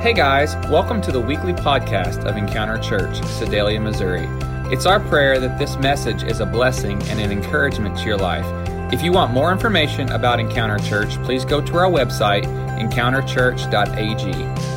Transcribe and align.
Hey 0.00 0.12
guys, 0.12 0.54
welcome 0.70 1.00
to 1.02 1.10
the 1.10 1.20
weekly 1.20 1.52
podcast 1.52 2.24
of 2.24 2.36
Encounter 2.36 2.78
Church, 2.78 3.20
Sedalia, 3.24 3.80
Missouri. 3.80 4.28
It's 4.72 4.86
our 4.86 5.00
prayer 5.00 5.40
that 5.40 5.58
this 5.58 5.76
message 5.78 6.22
is 6.22 6.38
a 6.38 6.46
blessing 6.46 7.02
and 7.08 7.20
an 7.20 7.32
encouragement 7.32 7.98
to 7.98 8.04
your 8.04 8.16
life. 8.16 8.46
If 8.92 9.02
you 9.02 9.10
want 9.10 9.32
more 9.32 9.50
information 9.50 10.08
about 10.12 10.38
Encounter 10.38 10.78
Church, 10.88 11.20
please 11.24 11.44
go 11.44 11.60
to 11.60 11.78
our 11.78 11.90
website, 11.90 12.44
encounterchurch.ag. 12.78 14.32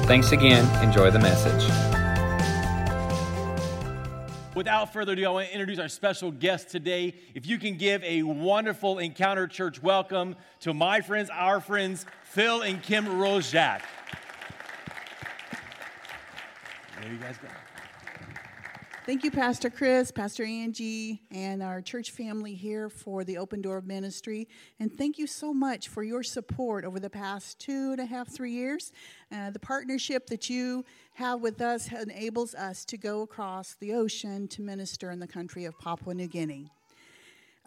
Thanks 0.08 0.32
again. 0.32 0.84
Enjoy 0.84 1.12
the 1.12 1.20
message. 1.20 1.72
Without 4.56 4.92
further 4.92 5.14
ado, 5.14 5.26
I 5.28 5.30
want 5.30 5.48
to 5.50 5.54
introduce 5.54 5.78
our 5.78 5.88
special 5.88 6.32
guest 6.32 6.70
today. 6.70 7.14
If 7.36 7.46
you 7.46 7.60
can 7.60 7.78
give 7.78 8.04
a 8.04 8.24
wonderful 8.24 8.98
Encounter 8.98 9.46
Church 9.46 9.84
welcome 9.84 10.36
to 10.62 10.74
my 10.74 11.02
friends, 11.02 11.30
our 11.30 11.62
friends, 11.62 12.08
Phil 12.24 12.64
and 12.64 12.82
Kim 12.82 13.06
Rojak. 13.06 13.82
There 17.12 17.20
you 17.20 17.26
guys 17.26 17.38
go. 17.40 17.50
Thank 19.06 19.26
you, 19.26 19.32
Pastor 19.32 19.70
Chris, 19.70 20.14
Pastor 20.14 20.46
Angie, 20.46 21.22
and 21.30 21.62
our 21.62 21.82
church 21.82 22.12
family 22.12 22.54
here 22.54 22.88
for 22.88 23.26
the 23.26 23.38
Open 23.38 23.62
Door 23.62 23.82
Ministry. 23.82 24.48
And 24.80 24.90
thank 24.98 25.18
you 25.18 25.28
so 25.28 25.54
much 25.54 25.90
for 25.90 26.04
your 26.04 26.24
support 26.24 26.86
over 26.86 27.02
the 27.02 27.10
past 27.10 27.60
two 27.60 27.92
and 27.92 28.00
a 28.00 28.06
half, 28.06 28.30
three 28.30 28.54
years. 28.54 28.94
Uh, 29.30 29.50
the 29.50 29.60
partnership 29.60 30.28
that 30.28 30.50
you 30.50 30.86
have 31.16 31.42
with 31.42 31.60
us 31.60 31.92
enables 31.92 32.56
us 32.56 32.86
to 32.86 32.98
go 32.98 33.24
across 33.24 33.76
the 33.82 33.94
ocean 33.94 34.48
to 34.48 34.62
minister 34.62 35.12
in 35.12 35.20
the 35.20 35.28
country 35.28 35.66
of 35.66 35.78
Papua 35.80 36.14
New 36.14 36.28
Guinea. 36.28 36.72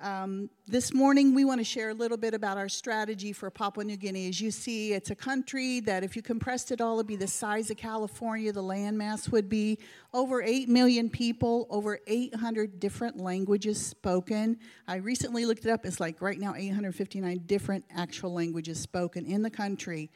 Um, 0.05 0.51
this 0.67 0.93
morning, 0.93 1.35
we 1.35 1.47
want 1.47 1.61
to 1.61 1.65
share 1.65 1.89
a 1.89 1.95
little 1.95 2.19
bit 2.19 2.35
about 2.35 2.59
our 2.59 2.69
strategy 2.69 3.33
for 3.33 3.49
Papua 3.49 3.87
New 3.87 3.97
Guinea. 3.97 4.29
As 4.29 4.39
you 4.39 4.51
see, 4.51 4.93
it's 4.93 5.11
a 5.11 5.15
country 5.15 5.81
that, 5.81 6.05
if 6.05 6.15
you 6.15 6.21
compressed 6.21 6.71
it 6.73 6.83
all, 6.83 6.97
would 6.97 7.07
be 7.07 7.17
the 7.17 7.27
size 7.27 7.71
of 7.71 7.79
California. 7.79 8.53
The 8.53 8.63
landmass 8.63 9.33
would 9.33 9.49
be 9.49 9.79
over 10.13 10.43
8 10.43 10.69
million 10.69 11.09
people, 11.09 11.67
over 11.71 12.01
800 12.07 12.79
different 12.81 13.17
languages 13.17 13.81
spoken. 13.81 14.59
I 14.87 14.97
recently 14.97 15.47
looked 15.47 15.65
it 15.65 15.71
up. 15.71 15.87
It's 15.87 16.01
like 16.01 16.21
right 16.21 16.39
now 16.39 16.55
859 16.55 17.45
different 17.47 17.87
actual 17.97 18.35
languages 18.35 18.79
spoken 18.79 19.25
in 19.25 19.41
the 19.41 19.49
country. 19.49 20.11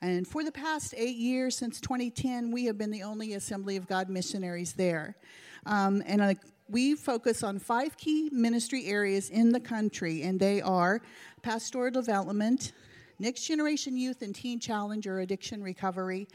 And 0.00 0.26
for 0.26 0.42
the 0.42 0.52
past 0.52 0.94
eight 0.96 1.16
years, 1.16 1.54
since 1.54 1.82
2010, 1.82 2.50
we 2.50 2.64
have 2.64 2.78
been 2.78 2.90
the 2.90 3.02
only 3.02 3.34
Assembly 3.34 3.76
of 3.76 3.86
God 3.86 4.08
missionaries 4.08 4.72
there. 4.72 5.16
Um, 5.66 6.02
and 6.06 6.22
we 6.68 6.94
focus 6.94 7.42
on 7.42 7.58
five 7.58 7.96
key 7.96 8.30
ministry 8.32 8.86
areas 8.86 9.30
in 9.30 9.52
the 9.52 9.60
country, 9.60 10.22
and 10.22 10.40
they 10.40 10.60
are 10.62 11.02
pastoral 11.42 11.90
development, 11.90 12.72
next 13.18 13.44
generation 13.44 13.96
youth 13.96 14.22
and 14.22 14.34
teen 14.34 14.58
challenge 14.58 15.06
or 15.06 15.20
addiction 15.20 15.62
recovery, 15.62 16.26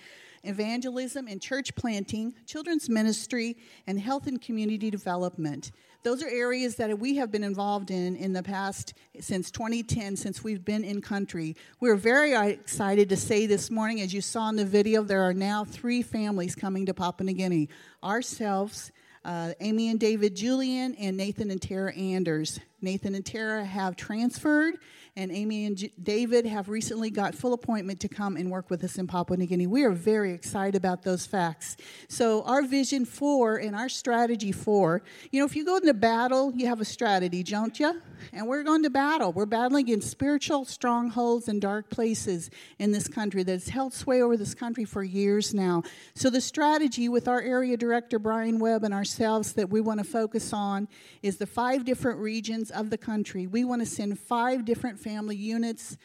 evangelism 0.43 1.27
and 1.27 1.41
church 1.41 1.75
planting, 1.75 2.33
children's 2.45 2.89
ministry, 2.89 3.57
and 3.87 3.99
health 3.99 4.27
and 4.27 4.41
community 4.41 4.89
development. 4.89 5.71
Those 6.03 6.23
are 6.23 6.29
areas 6.29 6.75
that 6.77 6.97
we 6.97 7.17
have 7.17 7.29
been 7.29 7.43
involved 7.43 7.91
in 7.91 8.15
in 8.15 8.31
the 8.31 8.41
past 8.41 8.93
since 9.19 9.51
2010, 9.51 10.15
since 10.15 10.41
we've 10.41 10.63
been 10.63 10.85
in 10.85 11.01
country. 11.01 11.57
We're 11.81 11.97
very 11.97 12.33
excited 12.33 13.09
to 13.09 13.17
say 13.17 13.47
this 13.47 13.69
morning, 13.69 13.99
as 13.99 14.13
you 14.13 14.21
saw 14.21 14.47
in 14.47 14.55
the 14.55 14.63
video, 14.63 15.03
there 15.03 15.23
are 15.23 15.33
now 15.33 15.65
three 15.65 16.01
families 16.01 16.55
coming 16.55 16.85
to 16.85 16.93
Papua 16.93 17.25
New 17.25 17.33
Guinea 17.33 17.67
ourselves, 18.01 18.93
uh, 19.25 19.53
Amy 19.59 19.89
and 19.89 19.99
David 19.99 20.35
Julian, 20.35 20.95
and 20.95 21.17
Nathan 21.17 21.51
and 21.51 21.61
Tara 21.61 21.93
Anders. 21.93 22.59
Nathan 22.81 23.15
and 23.15 23.25
Tara 23.25 23.63
have 23.65 23.95
transferred, 23.95 24.75
and 25.15 25.31
Amy 25.31 25.65
and 25.65 25.75
J- 25.75 25.91
David 26.01 26.45
have 26.45 26.69
recently 26.69 27.09
got 27.09 27.35
full 27.35 27.53
appointment 27.53 27.99
to 28.01 28.07
come 28.07 28.37
and 28.37 28.49
work 28.49 28.69
with 28.69 28.83
us 28.83 28.97
in 28.97 29.05
Papua 29.05 29.37
New 29.37 29.47
Guinea. 29.47 29.67
We 29.67 29.83
are 29.83 29.91
very 29.91 30.31
excited 30.33 30.75
about 30.75 31.03
those 31.03 31.25
facts. 31.25 31.75
So, 32.07 32.43
our 32.43 32.61
vision 32.61 33.05
for 33.05 33.57
and 33.57 33.75
our 33.75 33.89
strategy 33.89 34.51
for, 34.51 35.01
you 35.31 35.39
know, 35.39 35.45
if 35.45 35.55
you 35.55 35.65
go 35.65 35.77
into 35.77 35.93
battle, 35.93 36.53
you 36.55 36.67
have 36.67 36.79
a 36.79 36.85
strategy, 36.85 37.43
don't 37.43 37.77
you? 37.79 38.01
And 38.33 38.47
we're 38.47 38.63
going 38.63 38.83
to 38.83 38.89
battle. 38.89 39.33
We're 39.33 39.45
battling 39.45 39.85
against 39.85 40.09
spiritual 40.09 40.65
strongholds 40.65 41.47
and 41.47 41.61
dark 41.61 41.89
places 41.89 42.49
in 42.77 42.91
this 42.91 43.07
country 43.07 43.43
that 43.43 43.51
has 43.51 43.69
held 43.69 43.93
sway 43.93 44.21
over 44.21 44.37
this 44.37 44.53
country 44.53 44.85
for 44.85 45.03
years 45.03 45.53
now. 45.53 45.83
So, 46.13 46.29
the 46.29 46.41
strategy 46.41 47.09
with 47.09 47.27
our 47.27 47.41
area 47.41 47.75
director, 47.75 48.19
Brian 48.19 48.59
Webb, 48.59 48.83
and 48.83 48.93
ourselves 48.93 49.53
that 49.53 49.69
we 49.69 49.81
want 49.81 49.99
to 49.99 50.05
focus 50.05 50.53
on 50.53 50.87
is 51.21 51.37
the 51.37 51.45
five 51.45 51.83
different 51.83 52.19
regions 52.19 52.68
of 52.71 52.89
the 52.89 52.97
country. 52.97 53.47
We 53.47 53.63
want 53.63 53.81
to 53.81 53.85
send 53.85 54.17
five 54.19 54.65
different 54.65 54.99
family 54.99 55.35
units 55.35 55.97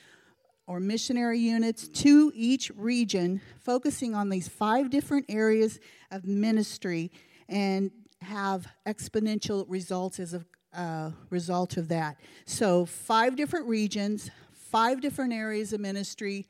or 0.66 0.80
missionary 0.80 1.38
units 1.38 1.88
to 1.88 2.32
each 2.34 2.70
region, 2.76 3.40
focusing 3.60 4.14
on 4.14 4.28
these 4.28 4.48
five 4.48 4.90
different 4.90 5.26
areas 5.28 5.78
of 6.10 6.26
ministry 6.26 7.12
and 7.48 7.90
have 8.22 8.66
exponential 8.86 9.66
results 9.68 10.18
as 10.18 10.34
a 10.34 10.44
uh, 10.72 11.10
result 11.30 11.76
of 11.76 11.88
that. 11.88 12.18
So, 12.46 12.84
five 12.84 13.36
different 13.36 13.66
regions, 13.66 14.30
five 14.52 15.00
different 15.00 15.32
areas 15.32 15.72
of 15.72 15.80
ministry, 15.80 16.46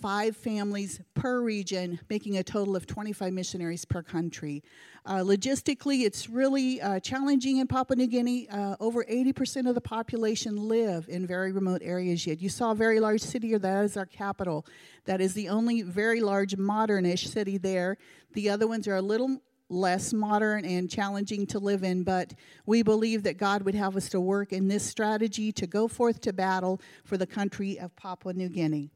five 0.00 0.36
families 0.36 1.00
per 1.14 1.40
region, 1.40 1.98
making 2.08 2.38
a 2.38 2.42
total 2.42 2.76
of 2.76 2.86
25 2.86 3.32
missionaries 3.32 3.84
per 3.84 4.02
country. 4.02 4.62
Uh, 5.04 5.18
logistically, 5.18 6.04
it's 6.04 6.28
really 6.28 6.80
uh, 6.80 7.00
challenging 7.00 7.58
in 7.58 7.66
Papua 7.66 7.96
New 7.96 8.06
Guinea. 8.06 8.48
Uh, 8.48 8.76
over 8.78 9.04
80% 9.04 9.68
of 9.68 9.74
the 9.74 9.80
population 9.80 10.68
live 10.68 11.08
in 11.08 11.26
very 11.26 11.52
remote 11.52 11.82
areas 11.82 12.26
yet. 12.26 12.40
You 12.40 12.48
saw 12.48 12.72
a 12.72 12.74
very 12.74 13.00
large 13.00 13.20
city, 13.20 13.54
or 13.54 13.58
that 13.58 13.84
is 13.84 13.96
our 13.96 14.06
capital. 14.06 14.66
That 15.06 15.20
is 15.20 15.34
the 15.34 15.48
only 15.48 15.82
very 15.82 16.20
large 16.20 16.56
modernish 16.56 17.26
city 17.26 17.58
there. 17.58 17.96
The 18.34 18.50
other 18.50 18.66
ones 18.66 18.86
are 18.86 18.96
a 18.96 19.02
little 19.02 19.40
less 19.70 20.12
modern 20.12 20.64
and 20.64 20.90
challenging 20.90 21.46
to 21.46 21.58
live 21.58 21.82
in, 21.82 22.02
but 22.02 22.34
we 22.66 22.82
believe 22.82 23.22
that 23.24 23.36
God 23.36 23.62
would 23.62 23.74
have 23.74 23.96
us 23.96 24.08
to 24.10 24.20
work 24.20 24.52
in 24.52 24.68
this 24.68 24.84
strategy 24.84 25.52
to 25.52 25.66
go 25.66 25.88
forth 25.88 26.20
to 26.22 26.32
battle 26.32 26.80
for 27.04 27.16
the 27.16 27.26
country 27.26 27.78
of 27.78 27.94
Papua 27.96 28.32
New 28.32 28.48
Guinea. 28.48 28.90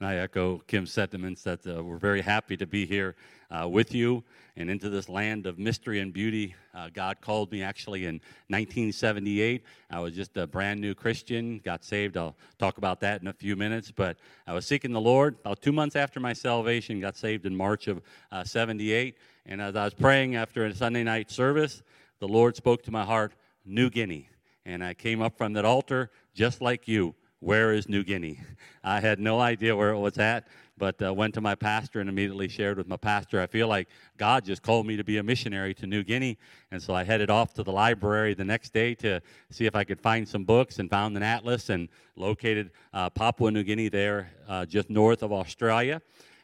And 0.00 0.08
I 0.08 0.16
echo 0.16 0.58
Kim's 0.68 0.92
sentiments 0.92 1.42
that 1.42 1.66
uh, 1.66 1.82
we're 1.82 1.98
very 1.98 2.20
happy 2.20 2.56
to 2.58 2.66
be 2.68 2.86
here 2.86 3.16
uh, 3.50 3.68
with 3.68 3.92
you 3.92 4.22
and 4.56 4.70
into 4.70 4.88
this 4.88 5.08
land 5.08 5.44
of 5.44 5.58
mystery 5.58 5.98
and 5.98 6.12
beauty. 6.12 6.54
Uh, 6.72 6.88
God 6.92 7.20
called 7.20 7.50
me 7.50 7.64
actually 7.64 8.04
in 8.04 8.20
1978. 8.46 9.64
I 9.90 9.98
was 9.98 10.14
just 10.14 10.36
a 10.36 10.46
brand 10.46 10.80
new 10.80 10.94
Christian, 10.94 11.58
got 11.64 11.84
saved. 11.84 12.16
I'll 12.16 12.36
talk 12.60 12.78
about 12.78 13.00
that 13.00 13.22
in 13.22 13.26
a 13.26 13.32
few 13.32 13.56
minutes. 13.56 13.90
But 13.90 14.18
I 14.46 14.52
was 14.52 14.66
seeking 14.66 14.92
the 14.92 15.00
Lord 15.00 15.36
about 15.40 15.62
two 15.62 15.72
months 15.72 15.96
after 15.96 16.20
my 16.20 16.32
salvation, 16.32 17.00
got 17.00 17.16
saved 17.16 17.44
in 17.44 17.56
March 17.56 17.88
of 17.88 18.00
uh, 18.30 18.44
78. 18.44 19.16
And 19.46 19.60
as 19.60 19.74
I 19.74 19.84
was 19.84 19.94
praying 19.94 20.36
after 20.36 20.64
a 20.64 20.72
Sunday 20.72 21.02
night 21.02 21.28
service, 21.28 21.82
the 22.20 22.28
Lord 22.28 22.54
spoke 22.54 22.84
to 22.84 22.92
my 22.92 23.04
heart, 23.04 23.32
New 23.64 23.90
Guinea. 23.90 24.28
And 24.64 24.84
I 24.84 24.94
came 24.94 25.20
up 25.20 25.36
from 25.36 25.54
that 25.54 25.64
altar 25.64 26.12
just 26.34 26.60
like 26.60 26.86
you 26.86 27.16
where 27.40 27.72
is 27.72 27.88
New 27.88 28.04
Guinea? 28.04 28.40
I 28.84 29.00
had 29.00 29.18
no 29.18 29.40
idea 29.40 29.76
where 29.76 29.90
it 29.90 29.98
was 29.98 30.18
at, 30.18 30.48
but 30.76 31.00
uh, 31.02 31.12
went 31.12 31.34
to 31.34 31.40
my 31.40 31.54
pastor 31.54 32.00
and 32.00 32.08
immediately 32.08 32.48
shared 32.48 32.78
with 32.78 32.86
my 32.86 32.96
pastor. 32.96 33.40
I 33.40 33.46
feel 33.46 33.68
like 33.68 33.88
God 34.16 34.44
just 34.44 34.62
called 34.62 34.86
me 34.86 34.96
to 34.96 35.04
be 35.04 35.18
a 35.18 35.22
missionary 35.22 35.74
to 35.74 35.86
New 35.86 36.04
Guinea, 36.04 36.38
and 36.70 36.82
so 36.82 36.94
I 36.94 37.04
headed 37.04 37.30
off 37.30 37.52
to 37.54 37.62
the 37.62 37.72
library 37.72 38.34
the 38.34 38.44
next 38.44 38.72
day 38.72 38.94
to 38.96 39.20
see 39.50 39.66
if 39.66 39.74
I 39.74 39.84
could 39.84 40.00
find 40.00 40.26
some 40.26 40.44
books 40.44 40.78
and 40.78 40.88
found 40.88 41.16
an 41.16 41.22
atlas 41.22 41.68
and 41.68 41.88
located 42.16 42.70
uh, 42.92 43.10
Papua 43.10 43.50
New 43.50 43.64
Guinea 43.64 43.88
there, 43.88 44.30
uh, 44.48 44.64
just 44.64 44.90
north 44.90 45.22
of 45.22 45.32
Australia 45.32 46.00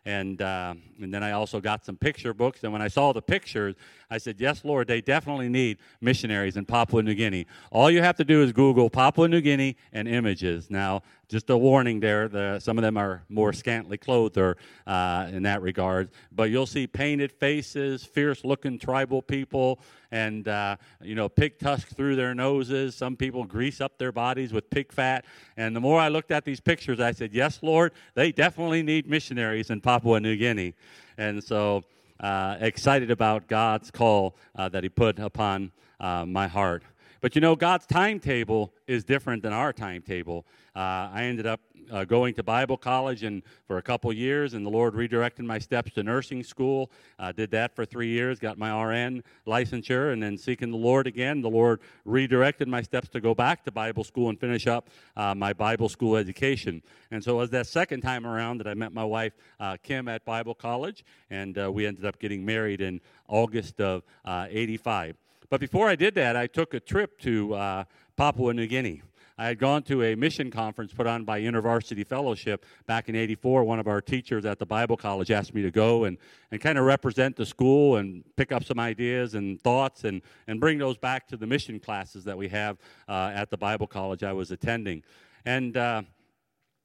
and 0.07 0.41
uh, 0.43 0.75
and 1.01 1.13
then 1.13 1.23
I 1.23 1.33
also 1.33 1.61
got 1.61 1.85
some 1.85 1.97
picture 1.97 2.35
books. 2.35 2.63
And 2.63 2.73
when 2.73 2.83
I 2.83 2.89
saw 2.89 3.13
the 3.13 3.23
pictures, 3.23 3.75
I 4.11 4.19
said, 4.19 4.37
"Yes, 4.39 4.65
Lord, 4.65 4.87
they 4.87 5.01
definitely 5.01 5.49
need 5.49 5.79
missionaries 6.01 6.57
in 6.57 6.65
Papua 6.65 7.03
New 7.03 7.15
Guinea. 7.15 7.47
All 7.71 7.91
you 7.91 8.03
have 8.03 8.17
to 8.17 8.25
do 8.25 8.43
is 8.43 8.53
Google 8.53 8.91
Papua 8.91 9.29
New 9.29 9.41
Guinea 9.41 9.77
and 9.93 10.07
images. 10.07 10.71
Now, 10.71 11.03
just 11.29 11.51
a 11.51 11.57
warning 11.57 12.01
there: 12.01 12.29
the, 12.29 12.59
some 12.61 12.79
of 12.79 12.83
them 12.83 12.97
are 12.97 13.23
more 13.29 13.53
scantily 13.53 13.99
clothed, 13.99 14.39
or 14.39 14.57
uh, 14.87 15.29
in 15.31 15.43
that 15.45 15.63
regard. 15.63 16.11
But 16.33 16.51
you'll 16.51 16.67
see 16.67 16.87
painted 16.87 17.33
faces, 17.33 18.05
fierce-looking 18.05 18.79
tribal 18.79 19.23
people, 19.23 19.81
and 20.11 20.47
uh, 20.47 20.77
you 21.03 21.15
know, 21.15 21.29
pig 21.29 21.59
tusk 21.59 21.89
through 21.89 22.17
their 22.17 22.35
noses. 22.35 22.95
Some 22.95 23.17
people 23.17 23.45
grease 23.45 23.81
up 23.81 23.99
their 23.99 24.13
bodies 24.13 24.53
with 24.53 24.71
pig 24.71 24.93
fat. 24.93 25.25
And 25.57 25.75
the 25.75 25.81
more 25.81 26.01
I 26.01 26.09
looked 26.09 26.31
at 26.31 26.45
these 26.45 26.61
pictures, 26.61 27.01
I 27.01 27.13
said, 27.13 27.33
"Yes, 27.33 27.61
Lord, 27.63 27.93
they 28.15 28.33
definitely 28.33 28.83
need 28.83 29.09
missionaries 29.09 29.71
in 29.71 29.81
Papua 29.81 30.21
New 30.21 30.37
Guinea." 30.37 30.75
And 31.19 31.43
so, 31.43 31.85
uh, 32.21 32.57
excited 32.61 33.11
about 33.11 33.49
God's 33.49 33.91
call 33.91 34.37
uh, 34.57 34.69
that 34.69 34.83
He 34.83 34.89
put 34.89 35.19
upon 35.19 35.73
uh, 36.01 36.25
my 36.27 36.49
heart. 36.49 36.83
But 37.25 37.35
you 37.35 37.41
know, 37.41 37.57
God's 37.57 37.87
timetable 37.87 38.75
is 38.87 39.03
different 39.03 39.43
than 39.43 39.55
our 39.55 39.73
timetable. 39.73 40.45
Uh, 40.77 41.09
I 41.11 41.23
ended 41.23 41.47
up 41.47 41.63
uh, 41.91 42.05
going 42.05 42.35
to 42.35 42.43
Bible 42.43 42.77
college 42.77 43.23
and 43.23 43.43
for 43.67 43.79
a 43.79 43.83
couple 43.83 44.13
years, 44.13 44.53
and 44.53 44.67
the 44.67 44.69
Lord 44.69 44.95
redirected 44.95 45.47
my 45.47 45.59
steps 45.59 45.93
to 45.93 46.03
nursing 46.03 46.43
school. 46.43 46.91
Uh, 47.19 47.33
did 47.33 47.51
that 47.53 47.75
for 47.75 47.87
three 47.87 48.09
years, 48.09 48.39
got 48.39 48.59
my 48.59 48.79
RN 48.79 49.25
licensure, 49.47 50.13
and 50.13 50.23
then 50.23 50.37
seeking 50.37 50.71
the 50.71 50.77
Lord 50.77 51.07
again. 51.07 51.41
The 51.41 51.49
Lord 51.49 51.81
redirected 52.05 52.69
my 52.69 52.83
steps 52.83 53.09
to 53.09 53.23
go 53.23 53.35
back 53.35 53.65
to 53.65 53.73
Bible 53.73 54.05
school 54.05 54.29
and 54.29 54.39
finish 54.39 54.67
up 54.67 54.91
uh, 55.17 55.35
my 55.35 55.55
Bible 55.55 55.89
school 55.89 56.17
education. 56.17 56.83
And 57.11 57.25
so 57.25 57.37
it 57.37 57.39
was 57.39 57.51
that 57.53 57.67
second 57.67 58.03
time 58.03 58.27
around 58.27 58.59
that 58.59 58.69
I 58.69 58.75
met 58.75 58.93
my 58.93 59.05
wife, 59.05 59.33
uh, 59.59 59.79
Kim, 59.83 60.09
at 60.09 60.27
Bible 60.27 60.55
college, 60.55 61.07
and 61.31 61.57
uh, 61.57 61.73
we 61.73 61.87
ended 61.87 62.05
up 62.05 62.19
getting 62.19 62.45
married 62.45 62.83
in 62.83 63.01
August 63.29 63.81
of 63.81 64.03
85. 64.27 65.17
But 65.55 65.61
before 65.61 65.89
I 65.89 65.95
did 65.95 66.17
that, 66.17 66.35
I 66.35 66.49
took 66.49 66.75
a 66.75 66.81
trip 66.81 67.17
to 67.21 67.85
Papua 68.17 68.53
New 68.53 68.67
Guinea. 68.67 69.03
I 69.39 69.47
had 69.47 69.61
gone 69.61 69.85
to 69.85 70.03
a 70.03 70.17
mission 70.17 70.51
conference 70.51 70.93
put 70.93 71.07
on 71.07 71.23
by 71.23 71.37
University 71.37 72.03
Fellowship 72.03 72.67
back 72.89 73.09
in 73.09 73.15
84. 73.15 73.63
One 73.63 73.79
of 73.79 73.87
our 73.87 74.01
teachers 74.01 74.47
at 74.47 74.59
the 74.59 74.67
Bible 74.67 74.97
College 74.97 75.31
asked 75.31 75.55
me 75.55 75.63
to 75.63 75.71
go 75.71 76.07
and, 76.07 76.19
and 76.51 76.61
kind 76.61 76.77
of 76.77 76.85
represent 76.85 77.37
the 77.37 77.47
school 77.47 77.99
and 77.99 78.25
pick 78.35 78.51
up 78.51 78.65
some 78.65 78.81
ideas 78.81 79.37
and 79.37 79.61
thoughts 79.61 80.03
and, 80.03 80.23
and 80.49 80.59
bring 80.59 80.77
those 80.77 80.99
back 80.99 81.29
to 81.29 81.37
the 81.37 81.47
mission 81.47 81.79
classes 81.79 82.25
that 82.25 82.37
we 82.37 82.49
have 82.49 82.77
uh, 83.09 83.31
at 83.33 83.49
the 83.51 83.57
Bible 83.57 83.87
College 83.87 84.25
I 84.25 84.33
was 84.33 84.51
attending. 84.51 85.05
And 85.45 85.77
uh, 85.77 86.03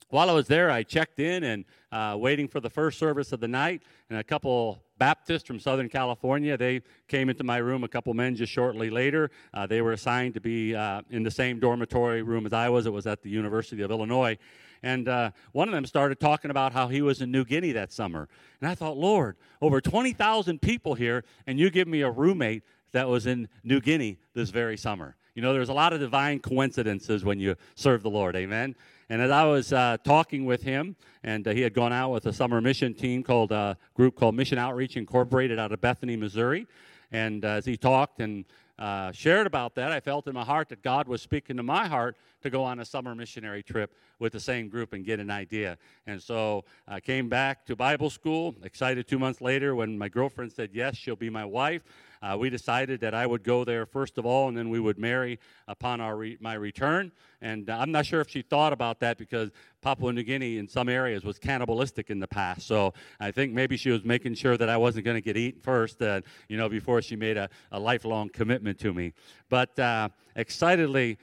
while 0.10 0.30
I 0.30 0.34
was 0.34 0.48
there, 0.48 0.72
I 0.72 0.84
checked 0.84 1.20
in 1.20 1.44
and 1.44 1.66
uh, 1.92 2.16
waiting 2.20 2.48
for 2.48 2.60
the 2.60 2.70
first 2.70 2.98
service 2.98 3.32
of 3.32 3.40
the 3.40 3.48
night, 3.48 3.84
and 4.10 4.20
a 4.20 4.24
couple 4.24 4.82
Baptists 4.98 5.44
from 5.44 5.60
Southern 5.60 5.88
California. 5.88 6.58
They 6.58 6.82
came 7.08 7.30
into 7.30 7.44
my 7.44 7.58
room, 7.58 7.84
a 7.84 7.88
couple 7.88 8.14
men 8.14 8.36
just 8.36 8.52
shortly 8.52 8.90
later. 8.90 9.32
Uh, 9.54 9.66
they 9.66 9.82
were 9.82 9.94
assigned 9.94 10.34
to 10.34 10.42
be 10.42 10.76
uh, 10.76 11.02
in 11.10 11.24
the 11.24 11.32
same 11.32 11.60
dormitory 11.60 12.22
room 12.22 12.46
as 12.46 12.54
I 12.54 12.70
was. 12.70 12.86
It 12.86 12.94
was 12.94 13.08
at 13.08 13.22
the 13.22 13.30
University 13.30 13.82
of 13.82 13.92
Illinois. 13.92 14.38
And 14.84 15.08
uh, 15.08 15.32
one 15.52 15.68
of 15.68 15.74
them 15.74 15.86
started 15.86 16.20
talking 16.20 16.52
about 16.52 16.74
how 16.74 16.88
he 16.88 17.02
was 17.02 17.22
in 17.22 17.32
New 17.32 17.46
Guinea 17.46 17.72
that 17.74 17.92
summer. 17.92 18.28
And 18.62 18.70
I 18.70 18.76
thought, 18.76 18.98
Lord, 18.98 19.38
over 19.62 19.80
20,000 19.80 20.62
people 20.62 20.96
here, 20.96 21.24
and 21.48 21.60
you 21.60 21.70
give 21.70 21.88
me 21.88 22.02
a 22.02 22.12
roommate 22.12 22.64
that 22.92 23.08
was 23.08 23.26
in 23.26 23.48
New 23.64 23.80
Guinea 23.80 24.18
this 24.34 24.50
very 24.50 24.78
summer. 24.78 25.16
You 25.36 25.42
know, 25.42 25.54
there's 25.54 25.70
a 25.70 25.74
lot 25.74 25.94
of 25.94 26.00
divine 26.00 26.40
coincidences 26.40 27.24
when 27.24 27.40
you 27.40 27.56
serve 27.76 28.04
the 28.04 28.10
Lord. 28.10 28.36
Amen. 28.36 28.76
And 29.12 29.24
as 29.24 29.32
I 29.32 29.44
was 29.44 29.74
uh, 29.74 29.98
talking 30.04 30.46
with 30.46 30.62
him, 30.62 30.96
and 31.24 31.48
uh, 31.48 31.52
he 31.52 31.62
had 31.62 31.74
gone 31.74 31.92
out 31.92 32.12
with 32.12 32.28
a 32.28 32.34
summer 32.34 32.62
mission 32.62 32.94
team 32.94 33.24
called 33.24 33.52
a 33.52 33.56
uh, 33.56 33.74
group 33.96 34.16
called 34.16 34.36
Mission 34.36 34.60
Outreach 34.60 34.98
Incorporated 34.98 35.58
out 35.58 35.72
of 35.72 35.82
Bethany, 35.82 36.16
Missouri. 36.16 36.68
And 37.12 37.44
uh, 37.44 37.50
as 37.50 37.66
he 37.66 37.76
talked 37.76 38.20
and 38.20 38.46
uh, 38.78 39.12
shared 39.12 39.48
about 39.48 39.74
that, 39.76 39.92
I 39.92 40.00
felt 40.00 40.28
in 40.28 40.36
my 40.36 40.46
heart 40.46 40.70
that 40.70 40.84
God 40.84 41.08
was 41.08 41.24
speaking 41.24 41.58
to 41.58 41.64
my 41.64 41.88
heart 41.88 42.18
to 42.42 42.50
go 42.50 42.64
on 42.64 42.80
a 42.80 42.86
summer 42.86 43.16
missionary 43.16 43.64
trip 43.64 43.94
with 44.20 44.34
the 44.34 44.40
same 44.40 44.70
group 44.70 44.94
and 44.94 45.06
get 45.06 45.20
an 45.20 45.30
idea. 45.30 45.78
And 46.08 46.22
so 46.22 46.66
I 46.88 47.00
came 47.00 47.30
back 47.30 47.66
to 47.66 47.76
Bible 47.76 48.10
school, 48.10 48.56
excited 48.64 49.08
two 49.08 49.20
months 49.20 49.42
later 49.42 49.76
when 49.76 49.98
my 49.98 50.10
girlfriend 50.10 50.52
said, 50.52 50.70
Yes, 50.74 50.96
she'll 50.96 51.16
be 51.16 51.30
my 51.30 51.46
wife. 51.46 51.84
Uh, 52.22 52.36
we 52.38 52.50
decided 52.50 53.00
that 53.00 53.14
I 53.14 53.26
would 53.26 53.44
go 53.44 53.64
there 53.64 53.86
first 53.86 54.18
of 54.18 54.26
all, 54.26 54.50
and 54.50 54.58
then 54.58 54.70
we 54.70 54.80
would 54.80 55.00
marry 55.00 55.40
upon 55.68 56.02
our 56.02 56.18
re- 56.18 56.38
my 56.42 56.54
return. 56.54 57.12
And 57.42 57.70
uh, 57.70 57.78
I'm 57.80 57.92
not 57.92 58.06
sure 58.06 58.20
if 58.20 58.30
she 58.30 58.42
thought 58.42 58.74
about 58.74 59.00
that 59.00 59.18
because 59.18 59.52
Papua 59.82 60.12
New 60.12 60.24
Guinea 60.24 60.58
in 60.58 60.68
some 60.68 60.90
areas 60.90 61.24
was 61.24 61.40
cannibalistic 61.40 62.10
in 62.10 62.20
the 62.20 62.28
past. 62.28 62.68
So 62.68 62.94
I 63.22 63.32
think 63.32 63.54
maybe 63.54 63.78
she 63.78 63.90
was 63.90 64.04
making 64.04 64.34
sure 64.34 64.58
that 64.58 64.68
I 64.68 64.76
wasn't 64.76 65.06
going 65.06 65.16
to 65.16 65.22
get 65.22 65.38
eaten 65.38 65.62
first, 65.62 66.02
uh, 66.02 66.20
you 66.50 66.58
know, 66.58 66.68
before 66.68 67.02
she 67.02 67.16
made 67.16 67.38
a, 67.38 67.50
a 67.72 67.80
lifelong 67.80 68.28
commitment 68.28 68.80
to 68.80 68.94
me. 68.94 69.14
But 69.48 69.80
uh, 69.80 70.10
excitedly 70.40 71.18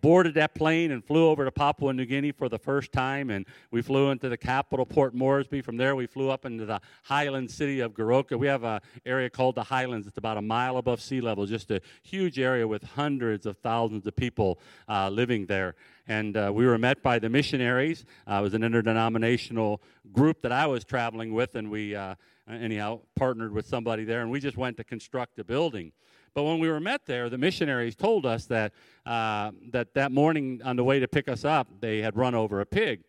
boarded 0.00 0.34
that 0.34 0.54
plane 0.54 0.92
and 0.92 1.04
flew 1.04 1.26
over 1.26 1.44
to 1.44 1.50
Papua 1.50 1.92
New 1.92 2.04
Guinea 2.04 2.32
for 2.32 2.48
the 2.48 2.58
first 2.58 2.92
time. 2.92 3.30
And 3.30 3.46
we 3.70 3.82
flew 3.82 4.10
into 4.10 4.28
the 4.28 4.36
capital, 4.36 4.86
Port 4.86 5.14
Moresby. 5.14 5.62
From 5.62 5.76
there, 5.76 5.96
we 5.96 6.06
flew 6.06 6.30
up 6.30 6.44
into 6.44 6.64
the 6.64 6.80
highland 7.02 7.50
city 7.50 7.80
of 7.80 7.92
Goroka. 7.92 8.38
We 8.38 8.46
have 8.46 8.64
an 8.64 8.80
area 9.04 9.30
called 9.30 9.56
the 9.56 9.64
Highlands. 9.64 10.06
It's 10.06 10.18
about 10.18 10.36
a 10.36 10.42
mile 10.42 10.76
above 10.76 11.00
sea 11.00 11.20
level, 11.20 11.46
just 11.46 11.70
a 11.70 11.80
huge 12.02 12.38
area 12.38 12.66
with 12.66 12.82
hundreds 12.82 13.46
of 13.46 13.58
thousands 13.58 14.06
of 14.06 14.14
people 14.14 14.58
uh, 14.88 15.08
living 15.08 15.46
there. 15.46 15.74
And 16.06 16.36
uh, 16.36 16.52
we 16.54 16.66
were 16.66 16.78
met 16.78 17.02
by 17.02 17.18
the 17.18 17.28
missionaries. 17.28 18.04
Uh, 18.30 18.34
it 18.34 18.42
was 18.42 18.54
an 18.54 18.62
interdenominational 18.62 19.80
group 20.12 20.42
that 20.42 20.52
I 20.52 20.66
was 20.66 20.84
traveling 20.84 21.32
with, 21.32 21.54
and 21.54 21.70
we, 21.70 21.94
uh, 21.94 22.14
anyhow, 22.48 23.00
partnered 23.16 23.52
with 23.52 23.66
somebody 23.66 24.04
there, 24.04 24.20
and 24.20 24.30
we 24.30 24.38
just 24.38 24.58
went 24.58 24.76
to 24.76 24.84
construct 24.84 25.38
a 25.38 25.44
building. 25.44 25.92
But 26.34 26.42
when 26.42 26.58
we 26.58 26.68
were 26.68 26.80
met 26.80 27.06
there, 27.06 27.30
the 27.30 27.38
missionaries 27.38 27.94
told 27.94 28.26
us 28.26 28.46
that, 28.46 28.72
uh, 29.06 29.52
that 29.70 29.94
that 29.94 30.10
morning 30.10 30.60
on 30.64 30.74
the 30.74 30.84
way 30.84 30.98
to 30.98 31.06
pick 31.06 31.28
us 31.28 31.44
up, 31.44 31.68
they 31.80 32.02
had 32.02 32.16
run 32.16 32.34
over 32.34 32.60
a 32.60 32.66
pig. 32.66 33.04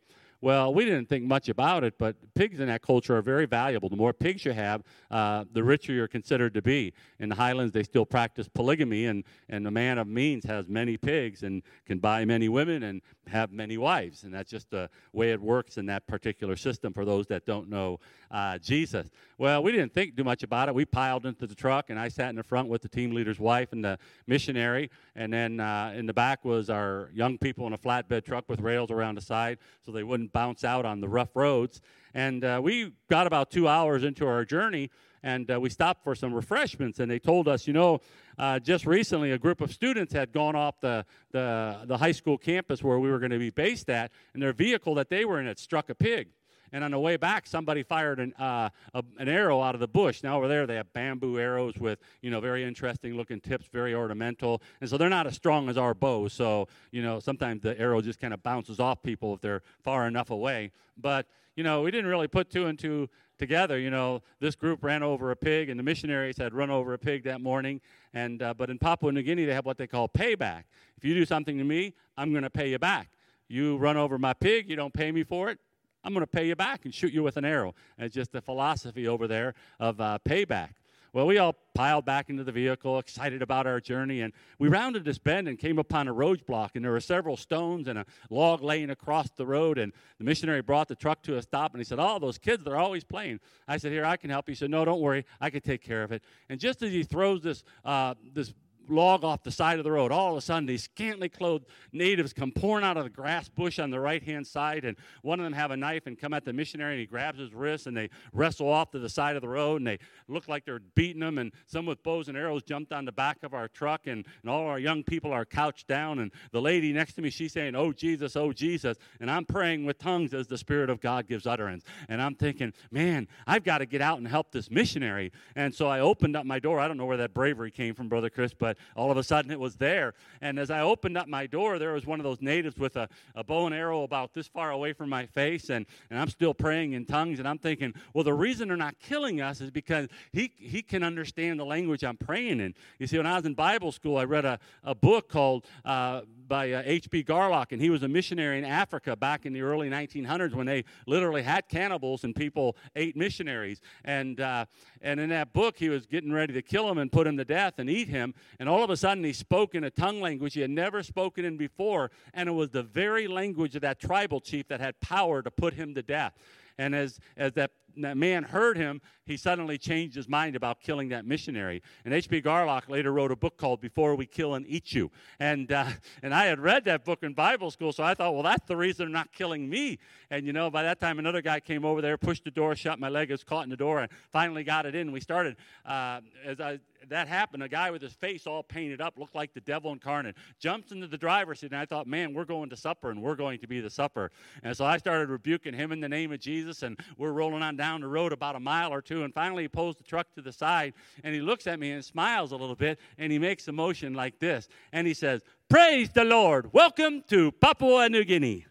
Well, 0.46 0.76
we 0.76 0.86
didn't 0.86 1.10
think 1.10 1.24
much 1.24 1.50
about 1.50 1.84
it, 1.84 1.98
but 1.98 2.18
pigs 2.36 2.60
in 2.60 2.68
that 2.68 2.84
culture 2.84 3.18
are 3.18 3.24
very 3.24 3.48
valuable. 3.48 3.90
The 3.90 3.96
more 3.96 4.14
pigs 4.14 4.46
you 4.46 4.52
have, 4.52 4.84
uh, 5.10 5.46
the 5.52 5.64
richer 5.64 5.92
you're 5.92 6.08
considered 6.08 6.54
to 6.54 6.62
be. 6.62 6.94
In 7.20 7.30
the 7.30 7.36
Highlands, 7.36 7.74
they 7.74 7.82
still 7.82 8.06
practice 8.06 8.48
polygamy, 8.48 9.08
and, 9.08 9.24
and 9.50 9.66
the 9.66 9.72
man 9.72 9.98
of 9.98 10.06
means 10.06 10.46
has 10.46 10.70
many 10.70 10.98
pigs 10.98 11.42
and 11.42 11.64
can 11.88 11.98
buy 11.98 12.26
many 12.26 12.48
women 12.48 12.84
and 12.84 13.02
have 13.26 13.52
many 13.52 13.80
wives. 13.80 14.24
And 14.24 14.32
that's 14.32 14.52
just 14.52 14.70
the 14.70 14.88
way 15.14 15.32
it 15.32 15.42
works 15.42 15.80
in 15.80 15.88
that 15.88 16.06
particular 16.06 16.56
system 16.56 16.94
for 16.94 17.06
those 17.06 17.26
that 17.26 17.48
don't 17.48 17.68
know 17.68 18.00
uh, 18.30 18.60
Jesus. 18.60 19.10
Well, 19.40 19.64
we 19.64 19.72
didn't 19.72 19.94
think 19.96 20.16
too 20.16 20.24
much 20.24 20.44
about 20.44 20.70
it. 20.70 20.76
We 20.76 20.86
piled 20.86 21.26
into 21.26 21.48
the 21.48 21.56
truck, 21.56 21.90
and 21.90 22.00
I 22.00 22.08
sat 22.08 22.30
in 22.30 22.36
the 22.36 22.44
front 22.44 22.70
with 22.70 22.84
the 22.84 22.88
team 22.88 23.16
leader's 23.16 23.40
wife 23.40 23.72
and 23.72 23.84
the 23.84 23.98
missionary. 24.28 24.92
And 25.16 25.34
then 25.34 25.60
uh, 25.60 25.94
in 25.96 26.06
the 26.06 26.14
back 26.14 26.46
was 26.46 26.70
our 26.70 27.10
young 27.16 27.40
people 27.40 27.66
in 27.66 27.74
a 27.74 27.80
flatbed 27.80 28.26
truck 28.26 28.48
with 28.48 28.60
rails 28.60 28.92
around 28.92 29.16
the 29.16 29.22
side 29.22 29.58
so 29.84 29.92
they 29.92 30.04
wouldn't 30.04 30.35
bounce 30.36 30.66
out 30.66 30.86
on 30.86 31.00
the 31.00 31.08
rough 31.08 31.34
roads. 31.34 31.80
And 32.14 32.44
uh, 32.44 32.60
we 32.62 32.92
got 33.10 33.26
about 33.26 33.50
two 33.50 33.70
hours 33.70 34.04
into 34.04 34.28
our 34.28 34.44
journey, 34.44 34.92
and 35.24 35.50
uh, 35.50 35.60
we 35.62 35.70
stopped 35.70 36.04
for 36.04 36.14
some 36.14 36.34
refreshments. 36.34 37.00
And 37.00 37.10
they 37.10 37.20
told 37.20 37.48
us, 37.48 37.66
you 37.68 37.74
know, 37.74 38.02
uh, 38.38 38.60
just 38.60 38.86
recently 38.86 39.32
a 39.32 39.38
group 39.38 39.62
of 39.62 39.72
students 39.72 40.12
had 40.12 40.34
gone 40.34 40.56
off 40.58 40.82
the, 40.82 41.06
the, 41.32 41.84
the 41.86 41.98
high 41.98 42.12
school 42.12 42.38
campus 42.38 42.84
where 42.84 43.00
we 43.00 43.10
were 43.10 43.20
going 43.20 43.32
to 43.32 43.40
be 43.40 43.50
based 43.50 43.90
at, 43.90 44.12
and 44.34 44.44
their 44.44 44.52
vehicle 44.52 44.94
that 44.96 45.10
they 45.10 45.24
were 45.24 45.40
in 45.40 45.48
had 45.48 45.58
struck 45.58 45.90
a 45.90 45.96
pig 45.96 46.28
and 46.72 46.84
on 46.84 46.92
the 46.92 47.00
way 47.00 47.18
back, 47.18 47.48
somebody 47.48 47.84
fired 47.84 48.20
an, 48.20 48.34
uh, 48.34 48.70
a, 48.94 49.04
an 49.18 49.28
arrow 49.30 49.62
out 49.62 49.76
of 49.76 49.82
the 49.82 49.88
bush. 49.88 50.24
Now 50.24 50.38
over 50.38 50.48
there, 50.48 50.66
they 50.68 50.76
have 50.76 50.92
bamboo 50.94 51.40
arrows 51.40 51.76
with 51.78 52.00
you 52.22 52.32
know 52.32 52.40
very 52.40 52.64
interesting 52.64 53.16
looking 53.16 53.40
tips, 53.40 53.68
very 53.72 53.94
ornamental, 53.94 54.62
and 54.82 54.90
so 54.90 54.98
they're 54.98 55.10
not 55.10 55.28
as 55.28 55.36
strong 55.36 55.70
as 55.70 55.78
our 55.78 55.94
bows. 55.94 56.34
So 56.34 56.68
you 56.92 57.02
know 57.02 57.20
sometimes 57.20 57.62
the 57.62 57.80
arrow 57.80 58.02
just 58.02 58.20
kind 58.20 58.34
of 58.34 58.44
bounces 58.44 58.80
off 58.80 59.02
people 59.02 59.34
if 59.34 59.42
they're 59.42 59.62
far 59.84 60.08
enough 60.08 60.30
away. 60.30 60.72
But 60.98 61.28
you 61.56 61.64
know 61.64 61.82
we 61.82 61.92
didn't 61.92 62.10
really 62.10 62.28
put 62.28 62.50
two 62.50 62.68
and 62.68 62.78
two 62.78 63.10
together. 63.38 63.78
You 63.78 63.90
know, 63.90 64.22
this 64.40 64.56
group 64.56 64.84
ran 64.84 65.04
over 65.04 65.32
a 65.32 65.36
pig, 65.36 65.70
and 65.70 65.80
the 65.80 65.84
missionaries 65.84 66.38
had 66.38 66.54
run 66.54 66.70
over 66.70 66.94
a 66.94 66.98
pig 66.98 67.24
that 67.24 67.42
morning. 67.42 67.82
And 68.14 68.42
uh, 68.42 68.54
but 68.54 68.70
in 68.70 68.78
Papua 68.78 69.12
New 69.12 69.24
Guinea, 69.24 69.46
they 69.46 69.54
have 69.54 69.66
what 69.66 69.78
they 69.78 69.88
call 69.88 70.08
payback. 70.08 70.64
If 70.98 71.04
you 71.04 71.14
do 71.14 71.26
something 71.26 71.58
to 71.58 71.64
me, 71.64 71.94
I'm 72.18 72.32
going 72.32 72.44
to 72.44 72.50
pay 72.50 72.70
you 72.70 72.80
back. 72.80 73.10
You 73.48 73.78
run 73.78 73.98
over 73.98 74.18
my 74.18 74.34
pig, 74.34 74.70
you 74.70 74.76
don't 74.76 74.94
pay 74.94 75.12
me 75.12 75.24
for 75.24 75.50
it. 75.50 75.60
I'm 76.06 76.14
going 76.14 76.22
to 76.22 76.28
pay 76.28 76.48
you 76.48 76.56
back 76.56 76.86
and 76.86 76.94
shoot 76.94 77.12
you 77.12 77.24
with 77.24 77.36
an 77.36 77.46
arrow. 77.46 77.74
It's 77.98 78.14
just 78.14 78.32
the 78.32 78.42
philosophy 78.42 79.08
over 79.08 79.28
there 79.28 79.56
of 79.80 80.00
uh, 80.00 80.20
payback. 80.24 80.74
Well, 81.14 81.26
we 81.26 81.38
all 81.38 81.56
piled 81.74 82.04
back 82.04 82.30
into 82.30 82.44
the 82.44 82.52
vehicle, 82.52 83.00
excited 83.00 83.42
about 83.42 83.66
our 83.66 83.80
journey, 83.80 84.20
and 84.20 84.34
we 84.60 84.68
rounded 84.68 85.06
this 85.06 85.18
bend 85.18 85.48
and 85.48 85.58
came 85.58 85.80
upon 85.80 86.10
a 86.10 86.14
roadblock, 86.14 86.72
and 86.76 86.84
there 86.84 86.92
were 86.92 87.00
several 87.00 87.38
stones 87.38 87.88
and 87.88 87.98
a 87.98 88.06
log 88.30 88.62
laying 88.62 88.90
across 88.90 89.30
the 89.32 89.46
road. 89.46 89.78
And 89.78 89.94
the 90.18 90.26
missionary 90.26 90.62
brought 90.62 90.90
the 90.90 90.96
truck 90.96 91.24
to 91.24 91.38
a 91.38 91.42
stop, 91.42 91.74
and 91.74 91.80
he 91.80 91.86
said, 91.86 92.00
"Oh, 92.02 92.20
those 92.20 92.38
kids, 92.38 92.66
they're 92.66 92.76
always 92.76 93.06
playing." 93.06 93.40
I 93.66 93.78
said, 93.78 93.94
"Here, 93.94 94.04
I 94.04 94.18
can 94.18 94.30
help 94.30 94.50
you." 94.50 94.52
He 94.52 94.58
said, 94.58 94.70
"No, 94.70 94.84
don't 94.84 95.00
worry, 95.00 95.26
I 95.40 95.50
can 95.50 95.62
take 95.62 95.82
care 95.82 96.04
of 96.04 96.12
it." 96.12 96.22
And 96.50 96.60
just 96.60 96.84
as 96.84 96.92
he 96.92 97.04
throws 97.04 97.42
this 97.42 97.64
uh, 97.86 98.16
this 98.34 98.54
log 98.89 99.24
off 99.24 99.44
the 99.44 99.51
side 99.51 99.77
of 99.77 99.84
the 99.84 99.92
road. 99.92 100.12
All 100.12 100.32
of 100.32 100.38
a 100.38 100.42
sudden, 100.42 100.65
these 100.65 100.84
scantily 100.84 101.30
clothed 101.30 101.65
natives 101.92 102.34
come 102.34 102.51
pouring 102.51 102.86
out 102.86 102.98
of 102.98 103.04
the 103.04 103.10
grass 103.10 103.50
bush 103.50 103.80
on 103.80 103.89
the 103.89 104.00
right 104.00 104.24
hand 104.24 104.46
side, 104.46 104.86
and 104.86 104.98
one 105.22 105.39
of 105.39 105.44
them 105.44 105.54
have 105.54 105.72
a 105.72 105.77
knife 105.77 106.08
and 106.08 106.20
come 106.20 106.34
at 106.34 106.46
the 106.46 106.54
missionary, 106.54 106.94
and 106.94 107.00
he 107.00 107.06
grabs 107.06 107.39
his 107.39 107.54
wrist, 107.54 107.88
and 107.88 107.96
they 107.96 108.10
wrestle 108.34 108.70
off 108.70 108.92
to 108.92 109.00
the 109.00 109.10
side 109.10 109.36
of 109.36 109.42
the 109.42 109.48
road, 109.48 109.77
and 109.77 109.88
they 109.88 110.00
look 110.27 110.48
like 110.48 110.65
they're 110.65 110.82
beating 110.96 111.22
him, 111.22 111.38
and 111.38 111.51
some 111.65 111.86
with 111.86 112.01
bows 112.04 112.27
and 112.27 112.38
arrows 112.38 112.63
jumped 112.63 112.92
on 112.92 113.06
the 113.06 113.12
back 113.12 113.38
of 113.44 113.54
our 113.54 113.68
truck, 113.68 114.08
and, 114.08 114.25
and 114.42 114.50
all 114.50 114.68
our 114.68 114.80
young 114.80 115.04
people 115.04 115.32
are 115.32 115.46
couched 115.46 115.88
down, 115.88 116.20
and 116.20 116.32
the 116.51 116.62
lady 116.62 116.94
next 116.94 117.13
to 117.13 117.22
me, 117.22 117.30
she's 117.30 117.54
saying, 117.54 117.75
"Oh 117.75 117.92
Jesus, 117.92 118.36
oh 118.36 118.51
Jesus," 118.51 118.98
and 119.20 119.30
I'm 119.30 119.46
praying 119.46 119.86
with 119.86 119.98
tongues 119.98 120.34
as 120.34 120.48
the 120.48 120.58
Spirit 120.58 120.89
of 120.89 121.01
God 121.01 121.27
gives 121.27 121.48
utterance, 121.48 121.84
and 122.10 122.22
I'm 122.22 122.36
thinking, 122.36 122.74
man, 122.92 123.27
I've 123.48 123.63
got 123.63 123.80
to 123.80 123.86
get 123.86 124.01
out 124.01 124.18
and 124.18 124.27
help 124.27 124.51
this 124.51 124.70
missionary, 124.70 125.32
and 125.56 125.74
so 125.74 125.88
I 125.88 126.00
opened 126.00 126.36
up 126.36 126.46
my 126.46 126.60
door. 126.60 126.80
I 126.80 126.88
don't 126.88 126.98
know 126.98 127.06
where 127.06 127.18
that 127.18 127.34
bravery 127.34 127.72
came 127.72 127.94
from, 127.94 128.10
Brother 128.10 128.30
Chris, 128.30 128.54
but 128.54 128.75
but 128.96 129.01
all 129.01 129.12
of 129.12 129.17
a 129.17 129.24
sudden 129.24 129.51
it 129.51 129.60
was 129.60 129.75
there. 129.75 130.13
And 130.41 130.60
as 130.60 130.70
I 130.70 130.82
opened 130.82 131.17
up 131.17 131.27
my 131.27 131.48
door, 131.48 131.79
there 131.79 131.94
was 131.94 132.05
one 132.05 132.20
of 132.20 132.24
those 132.24 132.41
natives 132.41 132.77
with 132.77 132.96
a, 132.96 133.08
a 133.36 133.44
bow 133.44 133.65
and 133.65 133.75
arrow 133.75 134.03
about 134.03 134.34
this 134.34 134.48
far 134.48 134.72
away 134.72 134.94
from 134.94 135.10
my 135.10 135.25
face, 135.25 135.70
and, 135.70 135.86
and 136.10 136.20
I'm 136.20 136.29
still 136.29 136.53
praying 136.53 136.94
in 136.94 137.05
tongues, 137.05 137.39
and 137.39 137.48
I'm 137.48 137.58
thinking, 137.58 137.94
well, 138.13 138.24
the 138.24 138.34
reason 138.34 138.67
they're 138.67 138.77
not 138.77 139.00
killing 139.00 139.41
us 139.41 139.62
is 139.62 139.72
because 139.72 140.08
he, 140.32 140.51
he 140.58 140.82
can 140.82 141.03
understand 141.03 141.60
the 141.60 141.65
language 141.65 142.03
I'm 142.03 142.17
praying 142.17 142.60
in. 142.60 142.74
You 143.00 143.08
see, 143.08 143.17
when 143.17 143.25
I 143.25 143.36
was 143.36 143.46
in 143.46 143.53
Bible 143.53 143.91
school, 143.91 144.17
I 144.17 144.24
read 144.24 144.46
a, 144.46 144.60
a 144.84 144.96
book 144.96 145.29
called 145.29 145.65
uh, 145.84 146.22
by 146.48 146.84
H.B. 146.86 147.20
Uh, 147.20 147.24
Garlock, 147.24 147.72
and 147.72 147.82
he 147.82 147.90
was 147.90 148.04
a 148.04 148.08
missionary 148.08 148.58
in 148.58 148.66
Africa 148.66 149.16
back 149.16 149.46
in 149.46 149.54
the 149.54 149.62
early 149.62 149.90
1900s 149.90 150.54
when 150.54 150.66
they 150.66 150.84
literally 151.08 151.44
had 151.44 151.68
cannibals 151.70 152.24
and 152.24 152.36
people 152.36 152.75
ate 152.96 153.16
missionaries. 153.16 153.82
And, 154.04 154.40
uh, 154.40 154.66
and 155.02 155.20
in 155.20 155.30
that 155.30 155.54
book, 155.54 155.78
he 155.78 155.90
was 155.90 156.06
getting 156.06 156.32
ready 156.32 156.54
to 156.54 156.62
kill 156.62 156.90
him 156.90 156.98
and 156.98 157.12
put 157.12 157.28
him 157.28 157.38
to 157.38 157.46
death 157.46 157.75
and 157.78 157.90
eat 157.90 158.08
him. 158.08 158.34
And 158.60 158.70
all 158.70 158.84
of 158.84 158.90
a 158.90 158.98
sudden, 158.98 159.24
he 159.24 159.34
spoke 159.34 159.75
in 159.75 159.84
a 159.84 159.92
tongue 159.92 160.22
language 160.22 160.54
he 160.54 160.62
had 160.62 160.70
never 160.70 161.04
spoken 161.04 161.46
in 161.46 161.58
before, 161.58 162.12
and 162.34 162.50
it 162.50 162.54
was 162.54 162.70
the 162.70 162.84
very 162.84 163.28
language 163.28 163.75
of 163.75 163.82
that 163.82 164.00
tribal 164.00 164.40
chief 164.40 164.68
that 164.68 164.80
had 164.80 165.00
power 165.00 165.42
to 165.42 165.52
put 165.52 165.74
him 165.74 165.94
to 165.96 166.02
death. 166.02 166.34
And 166.78 166.94
as, 166.94 167.20
as 167.38 167.54
that 167.54 167.72
that 167.98 168.18
man 168.18 168.44
heard 168.44 168.78
him, 168.78 169.02
he 169.25 169.38
suddenly 169.38 169.78
changed 169.78 170.16
his 170.16 170.30
mind 170.30 170.56
about 170.56 170.82
killing 170.82 171.10
that 171.10 171.25
missionary. 171.25 171.82
And 172.04 172.14
H.B. 172.14 172.42
Garlock 172.42 172.90
later 172.90 173.12
wrote 173.12 173.32
a 173.32 173.36
book 173.36 173.58
called 173.58 173.82
Before 173.82 174.16
We 174.16 174.25
Kill 174.25 174.54
and 174.54 174.66
Eat 174.68 174.94
You. 174.94 175.10
And, 175.40 175.72
uh, 175.72 175.88
and 176.22 176.34
I 176.34 176.46
had 176.46 176.60
read 176.60 176.86
that 176.86 177.04
book 177.06 177.24
in 177.24 177.34
Bible 177.34 177.72
school, 177.72 177.92
so 177.92 178.04
I 178.04 178.14
thought, 178.14 178.34
well, 178.34 178.44
that's 178.44 178.68
the 178.68 178.78
reason 178.78 179.06
they're 179.06 179.14
not 179.14 179.32
killing 179.32 179.68
me. 179.68 179.98
And, 180.30 180.46
you 180.46 180.54
know, 180.54 180.70
by 180.70 180.84
that 180.84 181.00
time, 181.00 181.18
another 181.18 181.42
guy 181.42 181.60
came 181.60 181.86
over 181.86 182.02
there, 182.02 182.18
pushed 182.18 182.44
the 182.44 182.52
door 182.52 182.75
shut, 182.75 183.00
my 183.00 183.10
leg 183.10 183.32
was 183.32 183.44
caught 183.44 183.64
in 183.64 183.70
the 183.70 183.78
door, 183.78 184.02
and 184.02 184.12
finally 184.32 184.64
got 184.64 184.86
it 184.86 184.96
in. 184.96 185.12
We 185.12 185.22
started, 185.22 185.56
uh, 185.86 186.22
as 186.44 186.60
I, 186.60 186.80
that 187.10 187.28
happened, 187.28 187.64
a 187.64 187.70
guy 187.70 187.92
with 187.92 188.02
his 188.02 188.14
face 188.14 188.48
all 188.48 188.64
painted 188.64 189.02
up, 189.02 189.18
looked 189.18 189.36
like 189.36 189.54
the 189.54 189.62
devil 189.62 189.92
incarnate, 189.92 190.36
jumps 190.60 190.92
into 190.92 191.08
the 191.08 191.18
driver's 191.18 191.60
seat, 191.60 191.72
and 191.72 191.80
I 191.80 191.86
thought, 191.86 192.08
man, 192.08 192.34
we're 192.34 192.46
going 192.46 192.70
to 192.70 192.75
supper, 192.75 193.12
and 193.12 193.22
we're 193.22 193.36
going 193.36 193.60
to 193.60 193.68
be 193.68 193.80
the 193.80 193.90
supper. 193.90 194.32
And 194.64 194.75
so 194.75 194.86
I 194.86 194.98
started 194.98 195.30
rebuking 195.30 195.74
him 195.74 195.92
in 195.92 196.00
the 196.00 196.10
name 196.10 196.32
of 196.32 196.40
Jesus, 196.40 196.84
and 196.84 197.00
we're 197.18 197.32
rolling 197.32 197.62
on 197.62 197.75
down 197.75 197.85
the 197.86 198.08
road 198.08 198.34
about 198.34 198.56
a 198.56 198.60
mile 198.60 198.92
or 198.92 199.01
two, 199.01 199.24
and 199.24 199.34
finally 199.34 199.63
he 199.63 199.68
pulls 199.68 199.96
the 199.96 200.04
truck 200.04 200.27
to 200.34 200.42
the 200.42 200.51
side, 200.51 200.94
and 201.24 201.34
he 201.34 201.42
looks 201.42 201.68
at 201.68 201.80
me 201.80 201.92
and 201.92 202.04
smiles 202.04 202.51
a 202.51 202.56
little 202.56 202.75
bit, 202.75 203.00
and 203.18 203.32
he 203.32 203.39
makes 203.39 203.68
a 203.68 203.72
motion 203.72 204.13
like 204.13 204.39
this, 204.39 204.68
and 204.92 205.06
he 205.08 205.13
says, 205.13 205.42
Praise 205.70 206.10
the 206.10 206.24
Lord, 206.24 206.74
welcome 206.74 207.24
to 207.30 207.51
Papua 207.51 208.10
New 208.10 208.24
Guinea. 208.24 208.65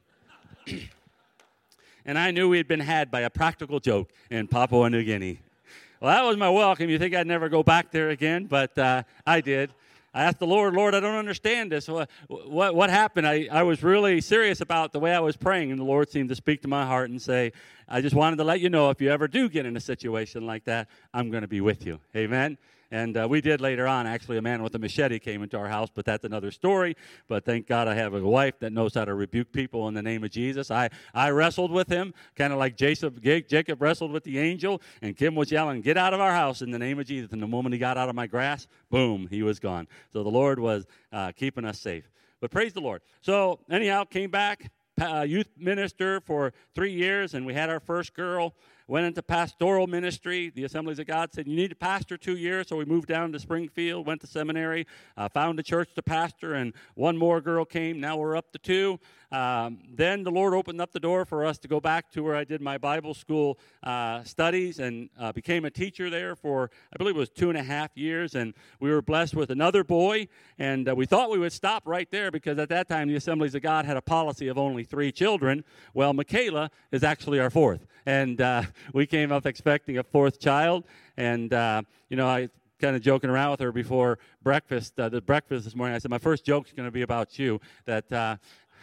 and 2.04 2.18
I 2.18 2.30
knew 2.30 2.48
we 2.48 2.56
had 2.56 2.68
been 2.68 2.80
had 2.80 3.10
by 3.10 3.20
a 3.20 3.30
practical 3.30 3.80
joke 3.80 4.10
in 4.30 4.48
Papua 4.48 4.90
New 4.90 5.04
Guinea. 5.04 5.40
Well, 6.00 6.12
that 6.12 6.28
was 6.28 6.36
my 6.36 6.50
welcome. 6.50 6.90
You 6.90 6.98
think 6.98 7.14
I'd 7.14 7.26
never 7.26 7.48
go 7.48 7.62
back 7.62 7.90
there 7.90 8.10
again, 8.10 8.46
but 8.46 8.76
uh, 8.76 9.04
I 9.26 9.40
did. 9.40 9.70
I 10.14 10.24
asked 10.24 10.38
the 10.38 10.46
Lord, 10.46 10.74
Lord, 10.74 10.94
I 10.94 11.00
don't 11.00 11.16
understand 11.16 11.72
this. 11.72 11.88
What, 11.88 12.08
what, 12.28 12.74
what 12.74 12.88
happened? 12.88 13.26
I, 13.26 13.48
I 13.50 13.64
was 13.64 13.82
really 13.82 14.20
serious 14.20 14.60
about 14.60 14.92
the 14.92 15.00
way 15.00 15.12
I 15.12 15.18
was 15.18 15.36
praying, 15.36 15.72
and 15.72 15.80
the 15.80 15.84
Lord 15.84 16.08
seemed 16.08 16.28
to 16.28 16.36
speak 16.36 16.62
to 16.62 16.68
my 16.68 16.86
heart 16.86 17.10
and 17.10 17.20
say, 17.20 17.52
I 17.88 18.00
just 18.00 18.14
wanted 18.14 18.36
to 18.36 18.44
let 18.44 18.60
you 18.60 18.70
know 18.70 18.90
if 18.90 19.00
you 19.00 19.10
ever 19.10 19.26
do 19.26 19.48
get 19.48 19.66
in 19.66 19.76
a 19.76 19.80
situation 19.80 20.46
like 20.46 20.64
that, 20.64 20.88
I'm 21.12 21.30
going 21.30 21.42
to 21.42 21.48
be 21.48 21.60
with 21.60 21.84
you. 21.84 21.98
Amen. 22.14 22.58
And 22.94 23.16
uh, 23.16 23.26
we 23.28 23.40
did 23.40 23.60
later 23.60 23.88
on. 23.88 24.06
Actually, 24.06 24.38
a 24.38 24.42
man 24.42 24.62
with 24.62 24.72
a 24.76 24.78
machete 24.78 25.18
came 25.18 25.42
into 25.42 25.58
our 25.58 25.66
house, 25.66 25.88
but 25.92 26.04
that's 26.04 26.24
another 26.24 26.52
story. 26.52 26.96
But 27.26 27.44
thank 27.44 27.66
God 27.66 27.88
I 27.88 27.94
have 27.96 28.14
a 28.14 28.20
wife 28.20 28.60
that 28.60 28.72
knows 28.72 28.94
how 28.94 29.04
to 29.04 29.14
rebuke 29.14 29.50
people 29.50 29.88
in 29.88 29.94
the 29.94 30.02
name 30.02 30.22
of 30.22 30.30
Jesus. 30.30 30.70
I, 30.70 30.90
I 31.12 31.30
wrestled 31.30 31.72
with 31.72 31.88
him, 31.88 32.14
kind 32.36 32.52
of 32.52 32.60
like 32.60 32.76
Jacob, 32.76 33.20
Jacob 33.20 33.82
wrestled 33.82 34.12
with 34.12 34.22
the 34.22 34.38
angel, 34.38 34.80
and 35.02 35.16
Kim 35.16 35.34
was 35.34 35.50
yelling, 35.50 35.80
Get 35.80 35.96
out 35.98 36.14
of 36.14 36.20
our 36.20 36.30
house 36.30 36.62
in 36.62 36.70
the 36.70 36.78
name 36.78 37.00
of 37.00 37.06
Jesus. 37.06 37.32
And 37.32 37.42
the 37.42 37.48
moment 37.48 37.72
he 37.72 37.80
got 37.80 37.98
out 37.98 38.08
of 38.08 38.14
my 38.14 38.28
grasp, 38.28 38.68
boom, 38.90 39.26
he 39.28 39.42
was 39.42 39.58
gone. 39.58 39.88
So 40.12 40.22
the 40.22 40.30
Lord 40.30 40.60
was 40.60 40.86
uh, 41.12 41.32
keeping 41.32 41.64
us 41.64 41.80
safe. 41.80 42.08
But 42.40 42.52
praise 42.52 42.74
the 42.74 42.80
Lord. 42.80 43.02
So, 43.22 43.58
anyhow, 43.68 44.04
came 44.04 44.30
back, 44.30 44.70
uh, 45.00 45.22
youth 45.22 45.48
minister 45.58 46.20
for 46.20 46.52
three 46.76 46.92
years, 46.92 47.34
and 47.34 47.44
we 47.44 47.54
had 47.54 47.70
our 47.70 47.80
first 47.80 48.14
girl 48.14 48.54
went 48.86 49.06
into 49.06 49.22
pastoral 49.22 49.86
ministry. 49.86 50.50
The 50.54 50.64
Assemblies 50.64 50.98
of 50.98 51.06
God 51.06 51.32
said, 51.32 51.46
You 51.46 51.56
need 51.56 51.70
to 51.70 51.76
pastor 51.76 52.16
two 52.16 52.36
years. 52.36 52.68
So 52.68 52.76
we 52.76 52.84
moved 52.84 53.08
down 53.08 53.32
to 53.32 53.38
Springfield, 53.38 54.06
went 54.06 54.20
to 54.22 54.26
seminary, 54.26 54.86
uh, 55.16 55.28
found 55.28 55.58
a 55.58 55.62
church 55.62 55.94
to 55.94 56.02
pastor, 56.02 56.54
and 56.54 56.74
one 56.94 57.16
more 57.16 57.40
girl 57.40 57.64
came. 57.64 58.00
Now 58.00 58.16
we're 58.16 58.36
up 58.36 58.52
to 58.52 58.58
two. 58.58 58.98
Um, 59.34 59.80
then 59.92 60.22
the 60.22 60.30
Lord 60.30 60.54
opened 60.54 60.80
up 60.80 60.92
the 60.92 61.00
door 61.00 61.24
for 61.24 61.44
us 61.44 61.58
to 61.58 61.68
go 61.68 61.80
back 61.80 62.12
to 62.12 62.22
where 62.22 62.36
I 62.36 62.44
did 62.44 62.60
my 62.60 62.78
Bible 62.78 63.14
school 63.14 63.58
uh, 63.82 64.22
studies 64.22 64.78
and 64.78 65.10
uh, 65.18 65.32
became 65.32 65.64
a 65.64 65.70
teacher 65.70 66.08
there 66.08 66.36
for, 66.36 66.70
I 66.92 66.96
believe 66.98 67.16
it 67.16 67.18
was 67.18 67.30
two 67.30 67.48
and 67.48 67.58
a 67.58 67.62
half 67.62 67.90
years. 67.96 68.36
And 68.36 68.54
we 68.78 68.90
were 68.90 69.02
blessed 69.02 69.34
with 69.34 69.50
another 69.50 69.82
boy. 69.82 70.28
And 70.56 70.88
uh, 70.88 70.94
we 70.94 71.04
thought 71.04 71.30
we 71.30 71.38
would 71.38 71.52
stop 71.52 71.82
right 71.84 72.08
there 72.12 72.30
because 72.30 72.58
at 72.58 72.68
that 72.68 72.88
time 72.88 73.08
the 73.08 73.16
Assemblies 73.16 73.56
of 73.56 73.62
God 73.62 73.86
had 73.86 73.96
a 73.96 74.02
policy 74.02 74.46
of 74.46 74.56
only 74.56 74.84
three 74.84 75.10
children. 75.10 75.64
Well, 75.94 76.12
Michaela 76.12 76.70
is 76.92 77.02
actually 77.02 77.40
our 77.40 77.50
fourth. 77.50 77.86
And 78.06 78.40
uh, 78.40 78.62
we 78.92 79.06
came 79.06 79.32
up 79.32 79.46
expecting 79.46 79.98
a 79.98 80.02
fourth 80.02 80.40
child. 80.40 80.84
And, 81.16 81.52
uh, 81.52 81.82
you 82.08 82.16
know, 82.16 82.26
I 82.26 82.48
kind 82.80 82.96
of 82.96 83.02
joking 83.02 83.30
around 83.30 83.52
with 83.52 83.60
her 83.60 83.72
before 83.72 84.18
breakfast, 84.42 84.98
uh, 84.98 85.08
the 85.08 85.20
breakfast 85.20 85.64
this 85.64 85.74
morning. 85.74 85.94
I 85.94 85.98
said, 85.98 86.10
My 86.10 86.18
first 86.18 86.44
joke 86.44 86.66
is 86.66 86.72
going 86.72 86.86
to 86.86 86.92
be 86.92 87.02
about 87.02 87.38
you. 87.38 87.60
That, 87.86 88.12
uh, 88.12 88.36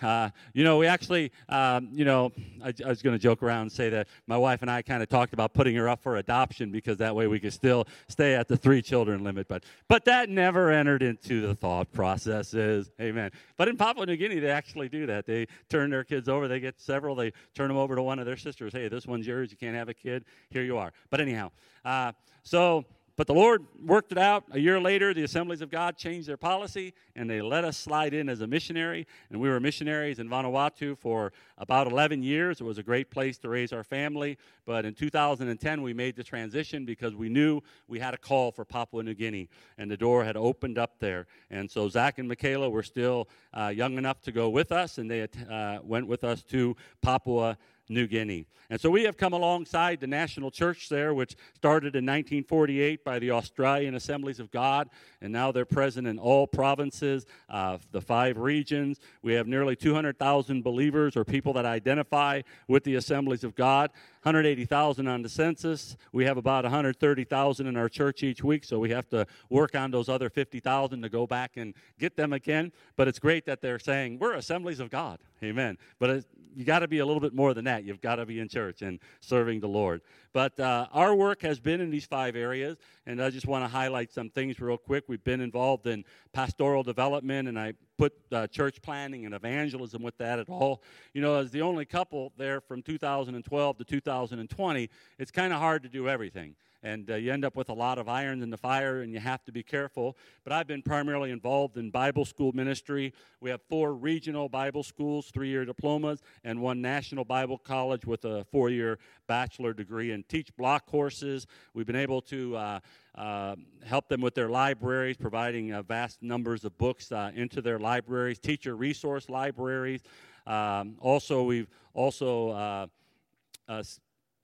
uh, 0.04 0.30
you 0.54 0.64
know, 0.64 0.78
we 0.78 0.88
actually, 0.88 1.32
um, 1.50 1.90
you 1.92 2.06
know, 2.06 2.32
I, 2.64 2.74
I 2.86 2.90
was 2.90 3.02
going 3.02 3.16
to 3.16 3.22
joke 3.22 3.44
around 3.44 3.64
and 3.64 3.72
say 3.72 3.90
that 3.90 4.08
my 4.28 4.38
wife 4.38 4.62
and 4.62 4.72
I 4.72 4.82
kind 4.82 5.04
of 5.04 5.10
talked 5.10 5.34
about 5.34 5.54
putting 5.54 5.76
her 5.76 5.88
up 5.90 6.02
for 6.02 6.18
adoption 6.18 6.72
because 6.72 6.98
that 6.98 7.16
way 7.16 7.28
we 7.28 7.40
could 7.40 7.54
still 7.54 7.88
stay 8.08 8.36
at 8.36 8.48
the 8.48 8.58
three 8.58 8.82
children 8.82 9.24
limit. 9.24 9.48
But, 9.48 9.64
but 9.88 10.06
that 10.06 10.30
never 10.30 10.72
entered 10.72 11.04
into 11.04 11.42
the 11.46 11.56
thought 11.56 11.92
processes. 11.92 12.92
Amen. 13.00 13.32
But 13.58 13.68
in 13.68 13.78
Papua 13.78 14.06
New 14.06 14.18
Guinea, 14.18 14.40
they 14.40 14.52
actually 14.52 14.90
do 14.90 15.06
that. 15.08 15.26
They 15.26 15.48
turn 15.70 15.90
their 15.90 16.04
kids 16.04 16.30
over. 16.30 16.48
They 16.48 16.60
get 16.60 16.80
several. 16.80 17.16
They 17.16 17.34
turn 17.54 17.68
them 17.68 17.78
over 17.78 17.96
to 17.96 18.02
one 18.02 18.20
of 18.20 18.26
their 18.26 18.38
sisters. 18.38 18.74
Hey, 18.74 18.88
this 18.88 19.06
one's 19.06 19.28
yours. 19.28 19.52
You 19.52 19.58
can't 19.58 19.76
have 19.76 19.90
a 19.90 19.94
kid. 19.94 20.26
Here 20.50 20.64
you 20.64 20.78
are. 20.78 20.92
But 21.10 21.22
anyhow, 21.22 21.52
uh, 21.86 22.12
so 22.44 22.86
but 23.22 23.28
the 23.28 23.36
Lord 23.36 23.68
worked 23.86 24.12
it 24.12 24.18
out. 24.18 24.46
A 24.50 24.58
year 24.58 24.80
later, 24.80 25.14
the 25.14 25.22
Assemblies 25.22 25.62
of 25.62 25.70
God 25.70 25.96
changed 25.96 26.28
their 26.28 26.38
policy 26.38 26.92
and 27.16 27.30
they 27.30 27.40
let 27.40 27.64
us 27.64 27.78
slide 27.78 28.16
in 28.16 28.28
as 28.30 28.42
a 28.42 28.48
missionary. 28.48 29.06
And 29.30 29.40
we 29.40 29.48
were 29.48 29.60
missionaries 29.60 30.18
in 30.18 30.28
Vanuatu 30.28 30.98
for 30.98 31.32
about 31.60 31.86
11 31.86 32.24
years. 32.24 32.62
It 32.62 32.64
was 32.64 32.80
a 32.80 32.84
great 32.84 33.12
place 33.12 33.38
to 33.38 33.50
raise 33.50 33.74
our 33.74 33.84
family. 33.84 34.40
But 34.66 34.86
in 34.86 34.96
2010, 34.96 35.84
we 35.84 35.94
made 35.94 36.16
the 36.16 36.24
transition 36.24 36.84
because 36.84 37.14
we 37.14 37.30
knew 37.30 37.62
we 37.88 38.00
had 38.00 38.16
a 38.16 38.18
call 38.18 38.52
for 38.52 38.66
Papua 38.66 39.04
New 39.04 39.14
Guinea 39.14 39.50
and 39.78 39.92
the 39.92 39.98
door 39.98 40.24
had 40.24 40.36
opened 40.36 40.80
up 40.80 40.98
there. 40.98 41.28
And 41.52 41.70
so 41.70 41.90
Zach 41.90 42.18
and 42.18 42.28
Michaela 42.28 42.72
were 42.72 42.82
still 42.82 43.30
uh, 43.54 43.68
young 43.68 44.00
enough 44.00 44.20
to 44.22 44.32
go 44.32 44.50
with 44.50 44.72
us 44.72 44.98
and 44.98 45.12
they 45.12 45.28
uh, 45.48 45.78
went 45.84 46.08
with 46.08 46.24
us 46.24 46.42
to 46.46 46.76
Papua 47.04 47.60
New 47.92 48.08
Guinea. 48.08 48.48
And 48.70 48.80
so 48.80 48.90
we 48.90 49.04
have 49.04 49.18
come 49.18 49.34
alongside 49.34 50.00
the 50.00 50.08
national 50.08 50.50
church 50.50 50.88
there, 50.88 51.14
which 51.14 51.36
started 51.56 51.96
in 51.96 52.06
1948 52.06 53.04
by 53.04 53.20
the 53.20 53.32
Australian 53.32 53.96
Assemblies 53.96 54.40
of 54.40 54.50
God, 54.50 54.90
and 55.22 55.34
now 55.34 55.52
they're 55.52 55.66
present 55.66 56.08
in 56.08 56.18
all 56.18 56.48
provinces, 56.48 57.26
uh, 57.50 57.80
the 57.92 58.00
five 58.00 58.38
regions. 58.38 59.02
We 59.22 59.34
have 59.34 59.46
nearly 59.46 59.76
200,000 59.76 60.64
believers 60.64 61.18
or 61.18 61.26
people 61.26 61.52
that 61.54 61.66
identify 61.66 62.44
with 62.70 62.86
the 62.86 62.96
Assemblies 62.96 63.44
of 63.44 63.56
God. 63.56 63.92
180,000 64.24 65.08
on 65.08 65.22
the 65.24 65.30
census. 65.30 65.98
We 66.12 66.26
have 66.26 66.38
about 66.38 66.64
130,000 66.64 67.66
in 67.68 67.76
our 67.76 67.90
church 67.90 68.22
each 68.22 68.44
week, 68.44 68.64
so 68.64 68.78
we 68.78 68.92
have 68.92 69.10
to 69.10 69.26
work 69.50 69.76
on 69.76 69.90
those 69.90 70.10
other 70.10 70.30
50,000 70.30 71.02
to 71.02 71.10
go 71.10 71.26
back 71.26 71.58
and 71.58 71.74
get 72.00 72.16
them 72.16 72.32
again. 72.32 72.72
But 72.96 73.08
it's 73.08 73.20
great 73.20 73.46
that 73.46 73.62
they're 73.62 73.80
saying, 73.80 74.20
We're 74.20 74.34
assemblies 74.34 74.80
of 74.80 74.92
God. 74.92 75.20
Amen. 75.44 75.78
But 75.98 76.26
you 76.56 76.66
got 76.66 76.80
to 76.80 76.88
be 76.88 77.00
a 77.00 77.06
little 77.06 77.22
bit 77.22 77.34
more 77.34 77.54
than 77.54 77.66
that. 77.66 77.84
You've 77.84 78.02
got 78.02 78.16
to 78.16 78.26
be 78.26 78.40
in 78.40 78.48
church 78.48 78.82
and 78.82 79.00
serving 79.22 79.60
the 79.60 79.68
Lord. 79.68 80.02
But 80.34 80.60
uh, 80.60 80.88
our 80.94 81.14
work 81.14 81.42
has 81.42 81.60
been 81.60 81.82
in 81.82 81.90
these 81.90 82.06
five 82.06 82.36
areas, 82.36 82.78
and 83.06 83.22
I 83.22 83.30
just 83.30 83.48
want 83.48 83.66
to 83.66 83.68
highlight 83.68 84.12
some 84.12 84.30
things 84.30 84.60
real 84.60 84.78
quick. 84.78 85.04
We've 85.08 85.24
been 85.24 85.42
involved 85.42 85.88
in 85.88 86.06
pastoral 86.32 86.84
development, 86.84 87.50
and 87.50 87.60
I 87.60 87.74
put 87.98 88.14
uh, 88.32 88.48
church 88.48 88.82
planting 88.82 89.26
and 89.26 89.36
evangelism 89.36 90.02
with 90.02 90.18
that 90.20 90.40
at 90.40 90.50
all. 90.50 90.84
You 91.14 91.22
know, 91.22 91.36
as 91.36 91.52
the 91.52 91.62
only 91.62 91.86
couple 91.86 92.32
there 92.38 92.62
from 92.62 92.82
2012 92.82 93.78
to 93.78 93.84
2020, 93.84 94.90
it's 95.20 95.32
kind 95.32 95.54
of 95.54 95.60
hard 95.60 95.84
to 95.84 95.90
do 95.90 96.08
everything 96.08 96.56
and 96.84 97.10
uh, 97.12 97.16
you 97.16 97.32
end 97.32 97.46
up 97.46 97.56
with 97.56 97.70
a 97.70 97.74
lot 97.74 97.98
of 97.98 98.10
irons 98.10 98.44
in 98.44 98.50
the 98.50 98.58
fire 98.58 99.02
and 99.02 99.14
you 99.14 99.20
have 99.20 99.44
to 99.44 99.52
be 99.52 99.64
careful. 99.64 100.18
But 100.44 100.54
I've 100.54 100.68
been 100.68 100.82
primarily 100.82 101.32
involved 101.32 101.78
in 101.78 101.92
Bible 101.92 102.26
school 102.26 102.52
ministry. 102.54 103.14
We 103.40 103.50
have 103.50 103.62
four 103.70 103.94
regional 103.94 104.50
Bible 104.50 104.84
schools, 104.84 105.30
three 105.32 105.50
year 105.50 105.66
diplomas, 105.66 106.22
and 106.44 106.62
one 106.62 106.82
national 106.82 107.26
Bible 107.26 107.58
college 107.58 108.06
with 108.06 108.26
a 108.26 108.44
four 108.46 108.70
year 108.70 109.00
bachelor 109.28 109.74
degree 109.74 110.12
and 110.12 110.28
teach 110.28 110.56
block 110.56 110.86
courses. 110.86 111.48
We've 111.74 111.86
been 111.86 111.96
able 111.96 112.22
to 112.24 112.56
uh, 112.56 112.80
uh, 113.16 113.56
help 113.86 114.08
them 114.08 114.22
with 114.22 114.36
their 114.36 114.50
libraries, 114.50 115.18
providing 115.18 115.74
uh, 115.74 115.84
vast 115.84 116.22
numbers 116.24 116.66
of 116.66 116.78
books 116.78 117.12
uh, 117.12 117.32
into 117.36 117.62
their 117.62 117.80
libraries, 117.80 118.40
teacher 118.40 118.76
resource 118.76 119.30
libraries. 119.30 120.02
Um, 120.48 120.96
also, 121.00 121.44
we've 121.44 121.68
also 121.94 122.50
uh, 122.50 122.88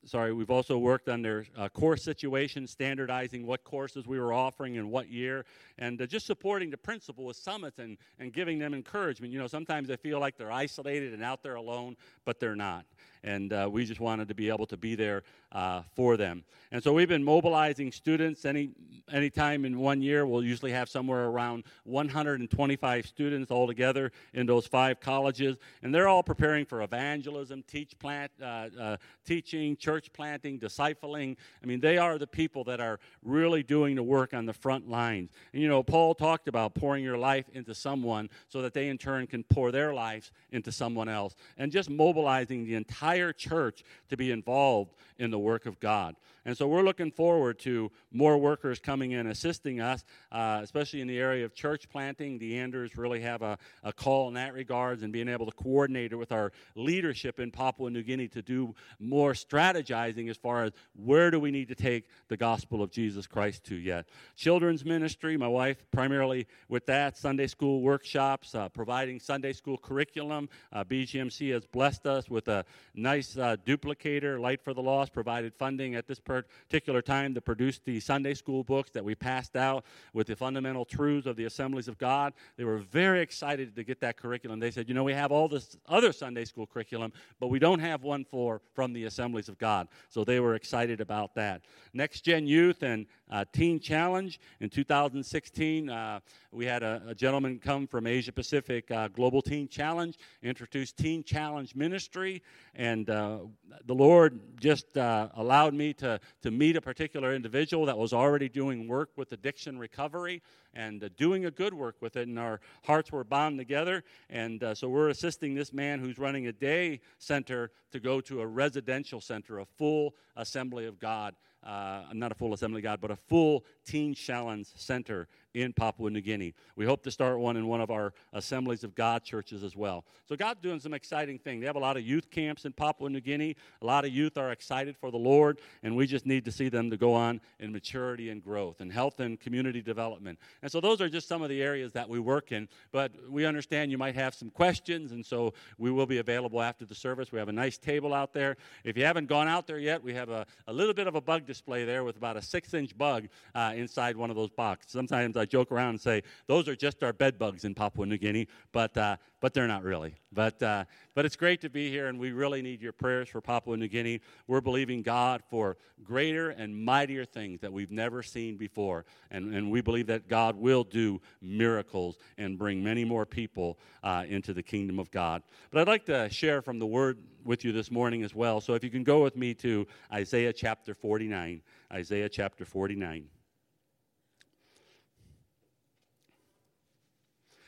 sorry, 0.06 0.34
we've 0.34 0.50
also 0.50 0.77
worked 0.77 1.10
on 1.10 1.22
their 1.22 1.46
uh, 1.58 1.70
course 1.70 2.04
situation, 2.04 2.68
standardizing 2.68 3.46
what 3.46 3.63
courses 3.63 4.08
we 4.08 4.20
were 4.20 4.34
offering 4.34 4.75
in 4.75 4.89
what 4.89 5.10
year, 5.10 5.46
and 5.77 6.01
uh, 6.01 6.06
just 6.06 6.25
supporting 6.25 6.70
the 6.70 6.77
principal 6.77 7.25
with 7.25 7.38
summits 7.38 7.80
and, 7.80 7.98
and 8.20 8.34
giving 8.34 8.60
them 8.60 8.74
encouragement. 8.74 9.32
You 9.34 9.39
know, 9.39 9.48
sometimes 9.48 9.88
they 9.88 9.98
feel 9.98 10.20
like 10.20 10.38
they're 10.38 10.51
isolated 10.51 11.13
and 11.13 11.24
out 11.24 11.44
there 11.44 11.56
alone, 11.56 11.98
but 12.25 12.39
they're 12.39 12.56
not. 12.56 12.86
And 13.27 13.51
uh, 13.51 13.67
we 13.69 13.84
just 13.84 14.00
wanted 14.00 14.29
to 14.29 14.34
be 14.34 14.48
able 14.48 14.65
to 14.67 14.77
be 14.77 14.96
there 14.96 15.24
uh, 15.51 15.81
for 15.96 16.15
them. 16.15 16.46
And 16.72 16.81
so 16.81 16.93
we've 16.93 17.10
been 17.10 17.24
mobilizing 17.24 17.91
students 17.91 18.46
any 18.46 18.72
any 19.12 19.29
time 19.29 19.63
in 19.63 19.79
one 19.79 20.01
year. 20.01 20.25
We'll 20.25 20.43
usually 20.43 20.72
have 20.72 20.89
somewhere 20.89 21.25
around 21.25 21.63
125 21.86 23.05
students 23.05 23.51
altogether 23.51 24.12
in 24.34 24.46
those 24.46 24.67
five 24.67 25.00
colleges, 25.00 25.57
and 25.81 25.96
they're 25.96 26.10
all 26.10 26.24
preparing 26.24 26.65
for 26.65 26.81
evangelism, 26.81 27.63
teach 27.67 27.98
plant, 28.00 28.31
uh, 28.41 28.67
uh, 28.79 28.98
teaching, 29.25 29.77
church 29.77 30.12
planting, 30.12 30.60
discipling. 30.60 31.38
I 31.63 31.65
mean, 31.65 31.79
they 31.79 31.98
are 31.98 32.17
the 32.17 32.27
people 32.27 32.65
that 32.65 32.81
are 32.81 33.00
really 33.24 33.63
doing 33.63 33.96
the 33.96 34.03
work 34.03 34.34
on 34.34 34.46
the 34.46 34.53
front 34.53 34.89
lines. 34.89 35.31
And 35.53 35.62
you 35.62 35.69
know, 35.69 35.84
Paul 35.84 36.13
talked 36.13 36.48
about 36.48 36.75
pouring 36.75 37.03
your 37.03 37.17
life 37.17 37.46
into 37.53 37.74
someone 37.74 38.29
so 38.50 38.62
that 38.62 38.74
they 38.74 38.89
in 38.89 38.98
turn 38.98 39.27
can 39.27 39.43
pour 39.43 39.72
their 39.72 39.93
lives 39.93 40.31
into 40.51 40.72
someone 40.72 41.10
else, 41.10 41.36
and 41.57 41.72
just 41.72 41.89
mobilizing 41.89 42.65
the 42.65 42.75
entire 42.75 43.16
church 43.33 43.83
to 44.09 44.17
be 44.17 44.31
involved 44.31 44.93
in 45.17 45.31
the 45.31 45.39
work 45.39 45.65
of 45.65 45.79
God. 45.79 46.15
And 46.47 46.55
so 46.55 46.65
we're 46.65 46.83
looking 46.83 47.12
forward 47.12 47.59
to 47.59 47.91
more 48.09 48.38
workers 48.38 48.79
coming 48.79 49.12
in 49.12 49.27
assisting 49.27 49.81
us, 49.81 50.05
uh, 50.31 50.62
especially 50.63 51.01
in 51.01 51.07
the 51.07 51.19
area 51.19 51.43
of 51.43 51.53
church 51.53 51.89
planting. 51.89 52.39
The 52.39 52.57
Anders 52.57 52.95
really 52.95 53.19
have 53.19 53.41
a, 53.41 53.57
a 53.83 53.91
call 53.91 54.29
in 54.29 54.36
that 54.36 54.53
regards 54.53 55.03
and 55.03 55.12
being 55.12 55.27
able 55.27 55.45
to 55.45 55.51
coordinate 55.51 56.13
it 56.13 56.15
with 56.15 56.31
our 56.31 56.53
leadership 56.74 57.41
in 57.41 57.51
Papua 57.51 57.89
New 57.89 58.01
Guinea 58.01 58.29
to 58.29 58.41
do 58.41 58.74
more 58.97 59.33
strategizing 59.33 60.29
as 60.29 60.38
far 60.38 60.63
as 60.63 60.71
where 60.95 61.31
do 61.31 61.38
we 61.38 61.51
need 61.51 61.67
to 61.67 61.75
take 61.75 62.05
the 62.29 62.38
gospel 62.38 62.81
of 62.81 62.91
Jesus 62.91 63.27
Christ 63.27 63.65
to 63.65 63.75
yet. 63.75 64.07
Children's 64.38 64.86
ministry, 64.86 65.36
my 65.36 65.50
wife 65.50 65.83
primarily 65.91 66.47
with 66.69 66.86
that, 66.86 67.17
Sunday 67.17 67.47
school 67.47 67.81
workshops, 67.81 68.55
uh, 68.55 68.69
providing 68.69 69.19
Sunday 69.19 69.51
school 69.51 69.77
curriculum. 69.77 70.47
Uh, 70.71 70.86
BGMC 70.86 71.51
has 71.51 71.65
blessed 71.65 72.05
us 72.05 72.29
with 72.29 72.47
a 72.47 72.63
nice 72.98 73.38
uh, 73.38 73.56
duplicator, 73.66 74.39
Light 74.39 74.62
for 74.62 74.74
the 74.74 74.82
Lost, 74.82 75.13
provided 75.13 75.54
funding 75.54 75.96
at 75.96 76.08
this 76.08 76.20
particular 76.20 77.01
time 77.01 77.34
to 77.36 77.42
produce 77.42 77.80
the 77.80 78.00
Sunday 78.00 78.34
school 78.34 78.63
books 78.63 78.92
that 78.92 79.04
we 79.04 79.16
passed 79.16 79.56
out 79.56 79.86
with 80.13 80.27
the 80.27 80.36
fundamental 80.36 80.84
truths 80.84 81.27
of 81.27 81.36
the 81.36 81.46
assemblies 81.46 81.88
of 81.88 81.98
God. 81.98 82.34
They 82.58 82.63
were 82.63 82.77
very 82.80 83.22
excited 83.22 83.75
to 83.75 83.84
get 83.84 84.01
that 84.01 84.18
curriculum. 84.18 84.60
They 84.60 84.72
said, 84.72 84.89
you 84.89 84.96
know, 84.96 85.04
we 85.04 85.13
have 85.13 85.32
all 85.32 85.48
this 85.48 85.77
other 85.88 86.12
Sunday 86.12 86.46
school 86.46 86.66
curriculum, 86.66 87.13
but 87.39 87.48
we 87.48 87.60
don't 87.60 87.80
have 87.80 88.04
one 88.04 88.25
for 88.25 88.62
from 88.74 88.94
the 88.94 89.06
assemblies 89.06 89.50
of 89.50 89.58
God. 89.58 89.88
So 90.10 90.24
they 90.24 90.39
were 90.39 90.56
excited 90.56 91.00
about 91.00 91.36
that. 91.36 91.62
Next 91.94 92.22
Gen 92.22 92.48
Youth 92.48 92.84
and 92.84 93.06
uh, 93.29 93.46
Teen 93.51 93.79
Challenge 93.79 94.39
in 94.60 94.69
2016. 94.69 95.89
Uh, 95.89 96.19
we 96.51 96.65
had 96.65 96.84
a, 96.84 97.01
a, 97.07 97.15
gentleman 97.15 97.60
come 97.60 97.88
from 97.88 98.07
Asia 98.07 98.31
Pacific 98.31 98.89
uh, 98.91 99.07
Global 99.10 99.41
Teen 99.41 99.67
Challenge, 99.67 100.17
introduced 100.41 100.98
Teen 100.98 101.24
Challenge 101.24 101.75
Ministry, 101.75 102.41
and 102.75 103.10
uh, 103.10 103.39
the 103.86 103.93
Lord 103.93 104.39
just 104.60 104.98
uh, 104.98 105.29
allowed 105.36 105.74
me 105.74 105.93
to, 105.96 106.19
to 106.41 106.51
meet 106.51 106.75
a 106.75 106.81
particular 106.81 107.34
individual 107.34 107.86
that 107.86 107.98
was 107.98 108.13
already 108.13 108.50
doing 108.50 108.88
work 108.88 109.10
with 109.15 109.31
addiction 109.31 109.77
recovery 109.77 110.41
and 110.77 111.03
uh, 111.03 111.10
doing 111.17 111.46
a 111.46 111.51
good 111.51 111.74
work 111.74 111.96
with 112.00 112.15
it, 112.15 112.27
and 112.27 112.38
our 112.38 112.62
hearts 112.86 113.12
were 113.12 113.24
bound 113.24 113.57
together. 113.57 114.03
And 114.29 114.63
so 114.74 114.88
we're 114.88 115.10
assisting 115.10 115.55
this 115.55 115.74
man 115.74 116.00
who's 116.00 116.17
running 116.17 116.48
a 116.48 116.53
day 116.53 117.01
center 117.17 117.72
to 117.91 118.00
go 118.00 118.22
to 118.22 118.41
a 118.41 118.48
residential 118.48 119.19
center, 119.19 119.60
a 119.60 119.65
full 119.65 120.15
assembly 120.36 120.86
of 120.86 121.00
God 121.00 121.36
uh, 121.67 122.03
not 122.13 122.31
a 122.31 122.36
full 122.36 122.53
Assembly 122.53 122.79
of 122.79 122.84
God, 122.84 123.01
but 123.01 123.12
a 123.12 123.15
full 123.15 123.65
Teen 123.86 124.13
Challenge 124.13 124.65
Center 124.75 125.27
in 125.53 125.74
Papua 125.74 126.10
New 126.10 126.22
Guinea. 126.22 126.53
We 126.75 126.86
hope 126.86 127.03
to 127.03 127.12
start 127.12 127.39
one 127.39 127.57
in 127.57 127.67
one 127.67 127.81
of 127.81 127.89
our 127.89 128.13
Assemblies 128.31 128.84
of 128.84 128.96
God 128.96 129.24
churches 129.24 129.63
as 129.63 129.75
well. 129.75 130.05
So 130.29 130.36
God's 130.36 130.62
doing 130.62 130.79
some 130.79 130.93
exciting 130.93 131.39
things. 131.39 131.62
They 131.62 131.67
have 131.67 131.75
a 131.75 131.79
lot 131.79 131.98
of 131.98 132.03
youth 132.03 132.29
camps 132.29 132.65
in 132.65 132.74
Papua 132.74 133.10
New 133.10 133.22
Guinea. 133.22 133.55
A 133.81 133.86
lot 133.86 134.05
of 134.05 134.12
youth 134.12 134.38
are 134.38 134.51
excited 134.51 134.96
for 134.96 135.12
the 135.12 135.17
Lord, 135.17 135.60
and 135.84 135.96
we 135.96 136.07
just 136.07 136.25
need 136.25 136.46
to 136.46 136.51
see 136.51 136.69
them 136.69 136.89
to 136.89 136.98
go 136.98 137.13
on 137.13 137.41
in 137.60 137.74
maturity 137.74 138.29
and 138.29 138.41
growth 138.41 138.79
and 138.79 138.91
health 138.91 139.19
and 139.19 139.39
community 139.39 139.81
development. 139.81 140.39
And 140.67 140.71
so 140.74 140.81
those 140.81 141.00
are 141.00 141.07
just 141.07 141.29
some 141.29 141.41
of 141.41 141.47
the 141.47 141.63
areas 141.63 141.93
that 141.93 142.09
we 142.09 142.19
work 142.19 142.51
in. 142.51 142.67
But 142.91 143.13
we 143.29 143.45
understand 143.45 143.89
you 143.89 143.97
might 143.97 144.15
have 144.15 144.36
some 144.36 144.50
questions, 144.50 145.13
and 145.13 145.25
so 145.25 145.53
we 145.77 145.91
will 145.91 146.05
be 146.05 146.17
available 146.17 146.62
after 146.62 146.83
the 146.83 146.93
service. 146.93 147.31
We 147.31 147.39
have 147.39 147.47
a 147.47 147.53
nice 147.53 147.77
table 147.77 148.13
out 148.13 148.33
there. 148.33 148.57
If 148.83 148.97
you 148.97 149.05
haven't 149.05 149.27
gone 149.27 149.47
out 149.47 149.65
there 149.65 149.79
yet, 149.79 150.03
we 150.03 150.13
have 150.15 150.27
a, 150.27 150.45
a 150.67 150.74
little 150.74 150.93
bit 150.93 151.07
of 151.07 151.15
a 151.15 151.21
bug 151.21 151.45
display 151.45 151.86
there 151.86 152.03
with 152.03 152.17
about 152.17 152.36
a 152.36 152.41
six 152.41 152.74
inch 152.74 152.97
bug 152.97 153.29
uh, 153.55 153.75
inside 153.77 154.17
one 154.17 154.29
of 154.29 154.36
those 154.36 154.50
boxes. 154.50 154.91
Sometimes 154.91 155.38
I 155.38 155.45
joke 155.45 155.71
around 155.71 155.91
and 155.91 156.01
say, 156.01 156.21
those 156.47 156.67
are 156.67 156.75
just 156.75 157.01
our 157.01 157.13
bed 157.13 157.39
bugs 157.39 157.63
in 157.63 157.74
Papua 157.74 158.05
New 158.05 158.17
Guinea, 158.17 158.50
but, 158.74 158.97
uh, 158.97 159.15
but 159.39 159.53
they're 159.53 159.67
not 159.67 159.84
really. 159.84 160.15
But, 160.32 160.62
uh, 160.62 160.86
but 161.13 161.25
it's 161.25 161.36
great 161.36 161.62
to 161.62 161.70
be 161.70 161.89
here, 161.89 162.08
and 162.08 162.20
we 162.20 162.32
really 162.32 162.62
need 162.62 162.82
your 162.82 162.91
prayers 162.91 163.29
for 163.29 163.41
Papua 163.41 163.77
New 163.77 163.88
Guinea. 163.88 164.22
We're 164.48 164.62
believing 164.62 165.02
God 165.02 165.43
for 165.50 165.78
greater 166.04 166.50
and 166.50 166.76
mightier 166.76 167.26
things 167.26 167.62
that 167.62 167.71
we've 167.71 167.91
never 167.91 168.23
seen 168.23 168.58
before. 168.58 169.06
And, 169.32 169.54
and 169.54 169.71
we 169.71 169.82
believe 169.82 170.08
that 170.08 170.28
God 170.28 170.56
will 170.56 170.84
do 170.84 171.21
miracles 171.41 172.17
and 172.38 172.58
bring 172.58 172.84
many 172.84 173.06
more 173.06 173.26
people 173.26 173.78
uh, 174.04 174.26
into 174.28 174.54
the 174.54 174.63
kingdom 174.63 175.00
of 175.00 175.12
God. 175.12 175.43
But 175.71 175.82
I'd 175.82 175.88
like 175.88 176.06
to 176.06 176.30
share 176.30 176.62
from 176.62 176.80
the 176.80 176.88
word 176.88 177.19
with 177.43 177.63
you 177.63 177.71
this 177.71 177.91
morning 177.91 178.23
as 178.23 178.36
well. 178.36 178.60
So 178.60 178.73
if 178.73 178.84
you 178.84 178.89
can 178.89 179.04
go 179.04 179.23
with 179.23 179.36
me 179.36 179.54
to 179.56 179.88
Isaiah 180.12 180.54
chapter 180.54 180.93
49. 180.93 181.62
Isaiah 181.91 182.30
chapter 182.30 182.65
49. 182.65 183.30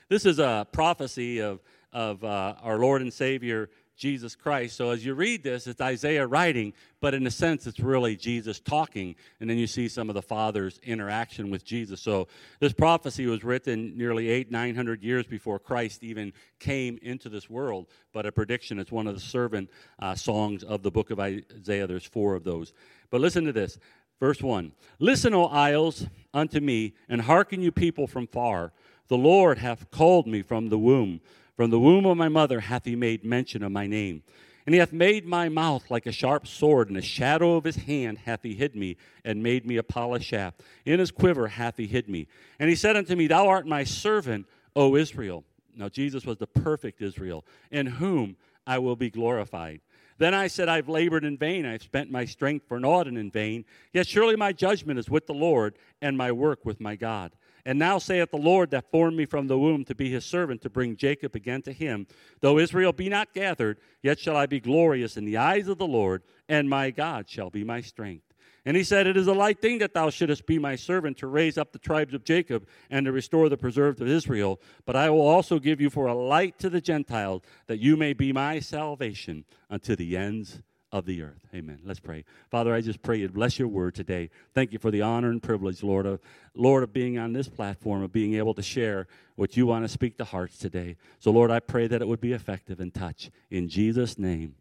This 0.10 0.26
is 0.26 0.39
a 0.39 0.65
prophecy 0.72 1.39
of, 1.39 1.60
of 1.93 2.24
uh, 2.24 2.56
our 2.63 2.80
Lord 2.80 3.04
and 3.04 3.13
Savior 3.13 3.69
Jesus 3.95 4.36
Christ. 4.36 4.76
So 4.76 4.89
as 4.89 5.06
you 5.06 5.13
read 5.13 5.43
this, 5.43 5.67
it's 5.67 5.80
Isaiah 5.80 6.26
writing, 6.26 6.74
but 7.00 7.13
in 7.13 7.28
a 7.28 7.32
sense, 7.32 7.67
it's 7.67 7.80
really 7.80 8.15
Jesus 8.15 8.60
talking. 8.60 9.13
And 9.39 9.48
then 9.48 9.60
you 9.60 9.67
see 9.67 9.88
some 9.88 10.10
of 10.10 10.15
the 10.15 10.24
Father's 10.24 10.80
interaction 10.82 11.52
with 11.52 11.63
Jesus. 11.63 12.02
So 12.02 12.28
this 12.60 12.74
prophecy 12.74 13.28
was 13.28 13.43
written 13.43 13.95
nearly 13.95 14.30
eight, 14.30 14.50
nine 14.50 14.74
hundred 14.74 15.04
years 15.04 15.28
before 15.28 15.60
Christ 15.60 16.04
even 16.04 16.34
came 16.58 16.98
into 17.04 17.30
this 17.30 17.48
world. 17.48 17.86
But 18.12 18.26
a 18.26 18.32
prediction, 18.32 18.80
it's 18.80 18.91
one 18.91 19.06
of 19.06 19.13
the 19.13 19.22
servant 19.22 19.69
uh, 20.00 20.15
songs 20.15 20.63
of 20.63 20.82
the 20.82 20.89
book 20.89 21.12
of 21.12 21.19
Isaiah. 21.19 21.86
There's 21.86 22.06
four 22.06 22.34
of 22.34 22.43
those. 22.43 22.74
But 23.12 23.22
listen 23.22 23.45
to 23.45 23.54
this. 23.54 23.78
Verse 24.19 24.41
1 24.41 24.72
Listen, 24.98 25.36
O 25.36 25.45
isles, 25.45 26.08
unto 26.34 26.60
me, 26.60 26.95
and 27.08 27.22
hearken, 27.22 27.62
you 27.62 27.72
people 27.72 28.08
from 28.08 28.26
far. 28.26 28.74
The 29.10 29.17
Lord 29.17 29.58
hath 29.58 29.91
called 29.91 30.28
me 30.28 30.41
from 30.41 30.69
the 30.69 30.78
womb. 30.78 31.19
From 31.56 31.72
the 31.72 31.80
womb 31.80 32.06
of 32.06 32.15
my 32.15 32.30
mother 32.30 32.62
hath 32.62 32.86
he 32.86 32.95
made 32.95 33.26
mention 33.26 33.63
of 33.63 33.72
my 33.72 33.86
name. 33.86 34.24
And 34.65 34.76
he 34.76 34.80
hath 34.80 34.93
made 34.93 35.26
my 35.26 35.50
mouth 35.50 35.89
like 35.89 36.06
a 36.06 36.12
sharp 36.12 36.45
sword, 36.45 36.89
and 36.89 36.95
the 36.95 37.02
shadow 37.02 37.56
of 37.56 37.63
his 37.63 37.76
hand 37.76 38.19
hath 38.19 38.43
he 38.43 38.54
hid 38.54 38.76
me, 38.76 38.98
and 39.26 39.41
made 39.41 39.65
me 39.65 39.78
a 39.78 39.84
polished 39.84 40.28
shaft. 40.28 40.62
In 40.86 41.00
his 41.00 41.10
quiver 41.10 41.48
hath 41.48 41.78
he 41.78 41.88
hid 41.88 42.08
me. 42.08 42.28
And 42.60 42.69
he 42.69 42.76
said 42.76 42.95
unto 42.95 43.15
me, 43.15 43.26
Thou 43.26 43.48
art 43.48 43.65
my 43.65 43.84
servant, 43.84 44.45
O 44.76 44.95
Israel. 44.95 45.43
Now 45.76 45.89
Jesus 45.89 46.24
was 46.24 46.38
the 46.38 46.45
perfect 46.45 47.02
Israel, 47.02 47.45
in 47.72 47.88
whom 47.88 48.36
I 48.67 48.78
will 48.78 48.95
be 48.95 49.10
glorified. 49.10 49.82
Then 50.19 50.36
I 50.36 50.48
said, 50.48 50.69
I've 50.69 50.89
labored 50.89 51.24
in 51.24 51.38
vain. 51.38 51.65
I've 51.65 51.82
spent 51.82 52.12
my 52.12 52.26
strength 52.26 52.67
for 52.67 52.80
naught 52.80 53.08
and 53.08 53.17
in 53.17 53.32
vain. 53.32 53.65
Yet 53.93 54.06
surely 54.06 54.36
my 54.36 54.52
judgment 54.52 55.00
is 55.00 55.10
with 55.10 55.26
the 55.26 55.34
Lord, 55.34 55.76
and 56.02 56.15
my 56.17 56.32
work 56.32 56.65
with 56.65 56.80
my 56.80 56.95
God. 56.95 57.32
And 57.69 57.77
now 57.77 57.99
saith 57.99 58.32
the 58.32 58.38
Lord 58.38 58.71
that 58.71 58.89
formed 58.89 59.15
me 59.15 59.25
from 59.27 59.45
the 59.45 59.60
womb 59.60 59.86
to 59.86 59.93
be 59.93 60.10
his 60.10 60.25
servant, 60.25 60.63
to 60.63 60.71
bring 60.71 60.97
Jacob 60.97 61.36
again 61.36 61.62
to 61.62 61.71
him. 61.71 62.08
Though 62.39 62.58
Israel 62.58 62.93
be 62.93 63.10
not 63.10 63.32
gathered, 63.32 63.77
yet 64.01 64.17
shall 64.17 64.36
I 64.36 64.47
be 64.47 64.60
glorious 64.60 65.17
in 65.17 65.23
the 65.23 65.38
eyes 65.38 65.67
of 65.67 65.77
the 65.77 65.86
Lord, 65.86 66.23
and 66.47 66.67
my 66.67 66.89
God 66.89 67.29
shall 67.29 67.51
be 67.51 67.63
my 67.63 67.82
strength. 67.82 68.34
And 68.65 68.75
he 68.75 68.84
said, 68.84 69.05
It 69.05 69.15
is 69.15 69.27
a 69.27 69.34
light 69.34 69.62
thing 69.62 69.77
that 69.77 69.93
thou 69.93 70.10
shouldest 70.10 70.47
be 70.47 70.58
my 70.58 70.75
servant 70.75 71.17
to 71.19 71.27
raise 71.27 71.60
up 71.60 71.71
the 71.71 71.77
tribes 71.77 72.15
of 72.15 72.23
Jacob 72.23 72.67
and 72.89 73.05
to 73.05 73.12
restore 73.12 73.49
the 73.49 73.55
preserved 73.55 74.01
of 74.01 74.08
Israel. 74.08 74.60
But 74.88 74.95
I 74.95 75.12
will 75.12 75.27
also 75.27 75.60
give 75.60 75.79
you 75.79 75.91
for 75.91 76.08
a 76.08 76.15
light 76.15 76.58
to 76.58 76.71
the 76.71 76.82
Gentiles, 76.82 77.43
that 77.67 77.77
you 77.77 77.95
may 77.95 78.13
be 78.13 78.34
my 78.34 78.62
salvation 78.62 79.45
unto 79.69 79.95
the 79.95 80.17
ends 80.17 80.63
of 80.91 81.06
the 81.06 81.21
earth. 81.21 81.45
Amen. 81.54 81.80
Let's 81.84 81.99
pray. 81.99 82.25
Father, 82.49 82.73
I 82.73 82.82
just 82.82 83.02
pray 83.02 83.17
you 83.17 83.30
bless 83.30 83.60
your 83.60 83.67
word 83.67 83.95
today. 83.95 84.30
Thank 84.54 84.73
you 84.73 84.80
for 84.80 84.91
the 84.91 85.02
honor 85.02 85.30
and 85.30 85.41
privilege, 85.41 85.84
Lord, 85.84 86.06
of 86.06 86.19
Lord, 86.56 86.84
of 86.84 86.93
being 86.93 87.17
on 87.17 87.34
this 87.34 87.47
platform, 87.47 88.02
of 88.02 88.12
being 88.12 88.34
able 88.36 88.54
to 88.56 88.63
share 88.63 89.08
what 89.36 89.56
you 89.56 89.67
want 89.67 89.86
to 89.86 89.88
speak 89.89 90.17
to 90.17 90.23
hearts 90.23 90.58
today. 90.58 90.95
So, 91.19 91.32
Lord, 91.32 91.52
I 91.52 91.60
pray 91.60 91.88
that 91.88 92.02
it 92.02 92.08
would 92.08 92.21
be 92.21 92.34
effective 92.34 92.80
and 92.80 92.93
touch. 92.93 93.30
In 93.52 93.69
Jesus' 93.69 94.17
name, 94.17 94.56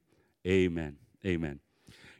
amen. 0.47 0.97
Amen. 1.25 1.61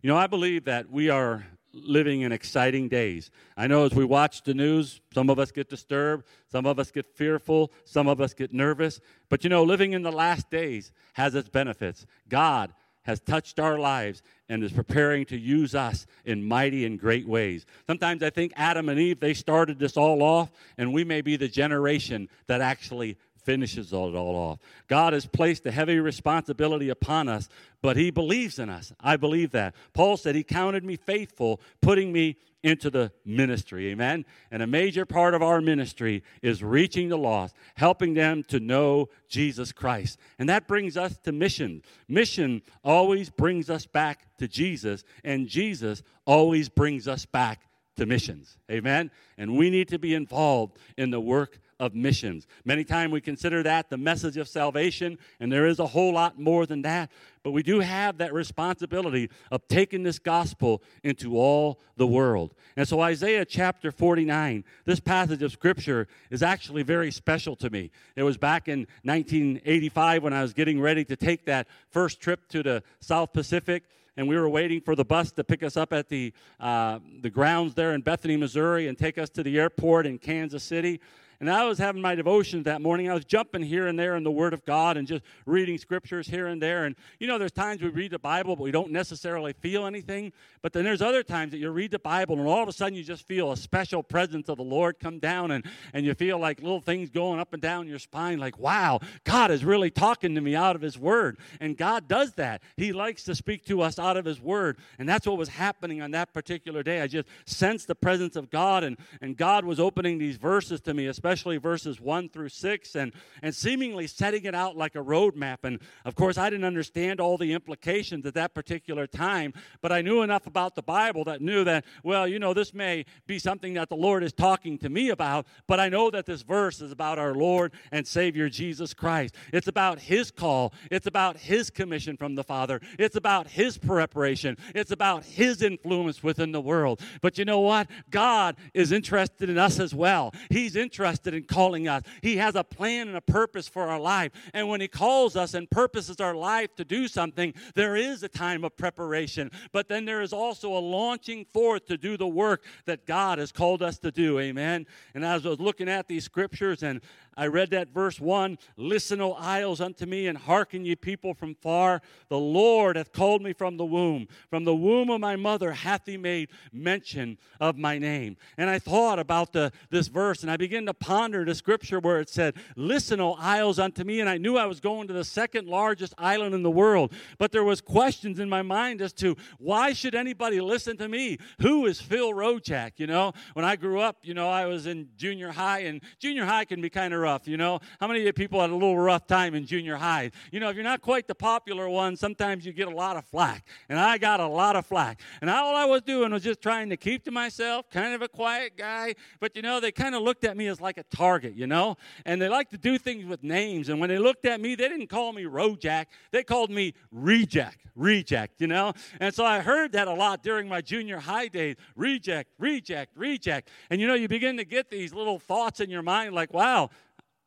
You 0.03 0.09
know, 0.09 0.17
I 0.17 0.27
believe 0.27 0.65
that 0.65 0.91
we 0.91 1.11
are 1.11 1.47
living 1.73 2.23
in 2.23 2.33
exciting 2.33 2.89
days. 2.89 3.31
I 3.57 3.67
know 3.67 3.85
as 3.85 3.95
we 3.95 4.05
watch 4.05 4.43
the 4.43 4.55
news, 4.55 5.01
some 5.13 5.29
of 5.29 5.39
us 5.39 5.51
get 5.51 5.69
disturbed, 5.69 6.25
some 6.51 6.67
of 6.67 6.79
us 6.79 6.91
get 6.91 7.07
fearful, 7.15 7.73
some 7.85 8.09
of 8.09 8.21
us 8.21 8.35
get 8.35 8.53
nervous. 8.53 9.01
But 9.29 9.45
you 9.45 9.51
know, 9.51 9.63
living 9.65 9.93
in 9.93 10.03
the 10.03 10.13
last 10.13 10.51
days 10.51 10.93
has 11.13 11.35
its 11.35 11.49
benefits. 11.49 12.07
God 12.29 12.73
has 13.09 13.21
touched 13.21 13.59
our 13.59 13.79
lives 13.79 14.23
and 14.51 14.63
is 14.63 14.71
preparing 14.71 15.25
to 15.25 15.37
use 15.39 15.75
us 15.75 16.07
in 16.27 16.47
mighty 16.47 16.85
and 16.85 17.01
great 17.01 17.27
ways. 17.27 17.65
Sometimes 17.87 18.23
I 18.23 18.29
think 18.29 18.53
Adam 18.55 18.91
and 18.91 19.01
Eve, 19.01 19.19
they 19.19 19.33
started 19.33 19.79
this 19.79 19.97
all 19.97 20.23
off, 20.23 20.51
and 20.77 20.93
we 20.93 21.05
may 21.05 21.23
be 21.23 21.37
the 21.37 21.49
generation 21.49 22.29
that 22.49 22.61
actually 22.61 23.17
finishes 23.49 23.95
it 23.95 23.97
all 23.97 24.37
off. 24.37 24.59
God 24.89 25.15
has 25.15 25.25
placed 25.25 25.65
a 25.65 25.71
heavy 25.71 25.99
responsibility 25.99 26.91
upon 26.91 27.31
us, 27.31 27.49
but 27.81 27.97
He 27.97 28.11
believes 28.11 28.59
in 28.59 28.69
us. 28.69 28.93
I 29.01 29.17
believe 29.17 29.53
that. 29.53 29.75
Paul 29.95 30.19
said, 30.19 30.35
He 30.35 30.45
counted 30.45 30.85
me 30.85 30.97
faithful, 30.97 31.63
putting 31.81 32.13
me 32.13 32.37
into 32.63 32.91
the 32.91 33.11
ministry. 33.25 33.89
Amen. 33.89 34.27
And 34.51 34.63
a 34.63 34.67
major 34.67 35.07
part 35.07 35.33
of 35.33 35.43
our 35.43 35.63
ministry 35.63 36.23
is 36.43 36.63
reaching 36.63 37.09
the 37.09 37.17
lost, 37.17 37.57
helping 37.77 38.13
them 38.13 38.43
to 38.49 38.61
know 38.61 39.09
Jesus 39.31 39.73
Christ. 39.73 40.19
And 40.39 40.47
that 40.51 40.69
brings 40.69 40.99
us 40.99 41.17
to 41.25 41.33
mission. 41.33 41.81
Mission 42.07 42.61
always 42.85 43.31
brings 43.31 43.71
us 43.71 43.87
back 43.87 44.27
to 44.37 44.47
Jesus, 44.47 45.05
and 45.25 45.49
Jesus 45.49 46.03
always 46.27 46.69
brings 46.69 47.09
us 47.09 47.25
back 47.25 47.63
to 47.97 48.05
missions. 48.05 48.59
Amen. 48.71 49.11
And 49.39 49.57
we 49.57 49.71
need 49.71 49.89
to 49.89 49.99
be 49.99 50.15
involved 50.15 50.79
in 50.99 51.11
the 51.11 51.21
work 51.21 51.61
of 51.81 51.95
missions. 51.95 52.47
Many 52.65 52.85
times 52.85 53.13
we 53.13 53.21
consider 53.21 53.63
that 53.63 53.91
the 53.91 53.97
message 53.97 54.37
of 54.37 54.49
salvation, 54.49 55.19
and 55.41 55.51
there 55.51 55.67
is 55.67 55.79
a 55.79 55.87
whole 55.87 56.13
lot 56.13 56.39
more 56.39 56.67
than 56.67 56.83
that. 56.83 57.11
But 57.43 57.53
we 57.53 57.63
do 57.63 57.81
have 57.81 58.19
that 58.19 58.33
responsibility 58.33 59.31
of 59.51 59.67
taking 59.69 60.03
this 60.03 60.19
gospel 60.19 60.83
into 61.03 61.37
all 61.37 61.81
the 61.97 62.07
world. 62.07 62.55
And 62.77 62.87
so, 62.87 63.01
Isaiah 63.01 63.45
chapter 63.45 63.91
49, 63.93 64.65
this 64.85 65.01
passage 65.01 65.43
of 65.43 65.53
scripture 65.53 66.09
is 66.31 66.43
actually 66.43 66.83
very 66.83 67.11
special 67.11 67.57
to 67.57 67.71
me. 67.71 67.91
It 68.17 68.25
was 68.25 68.37
back 68.37 68.69
in 68.69 68.87
1985 69.05 70.23
when 70.23 70.33
I 70.33 70.43
was 70.43 70.53
getting 70.53 70.81
ready 70.81 71.05
to 71.05 71.17
take 71.17 71.47
that 71.47 71.69
first 71.91 72.21
trip 72.21 72.49
to 72.49 72.63
the 72.63 72.83
South 73.01 73.33
Pacific 73.33 73.85
and 74.19 74.27
we 74.27 74.37
were 74.37 74.49
waiting 74.49 74.81
for 74.81 74.97
the 74.97 75.05
bus 75.05 75.31
to 75.31 75.45
pick 75.45 75.63
us 75.63 75.77
up 75.77 75.93
at 75.93 76.09
the, 76.09 76.33
uh, 76.59 76.99
the 77.21 77.31
grounds 77.31 77.75
there 77.75 77.93
in 77.93 78.01
Bethany, 78.01 78.37
Missouri, 78.37 78.89
and 78.89 78.99
take 78.99 79.17
us 79.17 79.31
to 79.31 79.45
the 79.45 79.57
airport 79.61 80.07
in 80.07 80.19
Kansas 80.19 80.65
City. 80.65 81.01
And 81.41 81.49
I 81.49 81.65
was 81.67 81.79
having 81.79 82.03
my 82.03 82.17
devotions 82.17 82.65
that 82.65 82.83
morning. 82.83 83.09
I 83.09 83.15
was 83.15 83.25
jumping 83.25 83.63
here 83.63 83.87
and 83.87 83.97
there 83.97 84.17
in 84.17 84.25
the 84.25 84.31
Word 84.31 84.53
of 84.53 84.65
God 84.65 84.97
and 84.97 85.07
just 85.07 85.23
reading 85.47 85.79
scriptures 85.79 86.27
here 86.27 86.49
and 86.49 86.61
there. 86.61 86.85
And 86.85 86.97
you 87.21 87.29
know, 87.29 87.39
there's 87.39 87.53
times 87.53 87.81
we 87.81 87.91
read 87.91 88.11
the 88.11 88.19
Bible, 88.19 88.57
but 88.57 88.65
we 88.65 88.73
don't 88.73 88.91
necessarily 88.91 89.53
feel 89.53 89.87
anything. 89.87 90.33
But 90.63 90.73
then 90.73 90.83
there's 90.83 91.01
other 91.01 91.23
times 91.23 91.53
that 91.53 91.59
you 91.59 91.71
read 91.71 91.93
the 91.93 92.01
Bible 92.01 92.37
and 92.37 92.49
all 92.49 92.61
of 92.61 92.69
a 92.69 92.73
sudden 92.73 92.95
you 92.95 93.05
just 93.05 93.25
feel 93.25 93.53
a 93.53 93.57
special 93.57 94.03
presence 94.03 94.49
of 94.49 94.57
the 94.57 94.65
Lord 94.65 94.99
come 94.99 95.21
down 95.21 95.53
and, 95.53 95.65
and 95.93 96.05
you 96.05 96.13
feel 96.15 96.41
like 96.41 96.61
little 96.61 96.81
things 96.81 97.09
going 97.09 97.39
up 97.39 97.53
and 97.53 97.63
down 97.63 97.87
your 97.87 98.01
spine, 98.01 98.39
like, 98.39 98.59
wow, 98.59 98.99
God 99.23 99.53
is 99.53 99.65
really 99.65 99.91
talking 99.91 100.35
to 100.35 100.41
me 100.41 100.57
out 100.57 100.75
of 100.75 100.83
His 100.83 100.99
Word. 100.99 101.39
And 101.61 101.77
God 101.77 102.09
does 102.09 102.33
that. 102.33 102.63
He 102.77 102.93
likes 102.93 103.23
to 103.25 103.37
speak 103.37 103.65
to 103.67 103.81
us 103.81 104.01
out 104.01 104.17
of 104.17 104.25
His 104.25 104.41
Word. 104.41 104.79
And 104.99 105.09
that's 105.09 105.25
what 105.25 105.39
was 105.39 105.51
happening 105.51 106.03
on 106.03 106.11
that 106.11 106.33
particular 106.35 106.83
day. 106.83 107.01
I 107.01 107.07
just 107.07 107.29
sensed 107.47 107.87
the 107.87 107.95
presence 107.95 108.35
of 108.35 108.51
God, 108.51 108.83
and, 108.83 108.97
and 109.21 109.37
God 109.37 109.65
was 109.65 109.79
opening 109.79 110.19
these 110.19 110.37
verses 110.37 110.81
to 110.81 110.95
me, 110.95 111.07
especially 111.07 111.28
especially 111.29 111.59
verses 111.59 112.01
1 112.01 112.31
through 112.31 112.49
6, 112.49 112.95
and, 112.95 113.13
and 113.43 113.55
seemingly 113.55 114.07
setting 114.07 114.47
it 114.47 114.55
out 114.55 114.79
like 114.79 114.95
a 114.95 114.99
roadmap. 114.99 115.59
And 115.63 115.79
of 116.07 116.15
course, 116.15 116.39
I 116.39 116.49
didn't 116.49 116.65
understand 116.65 117.21
all 117.21 117.37
the 117.37 117.53
implications 117.53 118.25
at 118.25 118.33
that 118.33 118.55
particular 118.55 119.07
time, 119.07 119.53
but 119.83 119.93
I 119.93 120.01
knew 120.01 120.23
enough 120.23 120.47
about 120.47 120.75
the 120.75 120.83
Bible 120.83 121.25
that 121.25 121.43
knew 121.43 121.65
that, 121.65 121.85
well, 122.03 122.27
you 122.27 122.39
know, 122.39 122.55
this 122.55 122.73
may 122.73 123.05
be 123.27 123.39
something 123.39 123.75
that 123.75 123.91
the 123.91 123.95
Lord 123.95 124.23
is 124.23 124.33
talking 124.33 124.79
to 124.79 124.89
me 124.89 125.11
about, 125.11 125.47
but 125.67 125.79
I 125.79 125.91
know 125.91 126.11
that 126.11 126.25
this 126.25 126.41
verse 126.41 126.81
is 126.81 126.93
about 126.93 127.19
our 127.19 127.35
Lord 127.35 127.75
and 127.93 128.07
Savior 128.07 128.49
Jesus 128.49 128.95
Christ. 128.95 129.35
It's 129.53 129.69
about 129.69 129.99
His 129.99 130.31
call, 130.31 130.73
it's 130.91 131.07
about 131.07 131.37
His 131.37 131.69
commission 131.69 132.17
from 132.17 132.37
the 132.37 132.45
Father, 132.45 132.81
it's 132.99 133.17
about 133.17 133.49
His 133.49 133.77
preparation, 133.77 134.57
it's 134.75 134.93
about 134.93 135.25
His 135.25 135.61
influence 135.61 136.23
within 136.23 136.53
the 136.53 136.61
world. 136.63 137.03
But 137.21 137.37
you 137.37 137.45
know 137.45 137.61
what? 137.61 137.87
God 138.09 138.57
is 138.73 138.93
interested 138.93 139.51
in 139.51 139.59
us 139.59 139.79
as 139.79 139.95
well. 139.95 140.33
He's 140.49 140.75
interested 140.75 141.18
interested 141.19 141.35
in 141.35 141.45
calling 141.45 141.89
us. 141.89 142.03
He 142.23 142.37
has 142.37 142.55
a 142.55 142.65
plan 142.65 143.09
and 143.09 143.17
a 143.17 143.21
purpose 143.21 143.69
for 143.69 143.89
our 143.89 143.99
life. 143.99 144.33
And 144.55 144.69
when 144.69 144.81
He 144.81 144.89
calls 144.89 145.37
us 145.37 145.55
and 145.55 145.69
purposes 145.71 146.21
our 146.21 146.35
life 146.35 146.75
to 146.77 146.85
do 146.85 147.09
something, 147.09 147.55
there 147.75 147.97
is 147.97 148.23
a 148.23 148.29
time 148.29 148.65
of 148.65 148.77
preparation. 148.77 149.51
But 149.73 149.89
then 149.89 150.05
there 150.05 150.23
is 150.23 150.33
also 150.33 150.77
a 150.77 150.79
launching 150.79 151.47
forth 151.53 151.87
to 151.87 151.97
do 151.97 152.17
the 152.17 152.27
work 152.27 152.65
that 152.87 153.07
God 153.07 153.39
has 153.39 153.53
called 153.53 153.83
us 153.83 153.99
to 153.99 154.11
do. 154.11 154.39
Amen. 154.39 154.87
And 155.15 155.25
as 155.25 155.45
I 155.45 155.51
was 155.51 155.61
looking 155.61 155.89
at 155.89 156.09
these 156.09 156.25
scriptures 156.25 156.83
and 156.83 157.01
I 157.39 157.47
read 157.47 157.71
that 157.71 157.89
verse 157.95 158.21
1 158.21 158.59
Listen, 158.77 159.21
O 159.21 159.33
isles, 159.33 159.81
unto 159.81 160.05
me, 160.07 160.27
and 160.27 160.37
hearken, 160.37 160.85
ye 160.85 160.97
people 160.97 161.35
from 161.35 161.55
far. 161.55 162.03
The 162.29 162.39
Lord 162.39 162.97
hath 162.97 163.13
called 163.13 163.43
me 163.43 163.53
from 163.53 163.77
the 163.77 163.85
womb. 163.85 164.27
From 164.51 164.65
the 164.65 164.75
womb 164.75 165.09
of 165.09 165.21
my 165.21 165.37
mother 165.37 165.73
hath 165.73 166.03
he 166.07 166.17
made 166.17 166.49
mention 166.73 167.39
of 167.61 167.79
my 167.79 167.97
name. 167.99 168.37
And 168.57 168.69
I 168.69 168.81
thought 168.81 169.21
about 169.21 169.53
the, 169.53 169.71
this 169.91 170.09
verse, 170.09 170.43
and 170.43 170.51
I 170.51 170.57
began 170.57 170.85
to 170.87 170.95
ponder 170.95 171.45
the 171.45 171.55
scripture 171.55 172.01
where 172.01 172.19
it 172.19 172.29
said, 172.29 172.57
Listen, 172.75 173.21
O 173.21 173.35
isles, 173.35 173.79
unto 173.79 174.03
me. 174.03 174.19
And 174.19 174.29
I 174.29 174.37
knew 174.37 174.57
I 174.57 174.67
was 174.67 174.81
going 174.81 175.07
to 175.07 175.15
the 175.15 175.25
second 175.25 175.69
largest 175.69 176.15
island 176.19 176.57
in 176.57 176.65
the 176.65 176.71
world. 176.71 177.13
But 177.39 177.53
there 177.53 177.65
was 177.65 177.81
questions 177.81 178.41
in 178.41 178.49
my 178.49 178.63
mind 178.63 179.01
as 179.01 179.13
to 179.15 179.37
why 179.59 179.93
should 179.93 180.17
anybody 180.17 180.61
listen 180.61 180.97
to 180.97 181.09
me? 181.09 181.39
Who 181.61 181.87
is 181.87 182.01
Phil 182.01 182.33
Rojak? 182.33 182.93
You 182.97 183.07
know, 183.07 183.33
when 183.53 183.65
I 183.65 183.77
grew 183.77 184.01
up, 184.01 184.19
you 184.23 184.35
know, 184.35 184.51
I 184.51 184.67
was 184.67 184.89
in 184.89 185.11
junior 185.17 185.53
high, 185.53 185.81
and 185.81 186.01
junior 186.19 186.45
high 186.45 186.65
can 186.65 186.81
be 186.81 186.91
kind 186.91 187.15
of 187.15 187.21
rough, 187.29 187.47
you 187.47 187.57
know? 187.57 187.81
How 188.01 188.09
many 188.09 188.31
people 188.33 188.61
had 188.61 188.71
a 188.71 188.75
little 188.75 188.99
rough 188.99 189.27
time 189.27 189.55
in 189.55 189.67
junior 189.67 189.97
high? 189.97 190.31
You 190.51 190.61
know, 190.61 190.71
if 190.71 190.77
you're 190.77 190.85
not 190.85 191.03
quite 191.03 191.29
the 191.29 191.35
popular 191.35 191.89
one, 191.89 192.17
sometimes 192.17 192.65
you 192.65 192.73
get 192.73 192.89
a 192.89 192.95
lot 192.95 193.17
of 193.17 193.25
flack. 193.27 193.67
And 193.89 193.99
I 193.99 194.19
got 194.19 194.41
a 194.41 194.47
lot 194.47 194.77
of 194.77 194.87
flack. 194.87 195.21
And 195.41 195.51
all 195.51 195.77
I 195.77 195.85
was 195.85 196.03
doing 196.03 196.33
was 196.33 196.43
just 196.43 196.63
trying 196.63 196.89
to 196.91 196.97
keep 196.97 197.25
to 197.25 197.31
myself, 197.31 197.91
kind 197.91 198.15
of 198.15 198.23
a 198.23 198.29
quiet 198.29 198.77
guy. 198.77 199.15
But, 199.41 199.57
you 199.57 199.63
know, 199.63 199.81
they 199.81 199.93
kind 199.93 200.15
of 200.15 200.23
looked 200.23 200.45
at 200.45 200.57
me 200.57 200.69
as 200.69 200.81
like 200.81 200.97
a 200.97 201.05
target, 201.05 201.55
you 201.55 201.67
know? 201.67 201.97
And 202.25 202.41
they 202.41 202.49
like 202.49 202.71
to 202.71 202.79
do 202.79 202.97
things 202.99 203.27
with 203.27 203.43
names. 203.43 203.91
And 203.91 204.01
when 204.01 204.09
they 204.09 204.19
looked 204.19 204.47
at 204.47 204.61
me, 204.61 204.75
they 204.75 204.89
didn't 204.89 205.09
call 205.09 205.33
me 205.33 205.45
Rojak, 205.45 206.07
they 206.31 206.43
called 206.43 206.71
me 206.71 206.95
Reject, 207.13 207.79
Reject, 207.95 208.61
you 208.61 208.67
know? 208.67 208.95
And 209.21 209.35
so 209.35 209.45
I 209.45 209.61
heard 209.61 209.93
that 209.93 210.09
a 210.09 210.15
lot 210.15 210.43
during 210.43 210.69
my 210.69 210.81
junior 210.81 211.19
high 211.19 211.49
days 211.49 211.77
reject, 211.95 212.51
reject, 212.59 213.17
reject. 213.17 213.69
And, 213.91 214.01
you 214.01 214.07
know, 214.07 214.15
you 214.15 214.29
begin 214.29 214.57
to 214.57 214.65
get 214.65 214.91
these 214.91 215.13
little 215.13 215.39
thoughts 215.39 215.81
in 215.81 215.91
your 215.91 216.03
mind 216.03 216.35
like, 216.35 216.55
wow, 216.55 216.91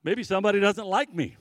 Maybe 0.03 0.23
somebody 0.23 0.59
doesn't 0.59 0.87
like 0.87 1.13
me. 1.13 1.37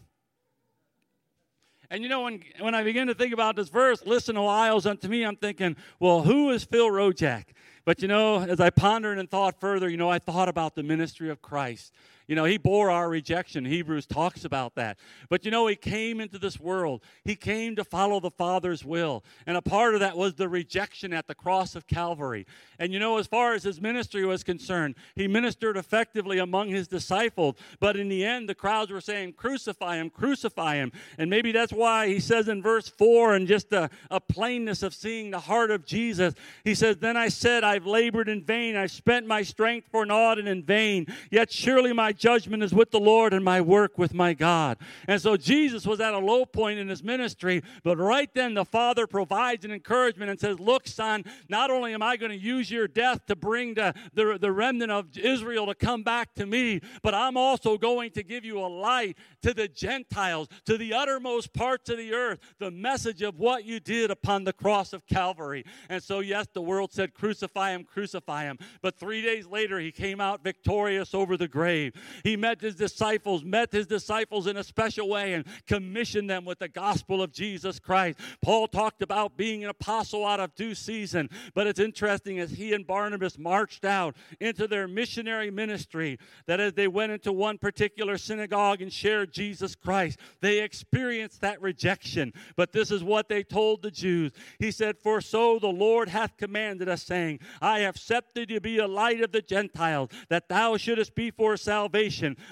And 1.90 2.04
you 2.04 2.08
know, 2.08 2.22
when, 2.22 2.42
when 2.60 2.74
I 2.74 2.84
begin 2.84 3.08
to 3.08 3.14
think 3.14 3.34
about 3.34 3.56
this 3.56 3.68
verse, 3.68 4.02
listen, 4.06 4.36
O 4.36 4.46
isles, 4.46 4.86
unto 4.86 5.08
me, 5.08 5.24
I'm 5.24 5.34
thinking, 5.34 5.76
well, 5.98 6.22
who 6.22 6.50
is 6.50 6.62
Phil 6.62 6.88
Rojak? 6.88 7.46
But 7.84 8.00
you 8.00 8.06
know, 8.06 8.38
as 8.40 8.60
I 8.60 8.70
pondered 8.70 9.18
and 9.18 9.28
thought 9.28 9.58
further, 9.58 9.88
you 9.88 9.96
know, 9.96 10.08
I 10.08 10.20
thought 10.20 10.48
about 10.48 10.76
the 10.76 10.84
ministry 10.84 11.30
of 11.30 11.42
Christ. 11.42 11.92
You 12.30 12.36
know, 12.36 12.44
he 12.44 12.58
bore 12.58 12.92
our 12.92 13.08
rejection. 13.08 13.64
Hebrews 13.64 14.06
talks 14.06 14.44
about 14.44 14.76
that. 14.76 15.00
But 15.28 15.44
you 15.44 15.50
know, 15.50 15.66
he 15.66 15.74
came 15.74 16.20
into 16.20 16.38
this 16.38 16.60
world. 16.60 17.02
He 17.24 17.34
came 17.34 17.74
to 17.74 17.82
follow 17.82 18.20
the 18.20 18.30
Father's 18.30 18.84
will. 18.84 19.24
And 19.48 19.56
a 19.56 19.62
part 19.62 19.94
of 19.94 20.00
that 20.00 20.16
was 20.16 20.34
the 20.34 20.48
rejection 20.48 21.12
at 21.12 21.26
the 21.26 21.34
cross 21.34 21.74
of 21.74 21.88
Calvary. 21.88 22.46
And 22.78 22.92
you 22.92 23.00
know, 23.00 23.18
as 23.18 23.26
far 23.26 23.54
as 23.54 23.64
his 23.64 23.80
ministry 23.80 24.24
was 24.24 24.44
concerned, 24.44 24.94
he 25.16 25.26
ministered 25.26 25.76
effectively 25.76 26.38
among 26.38 26.68
his 26.68 26.86
disciples. 26.86 27.56
But 27.80 27.96
in 27.96 28.08
the 28.08 28.24
end, 28.24 28.48
the 28.48 28.54
crowds 28.54 28.92
were 28.92 29.00
saying, 29.00 29.32
Crucify 29.32 29.96
him, 29.96 30.08
crucify 30.08 30.76
him. 30.76 30.92
And 31.18 31.30
maybe 31.30 31.50
that's 31.50 31.72
why 31.72 32.06
he 32.06 32.20
says 32.20 32.46
in 32.46 32.62
verse 32.62 32.88
4, 32.88 33.34
and 33.34 33.48
just 33.48 33.72
a, 33.72 33.90
a 34.08 34.20
plainness 34.20 34.84
of 34.84 34.94
seeing 34.94 35.32
the 35.32 35.40
heart 35.40 35.72
of 35.72 35.84
Jesus, 35.84 36.34
he 36.62 36.76
says, 36.76 36.98
Then 36.98 37.16
I 37.16 37.26
said, 37.26 37.64
I've 37.64 37.86
labored 37.86 38.28
in 38.28 38.44
vain. 38.44 38.76
I've 38.76 38.92
spent 38.92 39.26
my 39.26 39.42
strength 39.42 39.88
for 39.90 40.06
naught 40.06 40.38
and 40.38 40.46
in 40.46 40.62
vain. 40.62 41.08
Yet 41.32 41.50
surely 41.50 41.92
my 41.92 42.12
judgment 42.20 42.62
is 42.62 42.72
with 42.72 42.90
the 42.90 43.00
Lord 43.00 43.34
and 43.34 43.44
my 43.44 43.60
work 43.60 43.98
with 43.98 44.14
my 44.14 44.32
God. 44.34 44.78
And 45.08 45.20
so 45.20 45.36
Jesus 45.36 45.86
was 45.86 46.00
at 46.00 46.14
a 46.14 46.18
low 46.18 46.44
point 46.44 46.78
in 46.78 46.88
his 46.88 47.02
ministry, 47.02 47.62
but 47.82 47.98
right 47.98 48.32
then 48.34 48.54
the 48.54 48.64
Father 48.64 49.06
provides 49.06 49.64
an 49.64 49.72
encouragement 49.72 50.30
and 50.30 50.38
says, 50.38 50.60
Look, 50.60 50.86
son, 50.86 51.24
not 51.48 51.70
only 51.70 51.92
am 51.94 52.02
I 52.02 52.16
going 52.16 52.30
to 52.30 52.38
use 52.38 52.70
your 52.70 52.86
death 52.86 53.26
to 53.26 53.34
bring 53.34 53.74
the, 53.74 53.94
the, 54.14 54.38
the 54.40 54.52
remnant 54.52 54.92
of 54.92 55.16
Israel 55.18 55.66
to 55.66 55.74
come 55.74 56.02
back 56.02 56.34
to 56.34 56.46
me, 56.46 56.80
but 57.02 57.14
I'm 57.14 57.36
also 57.36 57.76
going 57.76 58.12
to 58.12 58.22
give 58.22 58.44
you 58.44 58.60
a 58.60 58.68
light 58.68 59.16
to 59.42 59.52
the 59.52 59.66
Gentiles, 59.66 60.48
to 60.66 60.78
the 60.78 60.92
uttermost 60.92 61.52
parts 61.52 61.90
of 61.90 61.98
the 61.98 62.14
earth, 62.14 62.38
the 62.58 62.70
message 62.70 63.22
of 63.22 63.38
what 63.38 63.64
you 63.64 63.80
did 63.80 64.10
upon 64.10 64.44
the 64.44 64.52
cross 64.52 64.92
of 64.92 65.06
Calvary. 65.06 65.64
And 65.88 66.02
so, 66.02 66.20
yes, 66.20 66.46
the 66.52 66.62
world 66.62 66.92
said, 66.92 67.14
Crucify 67.14 67.40
crucify 67.40 67.72
him, 67.72 67.84
crucify 67.84 68.44
him. 68.44 68.58
But 68.82 68.98
three 68.98 69.22
days 69.22 69.46
later, 69.46 69.78
he 69.78 69.92
came 69.92 70.20
out 70.20 70.42
victorious 70.42 71.14
over 71.14 71.36
the 71.36 71.48
grave. 71.48 71.92
He 72.24 72.36
met 72.36 72.60
his 72.60 72.74
disciples, 72.74 73.44
met 73.44 73.72
his 73.72 73.86
disciples 73.86 74.46
in 74.46 74.56
a 74.56 74.64
special 74.64 75.08
way, 75.08 75.34
and 75.34 75.44
commissioned 75.66 76.28
them 76.28 76.44
with 76.44 76.58
the 76.58 76.68
gospel 76.68 77.22
of 77.22 77.32
Jesus 77.32 77.78
Christ. 77.78 78.18
Paul 78.42 78.68
talked 78.68 79.02
about 79.02 79.36
being 79.36 79.64
an 79.64 79.70
apostle 79.70 80.26
out 80.26 80.40
of 80.40 80.54
due 80.54 80.74
season, 80.74 81.28
but 81.54 81.66
it's 81.66 81.80
interesting 81.80 82.38
as 82.38 82.52
he 82.52 82.72
and 82.72 82.86
Barnabas 82.86 83.38
marched 83.38 83.84
out 83.84 84.16
into 84.40 84.66
their 84.66 84.88
missionary 84.88 85.50
ministry 85.50 86.18
that 86.46 86.60
as 86.60 86.72
they 86.72 86.88
went 86.88 87.12
into 87.12 87.32
one 87.32 87.58
particular 87.58 88.18
synagogue 88.18 88.82
and 88.82 88.92
shared 88.92 89.32
Jesus 89.32 89.74
Christ, 89.74 90.18
they 90.40 90.60
experienced 90.60 91.40
that 91.40 91.60
rejection. 91.60 92.32
But 92.56 92.72
this 92.72 92.90
is 92.90 93.04
what 93.04 93.28
they 93.28 93.42
told 93.42 93.82
the 93.82 93.90
Jews. 93.90 94.32
He 94.58 94.70
said, 94.70 94.98
For 94.98 95.20
so 95.20 95.58
the 95.58 95.68
Lord 95.68 96.08
hath 96.08 96.36
commanded 96.36 96.88
us, 96.88 97.02
saying, 97.02 97.40
I 97.60 97.80
have 97.80 97.96
set 97.96 98.34
thee 98.34 98.46
to 98.46 98.60
be 98.60 98.78
a 98.78 98.86
light 98.86 99.20
of 99.20 99.32
the 99.32 99.42
Gentiles, 99.42 100.10
that 100.28 100.48
thou 100.48 100.76
shouldest 100.76 101.14
be 101.14 101.30
for 101.30 101.56
salvation 101.56 101.89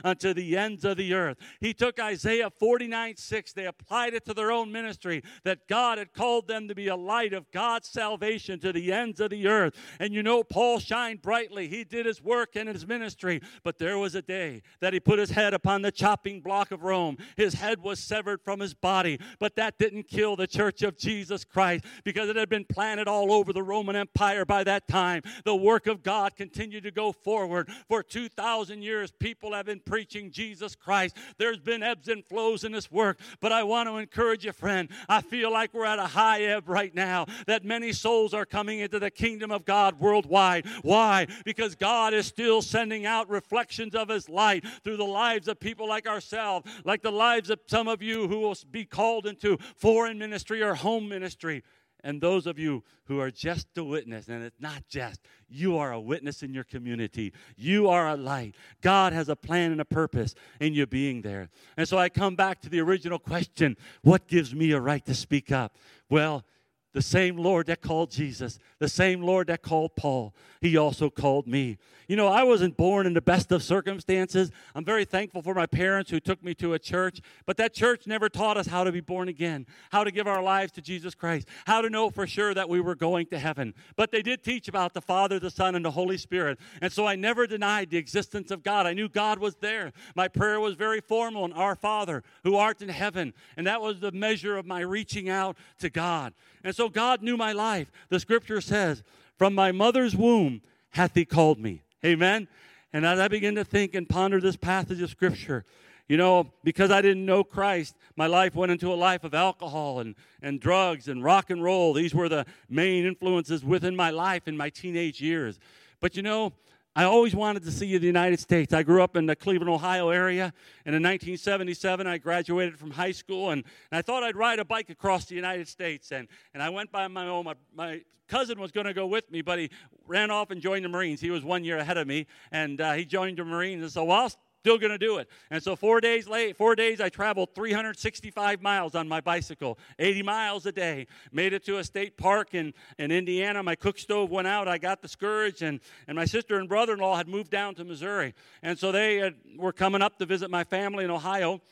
unto 0.04 0.34
the 0.34 0.56
ends 0.56 0.84
of 0.84 0.96
the 0.96 1.14
earth. 1.14 1.38
He 1.60 1.74
took 1.74 2.00
Isaiah 2.00 2.50
49 2.50 3.16
6, 3.16 3.52
they 3.52 3.66
applied 3.66 4.14
it 4.14 4.24
to 4.26 4.34
their 4.34 4.52
own 4.52 4.70
ministry, 4.72 5.22
that 5.44 5.68
God 5.68 5.98
had 5.98 6.12
called 6.12 6.48
them 6.48 6.68
to 6.68 6.74
be 6.74 6.88
a 6.88 6.96
light 6.96 7.32
of 7.32 7.50
God's 7.50 7.88
salvation 7.88 8.58
to 8.60 8.72
the 8.72 8.92
ends 8.92 9.20
of 9.20 9.30
the 9.30 9.46
earth. 9.46 9.74
And 10.00 10.12
you 10.12 10.22
know, 10.22 10.42
Paul 10.42 10.78
shined 10.78 11.22
brightly. 11.22 11.68
He 11.68 11.84
did 11.84 12.06
his 12.06 12.22
work 12.22 12.56
and 12.56 12.68
his 12.68 12.86
ministry, 12.86 13.40
but 13.62 13.78
there 13.78 13.98
was 13.98 14.14
a 14.14 14.22
day 14.22 14.62
that 14.80 14.92
he 14.92 15.00
put 15.00 15.18
his 15.18 15.30
head 15.30 15.54
upon 15.54 15.82
the 15.82 15.92
chopping 15.92 16.40
block 16.40 16.70
of 16.70 16.82
Rome. 16.82 17.16
His 17.36 17.54
head 17.54 17.82
was 17.82 17.98
severed 18.00 18.42
from 18.42 18.60
his 18.60 18.74
body, 18.74 19.18
but 19.38 19.56
that 19.56 19.78
didn't 19.78 20.08
kill 20.08 20.36
the 20.36 20.46
church 20.46 20.82
of 20.82 20.96
Jesus 20.96 21.44
Christ 21.44 21.84
because 22.04 22.28
it 22.28 22.36
had 22.36 22.48
been 22.48 22.64
planted 22.64 23.08
all 23.08 23.32
over 23.32 23.52
the 23.52 23.62
Roman 23.62 23.96
Empire 23.96 24.44
by 24.44 24.64
that 24.64 24.88
time. 24.88 25.22
The 25.44 25.56
work 25.56 25.86
of 25.86 26.02
God 26.02 26.36
continued 26.36 26.84
to 26.84 26.90
go 26.90 27.12
forward. 27.12 27.70
For 27.88 28.02
2,000 28.02 28.82
years, 28.82 29.10
people 29.10 29.27
have 29.52 29.66
been 29.66 29.80
preaching 29.80 30.30
Jesus 30.30 30.74
Christ. 30.74 31.16
There's 31.38 31.58
been 31.58 31.82
ebbs 31.82 32.08
and 32.08 32.24
flows 32.24 32.64
in 32.64 32.72
this 32.72 32.90
work, 32.90 33.20
but 33.40 33.52
I 33.52 33.62
want 33.62 33.88
to 33.88 33.96
encourage 33.96 34.44
you, 34.44 34.52
friend. 34.52 34.88
I 35.08 35.20
feel 35.20 35.52
like 35.52 35.74
we're 35.74 35.84
at 35.84 35.98
a 35.98 36.06
high 36.06 36.42
ebb 36.42 36.68
right 36.68 36.94
now, 36.94 37.26
that 37.46 37.64
many 37.64 37.92
souls 37.92 38.34
are 38.34 38.46
coming 38.46 38.80
into 38.80 38.98
the 38.98 39.10
kingdom 39.10 39.50
of 39.50 39.64
God 39.64 39.98
worldwide. 39.98 40.66
Why? 40.82 41.26
Because 41.44 41.74
God 41.74 42.14
is 42.14 42.26
still 42.26 42.62
sending 42.62 43.06
out 43.06 43.28
reflections 43.28 43.94
of 43.94 44.08
His 44.08 44.28
light 44.28 44.64
through 44.84 44.96
the 44.96 45.04
lives 45.04 45.48
of 45.48 45.60
people 45.60 45.88
like 45.88 46.06
ourselves, 46.06 46.70
like 46.84 47.02
the 47.02 47.12
lives 47.12 47.50
of 47.50 47.60
some 47.66 47.88
of 47.88 48.02
you 48.02 48.28
who 48.28 48.40
will 48.40 48.56
be 48.70 48.84
called 48.84 49.26
into 49.26 49.58
foreign 49.76 50.18
ministry 50.18 50.62
or 50.62 50.74
home 50.74 51.08
ministry. 51.08 51.62
And 52.04 52.20
those 52.20 52.46
of 52.46 52.58
you 52.58 52.84
who 53.04 53.18
are 53.20 53.30
just 53.30 53.66
a 53.76 53.84
witness, 53.84 54.28
and 54.28 54.42
it's 54.42 54.60
not 54.60 54.84
just, 54.88 55.20
you 55.48 55.76
are 55.78 55.92
a 55.92 56.00
witness 56.00 56.42
in 56.42 56.54
your 56.54 56.64
community. 56.64 57.32
You 57.56 57.88
are 57.88 58.08
a 58.08 58.16
light. 58.16 58.54
God 58.82 59.12
has 59.12 59.28
a 59.28 59.36
plan 59.36 59.72
and 59.72 59.80
a 59.80 59.84
purpose 59.84 60.34
in 60.60 60.74
you 60.74 60.86
being 60.86 61.22
there. 61.22 61.48
And 61.76 61.88
so 61.88 61.98
I 61.98 62.08
come 62.08 62.36
back 62.36 62.60
to 62.62 62.68
the 62.68 62.80
original 62.80 63.18
question 63.18 63.76
what 64.02 64.28
gives 64.28 64.54
me 64.54 64.72
a 64.72 64.80
right 64.80 65.04
to 65.06 65.14
speak 65.14 65.50
up? 65.50 65.76
Well, 66.08 66.44
the 66.92 67.02
same 67.02 67.36
Lord 67.36 67.66
that 67.66 67.82
called 67.82 68.10
Jesus, 68.10 68.58
the 68.78 68.88
same 68.88 69.22
Lord 69.22 69.48
that 69.48 69.62
called 69.62 69.94
Paul, 69.96 70.34
he 70.60 70.76
also 70.76 71.10
called 71.10 71.46
me. 71.46 71.78
You 72.08 72.16
know, 72.16 72.28
I 72.28 72.42
wasn't 72.42 72.78
born 72.78 73.06
in 73.06 73.12
the 73.12 73.20
best 73.20 73.52
of 73.52 73.62
circumstances. 73.62 74.50
I'm 74.74 74.84
very 74.84 75.04
thankful 75.04 75.42
for 75.42 75.52
my 75.52 75.66
parents 75.66 76.10
who 76.10 76.20
took 76.20 76.42
me 76.42 76.54
to 76.54 76.72
a 76.72 76.78
church, 76.78 77.20
but 77.44 77.58
that 77.58 77.74
church 77.74 78.06
never 78.06 78.30
taught 78.30 78.56
us 78.56 78.66
how 78.66 78.82
to 78.82 78.90
be 78.90 79.00
born 79.00 79.28
again, 79.28 79.66
how 79.92 80.04
to 80.04 80.10
give 80.10 80.26
our 80.26 80.42
lives 80.42 80.72
to 80.72 80.80
Jesus 80.80 81.14
Christ, 81.14 81.46
how 81.66 81.82
to 81.82 81.90
know 81.90 82.08
for 82.08 82.26
sure 82.26 82.54
that 82.54 82.68
we 82.68 82.80
were 82.80 82.94
going 82.94 83.26
to 83.26 83.38
heaven. 83.38 83.74
But 83.94 84.10
they 84.10 84.22
did 84.22 84.42
teach 84.42 84.68
about 84.68 84.94
the 84.94 85.02
Father, 85.02 85.38
the 85.38 85.50
Son, 85.50 85.74
and 85.74 85.84
the 85.84 85.90
Holy 85.90 86.16
Spirit. 86.16 86.58
And 86.80 86.90
so 86.90 87.06
I 87.06 87.14
never 87.14 87.46
denied 87.46 87.90
the 87.90 87.98
existence 87.98 88.50
of 88.50 88.62
God. 88.62 88.86
I 88.86 88.94
knew 88.94 89.10
God 89.10 89.38
was 89.38 89.56
there. 89.56 89.92
My 90.16 90.28
prayer 90.28 90.60
was 90.60 90.76
very 90.76 91.02
formal 91.02 91.44
and 91.44 91.52
Our 91.52 91.74
Father, 91.74 92.22
who 92.42 92.56
art 92.56 92.80
in 92.80 92.88
heaven. 92.88 93.34
And 93.58 93.66
that 93.66 93.82
was 93.82 94.00
the 94.00 94.12
measure 94.12 94.56
of 94.56 94.64
my 94.64 94.80
reaching 94.80 95.28
out 95.28 95.58
to 95.80 95.90
God. 95.90 96.32
And 96.64 96.74
so 96.74 96.88
God 96.88 97.22
knew 97.22 97.36
my 97.36 97.52
life. 97.52 97.90
The 98.08 98.20
scripture 98.20 98.60
says, 98.60 99.02
From 99.36 99.54
my 99.54 99.72
mother's 99.72 100.16
womb 100.16 100.62
hath 100.90 101.14
he 101.14 101.24
called 101.24 101.58
me. 101.58 101.82
Amen. 102.04 102.48
And 102.92 103.04
as 103.04 103.18
I 103.18 103.28
begin 103.28 103.54
to 103.56 103.64
think 103.64 103.94
and 103.94 104.08
ponder 104.08 104.40
this 104.40 104.56
passage 104.56 105.00
of 105.02 105.10
scripture, 105.10 105.64
you 106.08 106.16
know, 106.16 106.50
because 106.64 106.90
I 106.90 107.02
didn't 107.02 107.26
know 107.26 107.44
Christ, 107.44 107.94
my 108.16 108.26
life 108.26 108.54
went 108.54 108.72
into 108.72 108.92
a 108.92 108.94
life 108.94 109.24
of 109.24 109.34
alcohol 109.34 110.00
and, 110.00 110.14
and 110.40 110.58
drugs 110.58 111.08
and 111.08 111.22
rock 111.22 111.50
and 111.50 111.62
roll. 111.62 111.92
These 111.92 112.14
were 112.14 112.30
the 112.30 112.46
main 112.70 113.04
influences 113.04 113.62
within 113.62 113.94
my 113.94 114.08
life 114.08 114.48
in 114.48 114.56
my 114.56 114.70
teenage 114.70 115.20
years. 115.20 115.58
But 116.00 116.16
you 116.16 116.22
know, 116.22 116.54
I 116.98 117.04
always 117.04 117.32
wanted 117.32 117.62
to 117.62 117.70
see 117.70 117.96
the 117.96 118.08
United 118.08 118.40
States. 118.40 118.74
I 118.74 118.82
grew 118.82 119.04
up 119.04 119.16
in 119.16 119.26
the 119.26 119.36
Cleveland, 119.36 119.70
Ohio 119.70 120.08
area, 120.08 120.52
and 120.84 120.96
in 120.96 121.02
1977, 121.04 122.08
I 122.08 122.18
graduated 122.18 122.76
from 122.76 122.90
high 122.90 123.12
school, 123.12 123.50
and, 123.50 123.62
and 123.92 123.98
I 124.00 124.02
thought 124.02 124.24
I'd 124.24 124.34
ride 124.34 124.58
a 124.58 124.64
bike 124.64 124.90
across 124.90 125.26
the 125.26 125.36
United 125.36 125.68
States. 125.68 126.10
And, 126.10 126.26
and 126.54 126.60
I 126.60 126.70
went 126.70 126.90
by 126.90 127.06
my 127.06 127.28
own. 127.28 127.44
My, 127.44 127.54
my 127.72 128.00
cousin 128.26 128.58
was 128.58 128.72
going 128.72 128.86
to 128.86 128.94
go 128.94 129.06
with 129.06 129.30
me, 129.30 129.42
but 129.42 129.60
he 129.60 129.70
ran 130.08 130.32
off 130.32 130.50
and 130.50 130.60
joined 130.60 130.84
the 130.84 130.88
Marines. 130.88 131.20
He 131.20 131.30
was 131.30 131.44
one 131.44 131.62
year 131.62 131.78
ahead 131.78 131.98
of 131.98 132.08
me, 132.08 132.26
and 132.50 132.80
uh, 132.80 132.94
he 132.94 133.04
joined 133.04 133.38
the 133.38 133.44
Marines. 133.44 133.84
And 133.84 133.92
so, 133.92 134.02
well, 134.02 134.28
still 134.68 134.76
going 134.76 134.90
to 134.90 134.98
do 134.98 135.16
it. 135.16 135.30
And 135.50 135.62
so 135.62 135.76
four 135.76 135.98
days 135.98 136.28
late, 136.28 136.54
four 136.54 136.74
days, 136.74 137.00
I 137.00 137.08
traveled 137.08 137.54
365 137.54 138.60
miles 138.60 138.94
on 138.94 139.08
my 139.08 139.22
bicycle, 139.22 139.78
80 139.98 140.22
miles 140.24 140.66
a 140.66 140.72
day. 140.72 141.06
Made 141.32 141.54
it 141.54 141.64
to 141.64 141.78
a 141.78 141.84
state 141.84 142.18
park 142.18 142.52
in, 142.52 142.74
in 142.98 143.10
Indiana. 143.10 143.62
My 143.62 143.76
cook 143.76 143.98
stove 143.98 144.30
went 144.30 144.46
out. 144.46 144.68
I 144.68 144.76
got 144.76 145.00
discouraged, 145.00 145.62
and, 145.62 145.80
and 146.06 146.16
my 146.16 146.26
sister 146.26 146.58
and 146.58 146.68
brother-in-law 146.68 147.16
had 147.16 147.28
moved 147.28 147.50
down 147.50 147.76
to 147.76 147.84
Missouri. 147.84 148.34
And 148.62 148.78
so 148.78 148.92
they 148.92 149.16
had, 149.16 149.36
were 149.56 149.72
coming 149.72 150.02
up 150.02 150.18
to 150.18 150.26
visit 150.26 150.50
my 150.50 150.64
family 150.64 151.02
in 151.02 151.10
Ohio. 151.10 151.62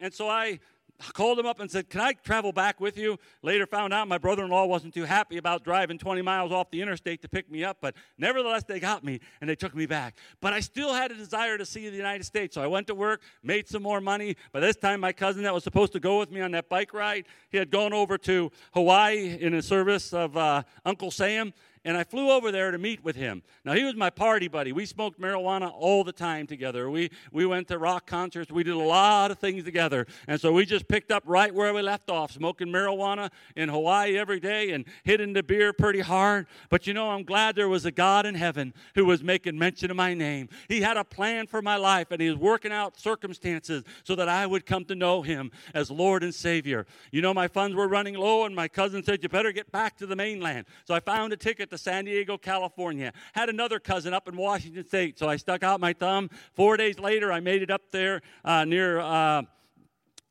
And 0.00 0.12
so 0.12 0.28
I 0.28 0.58
called 1.12 1.38
him 1.38 1.46
up 1.46 1.60
and 1.60 1.70
said, 1.70 1.88
Can 1.88 2.00
I 2.00 2.12
travel 2.12 2.52
back 2.52 2.80
with 2.80 2.96
you? 2.98 3.18
Later 3.42 3.66
found 3.66 3.92
out 3.92 4.08
my 4.08 4.18
brother 4.18 4.44
in 4.44 4.50
law 4.50 4.66
wasn't 4.66 4.94
too 4.94 5.04
happy 5.04 5.36
about 5.36 5.64
driving 5.64 5.98
20 5.98 6.22
miles 6.22 6.52
off 6.52 6.70
the 6.70 6.80
interstate 6.82 7.22
to 7.22 7.28
pick 7.28 7.50
me 7.50 7.64
up, 7.64 7.78
but 7.80 7.94
nevertheless, 8.18 8.64
they 8.64 8.80
got 8.80 9.02
me 9.04 9.20
and 9.40 9.48
they 9.48 9.54
took 9.54 9.74
me 9.74 9.86
back. 9.86 10.16
But 10.40 10.52
I 10.52 10.60
still 10.60 10.92
had 10.92 11.10
a 11.10 11.14
desire 11.14 11.58
to 11.58 11.64
see 11.64 11.88
the 11.88 11.96
United 11.96 12.24
States, 12.24 12.54
so 12.54 12.62
I 12.62 12.66
went 12.66 12.86
to 12.88 12.94
work, 12.94 13.22
made 13.42 13.68
some 13.68 13.82
more 13.82 14.00
money. 14.00 14.36
By 14.52 14.60
this 14.60 14.76
time, 14.76 15.00
my 15.00 15.12
cousin 15.12 15.42
that 15.44 15.54
was 15.54 15.64
supposed 15.64 15.92
to 15.92 16.00
go 16.00 16.18
with 16.18 16.30
me 16.30 16.40
on 16.40 16.50
that 16.52 16.68
bike 16.68 16.92
ride, 16.92 17.26
he 17.50 17.58
had 17.58 17.70
gone 17.70 17.92
over 17.92 18.18
to 18.18 18.50
Hawaii 18.74 19.38
in 19.40 19.54
a 19.54 19.62
service 19.62 20.12
of 20.12 20.36
uh, 20.36 20.62
Uncle 20.84 21.10
Sam 21.10 21.52
and 21.84 21.96
I 21.96 22.04
flew 22.04 22.30
over 22.30 22.52
there 22.52 22.70
to 22.70 22.78
meet 22.78 23.02
with 23.02 23.16
him. 23.16 23.42
Now, 23.64 23.72
he 23.72 23.84
was 23.84 23.94
my 23.94 24.10
party 24.10 24.48
buddy. 24.48 24.72
We 24.72 24.84
smoked 24.84 25.18
marijuana 25.18 25.72
all 25.72 26.04
the 26.04 26.12
time 26.12 26.46
together. 26.46 26.90
We, 26.90 27.10
we 27.32 27.46
went 27.46 27.68
to 27.68 27.78
rock 27.78 28.06
concerts. 28.06 28.50
We 28.50 28.62
did 28.62 28.74
a 28.74 28.78
lot 28.78 29.30
of 29.30 29.38
things 29.38 29.64
together. 29.64 30.06
And 30.28 30.38
so 30.38 30.52
we 30.52 30.66
just 30.66 30.88
picked 30.88 31.10
up 31.10 31.22
right 31.24 31.54
where 31.54 31.72
we 31.72 31.80
left 31.80 32.10
off, 32.10 32.32
smoking 32.32 32.68
marijuana 32.68 33.30
in 33.56 33.70
Hawaii 33.70 34.18
every 34.18 34.40
day 34.40 34.72
and 34.72 34.84
hitting 35.04 35.32
the 35.32 35.42
beer 35.42 35.72
pretty 35.72 36.00
hard. 36.00 36.46
But 36.68 36.86
you 36.86 36.92
know, 36.92 37.10
I'm 37.10 37.24
glad 37.24 37.56
there 37.56 37.68
was 37.68 37.86
a 37.86 37.90
God 37.90 38.26
in 38.26 38.34
heaven 38.34 38.74
who 38.94 39.06
was 39.06 39.22
making 39.22 39.58
mention 39.58 39.90
of 39.90 39.96
my 39.96 40.12
name. 40.12 40.50
He 40.68 40.82
had 40.82 40.98
a 40.98 41.04
plan 41.04 41.46
for 41.46 41.62
my 41.62 41.76
life, 41.76 42.10
and 42.10 42.20
he 42.20 42.28
was 42.28 42.38
working 42.38 42.72
out 42.72 42.98
circumstances 42.98 43.84
so 44.04 44.14
that 44.16 44.28
I 44.28 44.46
would 44.46 44.66
come 44.66 44.84
to 44.86 44.94
know 44.94 45.22
him 45.22 45.50
as 45.72 45.90
Lord 45.90 46.22
and 46.22 46.34
Savior. 46.34 46.86
You 47.10 47.22
know, 47.22 47.32
my 47.32 47.48
funds 47.48 47.74
were 47.74 47.88
running 47.88 48.16
low, 48.16 48.44
and 48.44 48.54
my 48.54 48.68
cousin 48.68 49.02
said, 49.02 49.22
You 49.22 49.30
better 49.30 49.52
get 49.52 49.72
back 49.72 49.96
to 49.98 50.06
the 50.06 50.16
mainland. 50.16 50.66
So 50.84 50.94
I 50.94 51.00
found 51.00 51.32
a 51.32 51.36
ticket 51.36 51.69
to 51.70 51.78
San 51.78 52.04
Diego, 52.04 52.36
California. 52.36 53.12
Had 53.32 53.48
another 53.48 53.78
cousin 53.78 54.12
up 54.12 54.28
in 54.28 54.36
Washington 54.36 54.84
State, 54.84 55.18
so 55.18 55.28
I 55.28 55.36
stuck 55.36 55.62
out 55.62 55.80
my 55.80 55.92
thumb. 55.92 56.30
Four 56.52 56.76
days 56.76 56.98
later, 56.98 57.32
I 57.32 57.40
made 57.40 57.62
it 57.62 57.70
up 57.70 57.82
there 57.90 58.22
uh, 58.44 58.64
near. 58.64 59.00
Uh, 59.00 59.42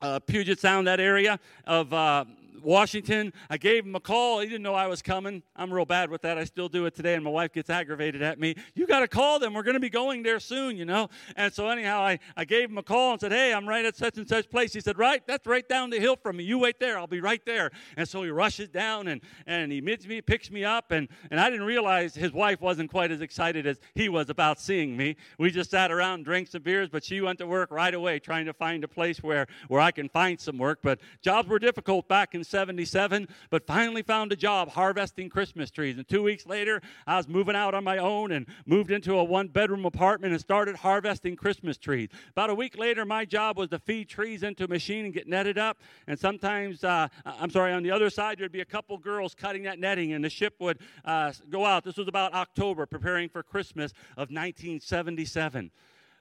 uh, 0.01 0.19
Puget 0.19 0.59
Sound, 0.59 0.87
that 0.87 1.01
area 1.01 1.37
of 1.65 1.93
uh, 1.93 2.23
Washington. 2.63 3.33
I 3.49 3.57
gave 3.57 3.85
him 3.85 3.95
a 3.95 3.99
call. 3.99 4.39
He 4.39 4.47
didn't 4.47 4.63
know 4.63 4.73
I 4.73 4.87
was 4.87 5.01
coming. 5.01 5.43
I'm 5.55 5.73
real 5.73 5.85
bad 5.85 6.09
with 6.09 6.21
that. 6.23 6.37
I 6.37 6.43
still 6.43 6.69
do 6.69 6.85
it 6.85 6.95
today, 6.95 7.15
and 7.15 7.23
my 7.23 7.29
wife 7.29 7.53
gets 7.53 7.69
aggravated 7.69 8.21
at 8.21 8.39
me. 8.39 8.55
You 8.75 8.85
got 8.85 8.99
to 8.99 9.07
call 9.07 9.39
them. 9.39 9.53
We're 9.53 9.63
going 9.63 9.75
to 9.75 9.79
be 9.79 9.89
going 9.89 10.23
there 10.23 10.39
soon, 10.39 10.77
you 10.77 10.85
know. 10.85 11.09
And 11.35 11.53
so 11.53 11.67
anyhow, 11.69 12.01
I, 12.01 12.19
I 12.35 12.45
gave 12.45 12.69
him 12.69 12.77
a 12.77 12.83
call 12.83 13.13
and 13.13 13.21
said, 13.21 13.31
hey, 13.31 13.53
I'm 13.53 13.67
right 13.67 13.85
at 13.85 13.95
such 13.95 14.17
and 14.17 14.27
such 14.27 14.49
place. 14.49 14.73
He 14.73 14.81
said, 14.81 14.97
right, 14.97 15.25
that's 15.25 15.47
right 15.47 15.67
down 15.67 15.89
the 15.89 15.99
hill 15.99 16.15
from 16.15 16.37
me. 16.37 16.43
You 16.43 16.59
wait 16.59 16.79
there. 16.79 16.97
I'll 16.97 17.07
be 17.07 17.21
right 17.21 17.45
there. 17.45 17.71
And 17.97 18.07
so 18.07 18.23
he 18.23 18.29
rushes 18.29 18.69
down 18.69 19.07
and, 19.07 19.21
and 19.47 19.71
he 19.71 19.81
meets 19.81 20.05
me, 20.05 20.21
picks 20.21 20.51
me 20.51 20.63
up, 20.63 20.91
and, 20.91 21.07
and 21.31 21.39
I 21.39 21.49
didn't 21.49 21.65
realize 21.65 22.15
his 22.15 22.33
wife 22.33 22.61
wasn't 22.61 22.89
quite 22.91 23.11
as 23.11 23.21
excited 23.21 23.65
as 23.65 23.79
he 23.95 24.09
was 24.09 24.29
about 24.29 24.59
seeing 24.59 24.95
me. 24.95 25.15
We 25.37 25.51
just 25.51 25.71
sat 25.71 25.91
around, 25.91 26.09
and 26.09 26.25
drank 26.25 26.47
some 26.47 26.61
beers, 26.61 26.89
but 26.89 27.03
she 27.03 27.21
went 27.21 27.39
to 27.39 27.47
work 27.47 27.71
right 27.71 27.93
away 27.93 28.19
trying 28.19 28.45
to 28.45 28.53
find 28.53 28.83
a 28.83 28.87
place 28.87 29.21
where, 29.21 29.47
where 29.67 29.81
I 29.81 29.91
can 29.91 30.09
find 30.09 30.39
some 30.39 30.57
work. 30.57 30.79
But 30.81 30.99
jobs 31.21 31.47
were 31.47 31.59
difficult 31.59 32.07
back 32.07 32.35
in 32.35 32.43
1977, 32.53 33.27
but 33.49 33.65
finally 33.65 34.01
found 34.01 34.31
a 34.31 34.35
job 34.35 34.69
harvesting 34.69 35.29
Christmas 35.29 35.69
trees. 35.69 35.97
And 35.97 36.07
two 36.07 36.23
weeks 36.23 36.45
later, 36.45 36.81
I 37.05 37.17
was 37.17 37.27
moving 37.27 37.55
out 37.55 37.73
on 37.73 37.83
my 37.83 37.97
own 37.97 38.31
and 38.31 38.45
moved 38.65 38.91
into 38.91 39.17
a 39.17 39.23
one 39.23 39.47
bedroom 39.47 39.85
apartment 39.85 40.33
and 40.33 40.41
started 40.41 40.77
harvesting 40.77 41.35
Christmas 41.35 41.77
trees. 41.77 42.09
About 42.31 42.49
a 42.49 42.55
week 42.55 42.77
later, 42.77 43.05
my 43.05 43.25
job 43.25 43.57
was 43.57 43.69
to 43.69 43.79
feed 43.79 44.09
trees 44.09 44.43
into 44.43 44.65
a 44.65 44.67
machine 44.67 45.05
and 45.05 45.13
get 45.13 45.27
netted 45.27 45.57
up. 45.57 45.79
And 46.07 46.17
sometimes, 46.17 46.83
uh, 46.83 47.07
I'm 47.25 47.51
sorry, 47.51 47.73
on 47.73 47.83
the 47.83 47.91
other 47.91 48.09
side, 48.09 48.39
there'd 48.39 48.51
be 48.51 48.61
a 48.61 48.65
couple 48.65 48.97
girls 48.97 49.35
cutting 49.35 49.63
that 49.63 49.79
netting, 49.79 50.13
and 50.13 50.23
the 50.23 50.29
ship 50.29 50.55
would 50.59 50.79
uh, 51.05 51.31
go 51.49 51.65
out. 51.65 51.83
This 51.83 51.97
was 51.97 52.07
about 52.07 52.33
October, 52.33 52.85
preparing 52.85 53.29
for 53.29 53.43
Christmas 53.43 53.91
of 54.11 54.29
1977. 54.31 55.71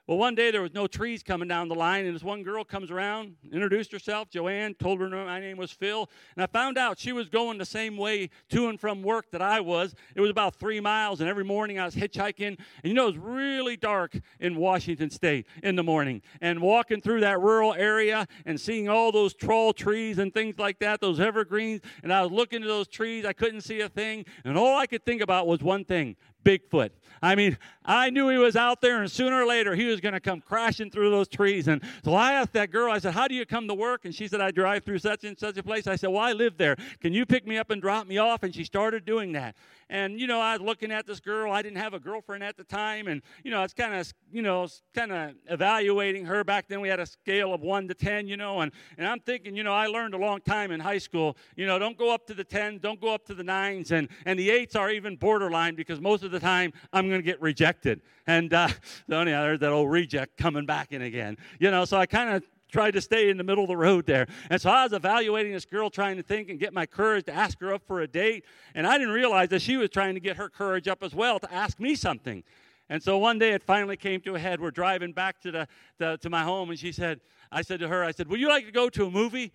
Well, 0.09 0.17
one 0.17 0.35
day 0.35 0.51
there 0.51 0.63
was 0.63 0.73
no 0.73 0.87
trees 0.87 1.23
coming 1.23 1.49
down 1.49 1.69
the 1.69 1.75
line, 1.75 2.07
and 2.07 2.15
this 2.17 2.23
one 2.23 2.43
girl 2.43 2.65
comes 2.65 2.91
around, 2.91 3.37
introduced 3.53 3.93
herself, 3.93 4.31
Joanne, 4.31 4.73
told 4.73 5.01
her 5.01 5.11
my 5.11 5.39
name 5.39 5.59
was 5.59 5.71
Phil, 5.71 6.09
and 6.35 6.43
I 6.43 6.47
found 6.47 6.79
out 6.79 6.99
she 6.99 7.13
was 7.13 7.29
going 7.29 7.59
the 7.59 7.67
same 7.67 7.99
way 7.99 8.31
to 8.49 8.69
and 8.69 8.81
from 8.81 9.03
work 9.03 9.31
that 9.33 9.43
I 9.43 9.61
was. 9.61 9.95
It 10.15 10.23
was 10.23 10.31
about 10.31 10.55
three 10.55 10.81
miles, 10.81 11.21
and 11.21 11.29
every 11.29 11.45
morning 11.45 11.79
I 11.79 11.85
was 11.85 11.95
hitchhiking, 11.95 12.57
and 12.57 12.59
you 12.85 12.95
know 12.95 13.09
it 13.09 13.17
was 13.17 13.19
really 13.19 13.77
dark 13.77 14.19
in 14.41 14.57
Washington 14.57 15.11
State 15.11 15.47
in 15.63 15.77
the 15.77 15.85
morning, 15.85 16.23
and 16.41 16.63
walking 16.63 17.03
through 17.03 17.21
that 17.21 17.39
rural 17.39 17.75
area 17.75 18.27
and 18.47 18.59
seeing 18.59 18.89
all 18.89 19.13
those 19.13 19.35
tall 19.35 19.75
trees 19.75 20.17
and 20.17 20.33
things 20.33 20.59
like 20.59 20.79
that, 20.79 21.03
those 21.03 21.21
evergreens, 21.21 21.83
and 22.03 22.15
I 22.15 22.23
was 22.23 22.33
looking 22.33 22.63
at 22.63 22.69
those 22.69 22.89
trees, 22.89 23.27
I 23.27 23.35
couldn't 23.35 23.61
see 23.61 23.83
a 23.83 23.91
thing, 23.91 24.25
and 24.43 24.57
all 24.57 24.79
I 24.79 24.87
could 24.87 25.05
think 25.05 25.21
about 25.21 25.47
was 25.47 25.61
one 25.61 25.85
thing: 25.85 26.17
Bigfoot. 26.49 26.91
I 27.21 27.35
mean, 27.35 27.59
I 27.85 28.11
knew 28.11 28.29
he 28.29 28.39
was 28.39 28.57
out 28.57 28.81
there, 28.81 29.03
and 29.03 29.11
sooner 29.11 29.43
or 29.43 29.47
later 29.47 29.75
he 29.75 29.87
was 29.87 30.01
going 30.01 30.13
to 30.13 30.21
come 30.21 30.41
crashing 30.41 30.91
through 30.91 31.11
those 31.11 31.29
trees. 31.29 31.69
And 31.69 31.83
so 32.05 32.15
I 32.15 32.35
asked 32.35 32.53
that 32.53 32.71
girl, 32.71 32.93
I 32.93 32.99
said, 32.99 33.13
How 33.13 33.29
do 33.29 33.35
you 33.35 33.45
come 33.45 33.67
to 33.69 33.75
work? 33.75 34.05
And 34.05 34.15
she 34.15 34.29
said, 34.29 34.41
I 34.41 34.51
drive 34.51 34.85
through 34.85 34.99
such 34.99 35.25
and 35.25 35.39
such 35.39 35.59
a 35.59 35.63
place. 35.63 35.87
I 35.87 35.97
said, 35.97 36.09
Well, 36.09 36.23
I 36.23 36.33
live 36.33 36.57
there. 36.57 36.77
Can 37.01 37.13
you 37.13 37.27
pick 37.27 37.47
me 37.47 37.59
up 37.59 37.71
and 37.71 37.83
drop 37.83 38.07
me 38.07 38.19
off? 38.19 38.43
And 38.45 38.55
she 38.55 38.65
started 38.65 39.05
doing 39.05 39.33
that. 39.33 39.57
And, 39.91 40.21
you 40.21 40.27
know, 40.27 40.39
I 40.39 40.53
was 40.53 40.61
looking 40.61 40.93
at 40.93 41.07
this 41.07 41.19
girl. 41.19 41.51
I 41.51 41.63
didn't 41.63 41.79
have 41.79 41.95
a 41.95 41.99
girlfriend 41.99 42.45
at 42.45 42.59
the 42.59 42.65
time. 42.65 43.09
And, 43.09 43.23
you 43.43 43.51
know, 43.51 43.61
I 43.61 43.63
was 43.63 43.73
kind 43.73 43.95
of, 43.95 44.13
you 44.31 44.43
know, 44.43 44.69
kind 44.95 45.11
of 45.13 45.33
evaluating 45.49 46.27
her. 46.27 46.45
Back 46.45 46.69
then 46.69 46.83
we 46.83 46.89
had 46.89 47.01
a 47.01 47.07
scale 47.07 47.55
of 47.55 47.63
one 47.63 47.89
to 47.89 47.95
10, 47.95 48.29
you 48.29 48.37
know. 48.37 48.61
And, 48.61 48.71
and 48.99 49.07
I'm 49.07 49.21
thinking, 49.21 49.57
you 49.57 49.65
know, 49.65 49.73
I 49.73 49.87
learned 49.87 50.13
a 50.13 50.19
long 50.19 50.41
time 50.43 50.73
in 50.73 50.81
high 50.81 50.99
school, 50.99 51.39
you 51.57 51.67
know, 51.67 51.79
don't 51.79 51.97
go 51.97 52.13
up 52.13 52.27
to 52.27 52.35
the 52.35 52.45
10s, 52.45 52.83
don't 52.83 53.01
go 53.01 53.15
up 53.15 53.25
to 53.27 53.35
the 53.35 53.43
9s. 53.43 53.91
And, 53.93 54.09
and 54.27 54.39
the 54.39 54.51
8s 54.51 54.77
are 54.77 54.91
even 54.91 55.17
borderline 55.17 55.75
because 55.75 56.01
most 56.01 56.23
of 56.23 56.33
the 56.33 56.38
time 56.41 56.73
I'm 56.93 57.09
going 57.09 57.21
to 57.21 57.25
get 57.25 57.41
rejected. 57.41 58.01
And 58.27 58.53
uh, 58.53 58.69
so 59.09 59.21
anyhow, 59.21 59.43
there's 59.43 59.61
that 59.61 59.73
old 59.73 59.91
reject 59.91 60.37
coming 60.37 60.67
back 60.67 60.93
in 60.93 61.03
again. 61.03 61.37
You 61.59 61.71
know, 61.71 61.85
so 61.85 61.97
I 61.97 62.07
kind 62.07 62.31
of 62.31 62.45
tried 62.71 62.93
to 62.93 63.01
stay 63.01 63.31
in 63.31 63.37
the 63.37 63.45
middle 63.45 63.65
of 63.65 63.69
the 63.69 63.77
road 63.77 64.07
there. 64.07 64.27
And 64.51 64.61
so 64.61 64.71
I 64.71 64.85
was 64.85 64.93
evaluating 64.93 65.53
this 65.53 65.65
girl, 65.65 65.91
trying 65.91 66.17
to 66.17 66.23
think 66.23 66.51
and 66.51 66.59
get 66.59 66.73
my 66.73 66.87
courage 66.87 67.25
to 67.27 67.33
ask 67.33 67.59
her 67.61 67.73
up 67.73 67.83
for 67.87 68.01
a 68.01 68.07
date. 68.07 68.45
And 68.75 68.87
I 68.87 68.99
didn't 68.99 69.15
realize 69.15 69.49
that 69.51 69.63
she 69.63 69.77
was 69.77 69.91
trying 69.91 70.15
to 70.15 70.21
get 70.21 70.37
her 70.37 70.49
courage 70.49 70.89
up 70.89 71.03
as 71.03 71.15
well 71.15 71.39
to 71.41 71.53
ask 71.53 71.81
me 71.81 71.95
something. 71.95 72.45
And 72.91 73.03
so 73.03 73.19
one 73.19 73.39
day 73.39 73.53
it 73.53 73.63
finally 73.63 73.97
came 73.97 74.21
to 74.23 74.35
a 74.35 74.39
head. 74.39 74.61
We're 74.61 74.71
driving 74.71 75.13
back 75.13 75.41
to, 75.43 75.51
the, 75.51 75.69
the 75.99 76.19
to 76.23 76.31
my 76.31 76.43
home, 76.43 76.71
and 76.71 76.79
she 76.79 76.93
said, 76.93 77.21
I 77.53 77.63
said 77.63 77.81
to 77.81 77.89
her, 77.89 78.05
I 78.05 78.13
said, 78.13 78.29
Would 78.29 78.41
you 78.41 78.49
like 78.49 78.67
to 78.67 78.73
go 78.73 78.89
to 78.89 79.07
a 79.07 79.11
movie? 79.11 79.53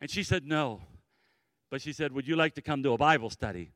And 0.00 0.10
she 0.10 0.22
said, 0.22 0.44
No. 0.46 0.82
But 1.70 1.80
she 1.80 1.92
said, 1.92 2.12
Would 2.12 2.26
you 2.26 2.36
like 2.36 2.54
to 2.54 2.62
come 2.62 2.82
to 2.82 2.92
a 2.92 2.98
Bible 2.98 3.30
study? 3.30 3.72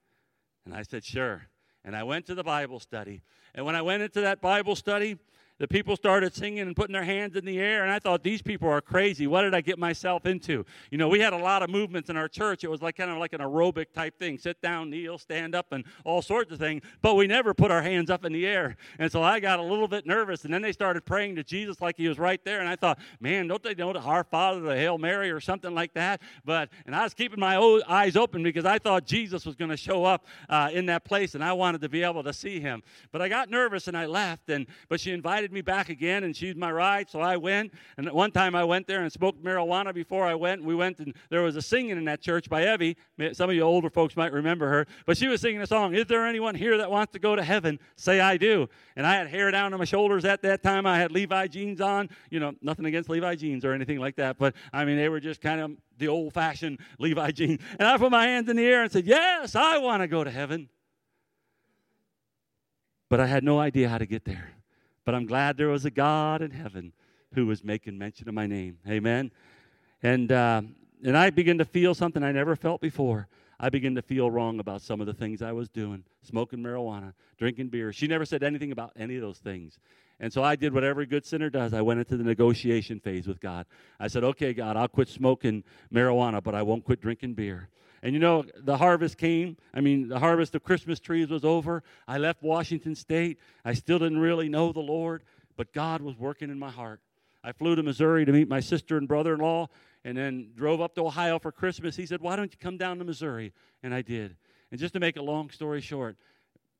And 0.67 0.75
I 0.75 0.83
said, 0.83 1.05
Sure. 1.05 1.49
And 1.89 1.97
I 1.97 2.03
went 2.03 2.27
to 2.27 2.35
the 2.35 2.45
Bible 2.45 2.81
study. 2.81 3.23
And 3.55 3.65
when 3.65 3.75
I 3.75 3.81
went 3.81 4.03
into 4.03 4.21
that 4.21 4.43
Bible 4.43 4.77
study, 4.77 5.17
the 5.59 5.69
people 5.69 5.97
started 5.97 6.35
singing 6.35 6.61
and 6.61 6.77
putting 6.77 6.93
their 6.93 7.05
hands 7.05 7.37
in 7.37 7.45
the 7.45 7.59
air 7.59 7.83
and 7.83 7.93
i 7.93 7.99
thought 7.99 8.23
these 8.23 8.43
people 8.43 8.69
are 8.69 8.81
crazy. 8.81 9.27
What 9.27 9.43
did 9.43 9.55
i 9.55 9.61
get 9.61 9.79
myself 9.79 10.27
into? 10.27 10.65
You 10.91 10.99
know 10.99 11.09
we 11.09 11.21
had 11.21 11.33
a 11.33 11.39
lot 11.39 11.63
of 11.63 11.71
movements 11.71 12.11
in 12.11 12.17
our 12.17 12.29
church. 12.29 12.65
It 12.65 12.71
was 12.71 12.83
like 12.83 12.97
kind 12.97 13.11
of 13.11 13.19
like 13.19 13.33
an 13.33 13.41
aerobic 13.41 13.93
type 13.93 14.19
thing. 14.19 14.39
Sit 14.39 14.61
down 14.63 14.91
kneel 14.91 15.19
stand 15.19 15.55
up 15.55 15.73
and 15.73 15.85
all 16.05 16.23
sorts 16.23 16.53
of 16.53 16.59
things. 16.59 16.83
But 17.03 17.15
we 17.15 17.27
never 17.27 17.55
put 17.55 17.71
our 17.71 17.83
hands 17.83 18.11
up 18.11 18.25
in 18.25 18.33
the 18.33 18.47
air. 18.47 18.77
And 18.99 19.11
so 19.11 19.23
i 19.23 19.41
got 19.41 19.59
a 19.59 19.63
little 19.63 19.89
bit 19.89 20.07
nervous 20.07 20.45
and 20.45 20.53
then 20.55 20.63
they 20.63 20.73
started 20.73 21.05
praying 21.05 21.37
to 21.37 21.45
jesus 21.45 21.81
like 21.81 21.97
he 21.97 22.09
was 22.09 22.19
right 22.19 22.43
there. 22.45 22.61
And 22.61 22.69
i 22.69 22.77
thought 22.77 22.99
man 23.21 23.49
don't 23.49 23.63
they 23.63 23.75
know 23.75 23.93
the 23.93 24.01
our 24.01 24.25
father 24.25 24.61
the 24.61 24.77
hail 24.77 24.97
mary 24.99 25.31
or 25.31 25.41
something 25.41 25.75
like 25.75 25.95
that? 25.95 26.21
But 26.45 26.71
and 26.87 26.95
i 26.95 27.03
was 27.03 27.15
keeping 27.15 27.41
my 27.41 27.57
eyes 27.89 28.17
open 28.17 28.43
because 28.43 28.65
i 28.65 28.79
thought 28.79 29.07
jesus 29.07 29.45
was 29.45 29.55
going 29.55 29.71
to 29.71 29.77
show 29.77 30.05
up 30.05 30.27
uh, 30.49 30.71
in 30.73 30.87
that 30.87 31.05
place 31.05 31.35
and 31.35 31.43
i 31.43 31.53
wanted 31.53 31.81
to 31.81 31.89
be 31.89 32.03
able 32.03 32.23
to 32.23 32.33
see 32.33 32.61
him. 32.61 32.83
But 33.13 33.23
i 33.23 33.29
got 33.29 33.51
nervous 33.51 33.89
and 33.89 33.97
i 33.97 34.07
left 34.07 34.49
and 34.51 34.67
but 34.89 35.01
she 35.01 35.11
invited 35.11 35.48
invited 35.49 35.55
me 35.55 35.63
back 35.63 35.89
again, 35.89 36.25
and 36.25 36.37
she's 36.37 36.57
my 36.57 36.71
ride, 36.71 37.09
so 37.09 37.21
I 37.21 37.37
went. 37.37 37.73
And 37.97 38.11
one 38.13 38.31
time 38.31 38.55
I 38.55 38.65
went 38.65 38.87
there 38.87 39.03
and 39.03 39.11
smoked 39.11 39.43
marijuana 39.43 39.95
before 39.95 40.27
I 40.27 40.35
went. 40.35 40.61
And 40.61 40.69
we 40.69 40.75
went, 40.75 40.99
and 40.99 41.15
there 41.31 41.43
was 41.43 41.57
a 41.57 41.63
singing 41.63 41.97
in 41.97 42.05
that 42.05 42.21
church 42.21 42.49
by 42.51 42.73
Evie. 42.75 42.97
Some 43.33 43.49
of 43.49 43.57
you 43.57 43.63
older 43.63 43.89
folks 43.89 44.17
might 44.17 44.33
remember 44.33 44.69
her, 44.69 44.87
but 45.07 45.17
she 45.17 45.27
was 45.27 45.41
singing 45.41 45.63
a 45.63 45.67
song. 45.67 45.95
Is 45.95 46.07
there 46.07 46.27
anyone 46.27 46.55
here 46.55 46.77
that 46.79 46.91
wants 46.91 47.13
to 47.13 47.19
go 47.19 47.35
to 47.35 47.43
heaven? 47.43 47.79
Say 47.97 48.21
I 48.21 48.37
do. 48.37 48.69
And 48.97 49.07
I 49.07 49.15
had 49.15 49.29
hair 49.29 49.51
down 49.51 49.71
to 49.71 49.79
my 49.79 49.85
shoulders 49.85 50.25
at 50.25 50.43
that 50.43 50.63
time. 50.63 50.87
I 50.87 50.99
had 50.99 51.13
Levi 51.13 51.47
jeans 51.47 51.81
on. 51.81 52.11
You 52.31 52.41
know, 52.41 52.55
nothing 52.61 52.85
against 52.85 53.09
Levi 53.09 53.37
jeans 53.37 53.65
or 53.65 53.73
anything 53.73 53.99
like 53.99 54.17
that, 54.17 54.39
but 54.39 54.55
I 54.73 54.85
mean 54.85 54.97
they 54.97 55.09
were 55.09 55.21
just 55.21 55.41
kind 55.41 55.61
of 55.61 55.71
the 55.97 56.09
old-fashioned 56.09 56.79
Levi 56.99 57.31
jeans. 57.31 57.61
And 57.79 57.89
I 57.89 57.97
put 57.97 58.11
my 58.11 58.27
hands 58.27 58.49
in 58.49 58.57
the 58.57 58.65
air 58.65 58.83
and 58.83 58.93
said, 58.93 59.07
"Yes, 59.07 59.55
I 59.55 59.79
want 59.79 60.03
to 60.03 60.09
go 60.09 60.25
to 60.25 60.31
heaven." 60.31 60.69
But 63.09 63.21
I 63.21 63.27
had 63.27 63.43
no 63.43 63.59
idea 63.59 63.89
how 63.89 63.99
to 63.99 64.07
get 64.07 64.25
there. 64.25 64.58
But 65.09 65.15
I'm 65.15 65.25
glad 65.25 65.57
there 65.57 65.69
was 65.69 65.87
a 65.87 65.91
God 65.91 66.43
in 66.43 66.51
heaven 66.51 66.93
who 67.33 67.47
was 67.47 67.65
making 67.65 67.97
mention 67.97 68.29
of 68.29 68.35
my 68.35 68.47
name. 68.47 68.77
Amen. 68.87 69.31
And 70.03 70.31
uh, 70.31 70.61
and 71.03 71.17
I 71.17 71.31
began 71.31 71.57
to 71.57 71.65
feel 71.65 71.95
something 71.95 72.23
I 72.23 72.31
never 72.31 72.55
felt 72.55 72.83
before. 72.83 73.27
I 73.59 73.71
began 73.71 73.95
to 73.95 74.03
feel 74.03 74.31
wrong 74.31 74.61
about 74.61 74.83
some 74.83 75.01
of 75.01 75.07
the 75.07 75.15
things 75.15 75.41
I 75.41 75.53
was 75.53 75.71
doing 75.71 76.05
smoking 76.21 76.59
marijuana, 76.59 77.15
drinking 77.39 77.69
beer. 77.69 77.91
She 77.91 78.07
never 78.07 78.27
said 78.27 78.43
anything 78.43 78.71
about 78.71 78.93
any 78.97 79.17
of 79.17 79.23
those 79.23 79.39
things. 79.39 79.79
And 80.21 80.31
so 80.31 80.43
I 80.43 80.57
did 80.57 80.75
what 80.75 80.85
every 80.85 81.07
good 81.07 81.25
sinner 81.25 81.49
does. 81.49 81.73
I 81.73 81.81
went 81.81 82.01
into 82.01 82.19
the 82.19 82.25
negotiation 82.25 83.01
phase 83.01 83.27
with 83.27 83.41
God. 83.41 83.65
I 83.99 84.09
said, 84.09 84.25
okay, 84.25 84.53
God, 84.53 84.77
I'll 84.77 84.89
quit 84.89 85.09
smoking 85.09 85.65
marijuana, 85.91 86.43
but 86.43 86.55
I 86.55 86.61
won't 86.61 86.85
quit 86.85 87.01
drinking 87.01 87.33
beer. 87.33 87.71
And 88.03 88.15
you 88.15 88.21
know, 88.21 88.45
the 88.57 88.77
harvest 88.77 89.19
came. 89.19 89.57
I 89.75 89.81
mean, 89.81 90.09
the 90.09 90.19
harvest 90.19 90.55
of 90.55 90.63
Christmas 90.63 91.01
trees 91.01 91.29
was 91.29 91.45
over. 91.45 91.83
I 92.07 92.19
left 92.19 92.43
Washington 92.43 92.95
State. 92.95 93.39
I 93.65 93.75
still 93.75 93.99
didn't 93.99 94.19
really 94.19 94.49
know 94.49 94.73
the 94.73 94.81
Lord, 94.81 95.23
but 95.57 95.73
God 95.73 96.01
was 96.01 96.17
working 96.17 96.51
in 96.51 96.59
my 96.59 96.71
heart. 96.71 97.01
I 97.43 97.53
flew 97.53 97.75
to 97.77 97.83
Missouri 97.83 98.25
to 98.25 98.33
meet 98.33 98.49
my 98.49 98.61
sister 98.61 98.97
and 98.97 99.09
brother 99.09 99.35
in 99.35 99.41
law 99.41 99.69
and 100.05 100.17
then 100.17 100.51
drove 100.57 100.81
up 100.81 100.95
to 100.95 101.05
Ohio 101.05 101.39
for 101.39 101.53
Christmas. 101.53 101.97
He 101.97 102.07
said, 102.07 102.21
Why 102.21 102.37
don't 102.37 102.53
you 102.53 102.59
come 102.59 102.77
down 102.77 102.99
to 102.99 103.05
Missouri? 103.05 103.53
And 103.83 103.95
I 103.95 104.03
did. 104.03 104.37
And 104.71 104.79
just 104.79 104.95
to 104.95 105.01
make 105.01 105.17
a 105.17 105.23
long 105.23 105.51
story 105.51 105.81
short, 105.81 106.17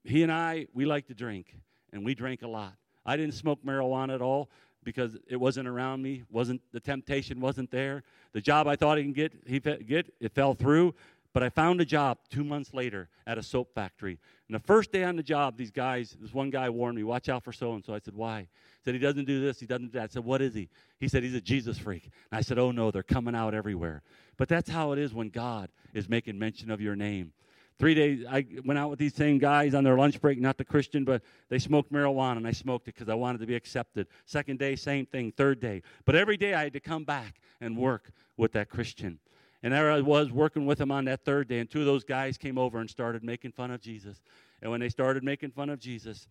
he 0.05 0.23
and 0.23 0.33
I, 0.33 0.67
we 0.75 0.85
like 0.85 1.07
to 1.09 1.15
drink, 1.15 1.55
and 1.93 2.05
we 2.05 2.15
drank 2.15 2.43
a 2.43 2.49
lot. 2.49 2.75
I 3.05 3.17
didn't 3.17 3.35
smoke 3.35 3.65
marijuana 3.65 4.15
at 4.15 4.23
all 4.23 4.51
because 4.89 5.19
it 5.29 5.37
wasn't 5.37 5.69
around 5.69 6.01
me, 6.01 6.23
wasn't 6.31 6.63
the 6.73 6.81
temptation 6.81 7.43
wasn't 7.43 7.71
there. 7.71 8.05
The 8.33 8.41
job 8.41 8.67
I 8.67 8.75
thought 8.75 8.97
he 8.97 9.05
can 9.05 9.13
get, 9.13 9.35
he 9.47 9.61
get, 9.61 10.15
it 10.19 10.33
fell 10.33 10.55
through. 10.55 10.95
But 11.35 11.43
I 11.43 11.51
found 11.51 11.83
a 11.83 11.85
job 11.85 12.17
two 12.31 12.43
months 12.43 12.73
later 12.73 13.11
at 13.27 13.37
a 13.37 13.43
soap 13.43 13.75
factory. 13.75 14.19
And 14.49 14.55
the 14.55 14.67
first 14.67 14.91
day 14.91 15.05
on 15.05 15.15
the 15.15 15.23
job, 15.23 15.59
these 15.59 15.71
guys, 15.71 16.17
this 16.19 16.33
one 16.33 16.49
guy 16.49 16.71
warned 16.71 16.97
me, 16.97 17.05
watch 17.05 17.29
out 17.29 17.45
for 17.45 17.53
so 17.53 17.75
and 17.75 17.85
so. 17.85 17.93
I 17.93 17.99
said, 17.99 18.15
why? 18.15 18.41
He 18.41 18.47
said, 18.83 18.95
he 18.95 18.99
doesn't 18.99 19.27
do 19.27 19.43
this, 19.43 19.61
he 19.61 19.67
doesn't 19.67 19.89
do 19.93 19.99
that. 19.99 20.05
I 20.05 20.13
said, 20.15 20.25
what 20.25 20.41
is 20.41 20.55
he? 20.55 20.71
He 20.99 21.07
said, 21.07 21.23
he's 21.23 21.35
a 21.35 21.41
Jesus 21.43 21.77
freak. 21.77 22.05
And 22.33 22.39
I 22.39 22.41
said, 22.41 22.59
oh 22.59 22.71
no, 22.71 22.91
they're 22.91 23.03
coming 23.03 23.35
out 23.35 23.53
everywhere. 23.53 24.03
But 24.39 24.49
that's 24.49 24.71
how 24.71 24.93
it 24.93 24.99
is 24.99 25.13
when 25.13 25.29
God 25.29 25.69
is 25.93 26.09
making 26.09 26.39
mention 26.39 26.71
of 26.71 26.81
your 26.81 26.97
name. 26.97 27.35
Three 27.79 27.95
days, 27.95 28.25
I 28.29 28.45
went 28.65 28.77
out 28.77 28.91
with 28.91 28.99
these 28.99 29.15
same 29.15 29.39
guys 29.39 29.73
on 29.73 29.85
their 29.85 29.97
lunch 29.97 30.21
break, 30.21 30.41
not 30.41 30.59
the 30.59 30.65
Christian, 30.65 31.05
but 31.05 31.23
they 31.49 31.61
smoked 31.61 31.93
marijuana, 31.93 32.39
and 32.39 32.47
I 32.47 32.51
smoked 32.51 32.89
it 32.89 32.95
because 32.95 33.09
I 33.09 33.15
wanted 33.15 33.39
to 33.39 33.47
be 33.47 33.55
accepted. 33.55 34.09
Second 34.27 34.59
day, 34.59 34.75
same 34.75 35.07
thing. 35.07 35.31
Third 35.31 35.61
day. 35.61 35.83
But 36.05 36.17
every 36.17 36.37
day 36.37 36.55
I 36.55 36.65
had 36.65 36.73
to 36.73 36.81
come 36.81 37.05
back 37.05 37.41
and 37.61 37.77
work 37.77 38.11
with 38.37 38.53
that 38.53 38.69
Christian. 38.69 39.21
And 39.63 39.73
there 39.73 39.93
I 39.93 40.01
was 40.01 40.33
working 40.33 40.67
with 40.67 40.81
him 40.81 40.91
on 40.91 41.05
that 41.05 41.25
third 41.25 41.47
day, 41.47 41.61
and 41.61 41.71
two 41.71 41.81
of 41.81 41.87
those 41.87 42.03
guys 42.03 42.37
came 42.37 42.59
over 42.59 42.81
and 42.81 42.91
started 42.91 43.23
making 43.23 43.53
fun 43.53 43.71
of 43.71 43.81
Jesus. 43.81 44.23
And 44.61 44.73
when 44.73 44.81
they 44.81 44.89
started 44.89 45.23
making 45.23 45.53
fun 45.53 45.71
of 45.71 45.79
Jesus, 45.79 46.27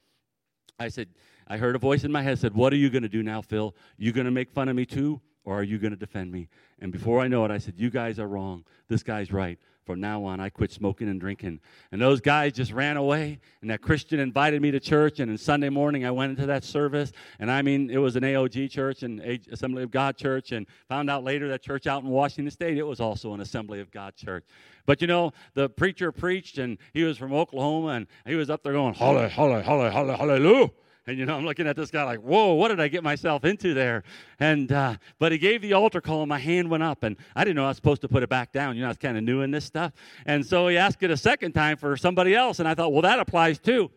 I 0.79 0.89
said, 0.89 1.07
I 1.47 1.55
heard 1.55 1.75
a 1.75 1.79
voice 1.79 2.03
in 2.03 2.12
my 2.12 2.23
head 2.23 2.39
said, 2.39 2.53
What 2.53 2.73
are 2.73 2.77
you 2.77 2.89
going 2.89 3.03
to 3.03 3.10
do 3.10 3.23
now, 3.23 3.41
Phil? 3.41 3.73
You 3.97 4.12
going 4.12 4.25
to 4.25 4.31
make 4.31 4.51
fun 4.51 4.67
of 4.67 4.75
me 4.75 4.86
too? 4.86 5.21
or 5.47 5.57
are 5.57 5.63
you 5.63 5.77
going 5.77 5.91
to 5.91 5.97
defend 5.97 6.29
me? 6.29 6.49
And 6.79 6.91
before 6.91 7.21
I 7.21 7.29
know 7.29 7.45
it, 7.45 7.51
I 7.51 7.57
said, 7.57 7.75
You 7.77 7.89
guys 7.89 8.19
are 8.19 8.27
wrong. 8.27 8.65
This 8.89 9.01
guy's 9.01 9.31
right. 9.31 9.57
From 9.88 10.02
now 10.02 10.26
on, 10.26 10.41
I 10.41 10.50
quit 10.50 10.69
smoking 10.73 11.08
and 11.08 11.17
drinking. 11.17 11.62
And 11.93 12.02
those 12.02 12.19
guys 12.19 12.52
just 12.52 12.73
ran 12.73 12.97
away. 12.97 13.39
And 13.62 13.69
that 13.71 13.82
Christian 13.82 14.19
invited 14.19 14.62
me 14.62 14.69
to 14.71 14.82
church. 14.82 15.21
And 15.21 15.32
on 15.32 15.38
Sunday 15.38 15.69
morning, 15.69 16.06
I 16.06 16.12
went 16.12 16.32
into 16.32 16.45
that 16.47 16.65
service. 16.65 17.13
And 17.39 17.50
I 17.50 17.62
mean, 17.62 17.89
it 17.89 18.00
was 18.00 18.17
an 18.17 18.23
AOG 18.23 18.69
church 18.69 19.04
and 19.04 19.21
Assembly 19.50 19.84
of 19.84 19.89
God 19.89 20.17
church. 20.17 20.52
And 20.52 20.67
found 20.89 21.10
out 21.10 21.23
later 21.23 21.47
that 21.47 21.62
church 21.62 21.88
out 21.88 22.04
in 22.04 22.10
Washington 22.10 22.52
State, 22.52 22.78
it 22.78 22.84
was 22.84 23.00
also 23.00 23.34
an 23.34 23.39
Assembly 23.39 23.80
of 23.80 23.89
God 23.89 24.13
church. 24.17 24.43
But 24.86 25.00
you 25.00 25.08
know, 25.08 25.32
the 25.54 25.69
preacher 25.69 26.12
preached, 26.12 26.58
and 26.58 26.78
he 26.93 27.04
was 27.04 27.17
from 27.17 27.34
Oklahoma. 27.34 27.88
And 27.93 28.08
he 28.26 28.36
was 28.36 28.50
up 28.50 28.63
there 28.63 28.73
going, 28.73 28.93
Hallelujah, 28.93 29.30
hallelujah, 29.30 29.63
hallelujah, 29.63 30.17
hallelujah. 30.17 30.69
And 31.08 31.17
you 31.17 31.26
know, 31.26 31.36
I'm 31.36 31.46
looking 31.46 31.67
at 31.67 31.76
this 31.76 31.89
guy 31.89 32.04
like, 32.04 32.20
whoa, 32.20 32.54
what 32.54 32.67
did 32.67 32.80
I 32.80 32.89
get 32.89 33.04
myself 33.04 33.46
into 33.46 33.74
there? 33.74 34.04
And 34.39 34.72
uh, 34.72 34.98
but 35.17 35.32
he 35.32 35.38
gave 35.38 35.62
the 35.62 35.74
altar 35.74 36.02
call, 36.02 36.22
and 36.22 36.30
my 36.30 36.39
hand 36.39 36.70
went 36.70 36.84
up, 36.84 37.04
and 37.04 37.15
I 37.36 37.43
didn't 37.43 37.56
know 37.56 37.65
I 37.65 37.70
was 37.70 37.78
supposed 37.78 38.02
to 38.02 38.08
put 38.08 38.24
it 38.24 38.30
back 38.30 38.52
down. 38.52 38.76
You 38.76 38.82
know, 38.82 38.88
I 38.88 38.89
was 38.89 38.98
kind 38.98 39.17
of 39.17 39.24
new 39.24 39.41
in 39.41 39.52
this 39.52 39.65
stuff, 39.65 39.93
and 40.26 40.46
so 40.46 40.67
he 40.67 40.78
asked 40.78 41.02
it 41.02 41.10
a 41.10 41.17
second 41.17 41.54
time 41.54 41.78
for 41.78 41.98
somebody 41.98 42.36
else, 42.36 42.60
and 42.60 42.67
I 42.67 42.76
thought, 42.76 42.91
well, 42.91 43.02
that 43.02 43.20
applies 43.20 43.58
too. 43.58 43.89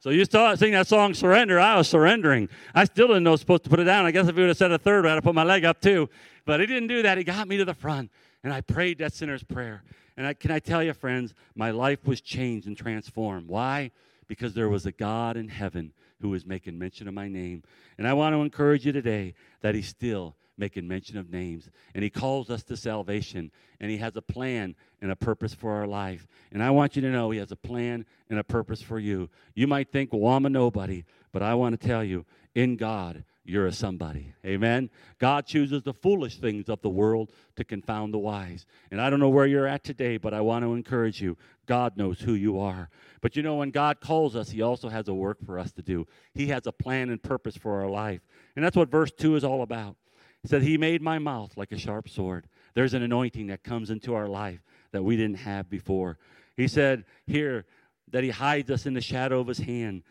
So 0.00 0.10
you 0.10 0.24
saw 0.24 0.54
sing 0.54 0.72
that 0.72 0.86
song 0.86 1.14
"Surrender." 1.14 1.58
I 1.58 1.76
was 1.76 1.88
surrendering. 1.88 2.48
I 2.74 2.84
still 2.84 3.08
didn't 3.08 3.24
know 3.24 3.30
I 3.30 3.32
was 3.32 3.40
supposed 3.40 3.64
to 3.64 3.70
put 3.70 3.80
it 3.80 3.84
down. 3.84 4.06
I 4.06 4.10
guess 4.10 4.28
if 4.28 4.34
he 4.36 4.40
would 4.40 4.48
have 4.48 4.56
said 4.56 4.70
a 4.70 4.78
third, 4.78 5.06
I'd 5.06 5.14
have 5.14 5.24
put 5.24 5.34
my 5.34 5.44
leg 5.44 5.64
up 5.64 5.80
too. 5.80 6.08
But 6.44 6.60
he 6.60 6.66
didn't 6.66 6.88
do 6.88 7.02
that. 7.02 7.18
He 7.18 7.24
got 7.24 7.48
me 7.48 7.56
to 7.56 7.64
the 7.64 7.74
front, 7.74 8.10
and 8.44 8.52
I 8.52 8.60
prayed 8.60 8.98
that 8.98 9.12
sinner's 9.12 9.42
prayer. 9.42 9.82
And 10.18 10.26
I, 10.26 10.34
can 10.34 10.50
I 10.50 10.58
tell 10.58 10.82
you, 10.82 10.92
friends, 10.94 11.32
my 11.54 11.70
life 11.70 12.04
was 12.04 12.20
changed 12.20 12.66
and 12.66 12.76
transformed. 12.76 13.46
Why? 13.46 13.92
Because 14.26 14.52
there 14.52 14.68
was 14.68 14.84
a 14.84 14.90
God 14.90 15.36
in 15.36 15.46
heaven 15.46 15.92
who 16.20 16.30
was 16.30 16.44
making 16.44 16.76
mention 16.76 17.06
of 17.06 17.14
my 17.14 17.28
name. 17.28 17.62
And 17.98 18.06
I 18.06 18.14
want 18.14 18.34
to 18.34 18.42
encourage 18.42 18.84
you 18.84 18.90
today 18.90 19.34
that 19.60 19.76
He's 19.76 19.86
still 19.86 20.34
making 20.56 20.88
mention 20.88 21.18
of 21.18 21.30
names. 21.30 21.70
And 21.94 22.02
He 22.02 22.10
calls 22.10 22.50
us 22.50 22.64
to 22.64 22.76
salvation. 22.76 23.52
And 23.78 23.92
He 23.92 23.98
has 23.98 24.16
a 24.16 24.20
plan 24.20 24.74
and 25.00 25.12
a 25.12 25.16
purpose 25.16 25.54
for 25.54 25.70
our 25.70 25.86
life. 25.86 26.26
And 26.50 26.64
I 26.64 26.70
want 26.70 26.96
you 26.96 27.02
to 27.02 27.10
know 27.10 27.30
He 27.30 27.38
has 27.38 27.52
a 27.52 27.56
plan 27.56 28.04
and 28.28 28.40
a 28.40 28.44
purpose 28.44 28.82
for 28.82 28.98
you. 28.98 29.30
You 29.54 29.68
might 29.68 29.92
think, 29.92 30.12
well, 30.12 30.32
I'm 30.34 30.46
a 30.46 30.50
nobody. 30.50 31.04
But 31.32 31.44
I 31.44 31.54
want 31.54 31.80
to 31.80 31.86
tell 31.86 32.02
you, 32.02 32.26
in 32.58 32.74
God, 32.74 33.22
you're 33.44 33.68
a 33.68 33.72
somebody. 33.72 34.34
Amen. 34.44 34.90
God 35.20 35.46
chooses 35.46 35.84
the 35.84 35.94
foolish 35.94 36.38
things 36.38 36.68
of 36.68 36.82
the 36.82 36.90
world 36.90 37.30
to 37.54 37.62
confound 37.62 38.12
the 38.12 38.18
wise. 38.18 38.66
And 38.90 39.00
I 39.00 39.08
don't 39.08 39.20
know 39.20 39.28
where 39.28 39.46
you're 39.46 39.68
at 39.68 39.84
today, 39.84 40.16
but 40.16 40.34
I 40.34 40.40
want 40.40 40.64
to 40.64 40.74
encourage 40.74 41.22
you. 41.22 41.36
God 41.66 41.96
knows 41.96 42.18
who 42.18 42.34
you 42.34 42.58
are. 42.58 42.90
But 43.20 43.36
you 43.36 43.44
know, 43.44 43.54
when 43.54 43.70
God 43.70 44.00
calls 44.00 44.34
us, 44.34 44.50
He 44.50 44.60
also 44.60 44.88
has 44.88 45.06
a 45.06 45.14
work 45.14 45.38
for 45.46 45.56
us 45.56 45.70
to 45.74 45.82
do. 45.82 46.08
He 46.34 46.48
has 46.48 46.66
a 46.66 46.72
plan 46.72 47.10
and 47.10 47.22
purpose 47.22 47.56
for 47.56 47.80
our 47.80 47.88
life. 47.88 48.22
And 48.56 48.64
that's 48.64 48.76
what 48.76 48.90
verse 48.90 49.12
2 49.12 49.36
is 49.36 49.44
all 49.44 49.62
about. 49.62 49.94
He 50.42 50.48
said, 50.48 50.62
He 50.62 50.76
made 50.76 51.00
my 51.00 51.20
mouth 51.20 51.56
like 51.56 51.70
a 51.70 51.78
sharp 51.78 52.08
sword. 52.08 52.48
There's 52.74 52.94
an 52.94 53.04
anointing 53.04 53.46
that 53.46 53.62
comes 53.62 53.90
into 53.90 54.16
our 54.16 54.26
life 54.26 54.64
that 54.90 55.04
we 55.04 55.16
didn't 55.16 55.38
have 55.38 55.70
before. 55.70 56.18
He 56.56 56.66
said 56.66 57.04
here 57.24 57.66
that 58.10 58.24
He 58.24 58.30
hides 58.30 58.68
us 58.68 58.84
in 58.84 58.94
the 58.94 59.00
shadow 59.00 59.38
of 59.38 59.46
His 59.46 59.58
hand. 59.58 60.02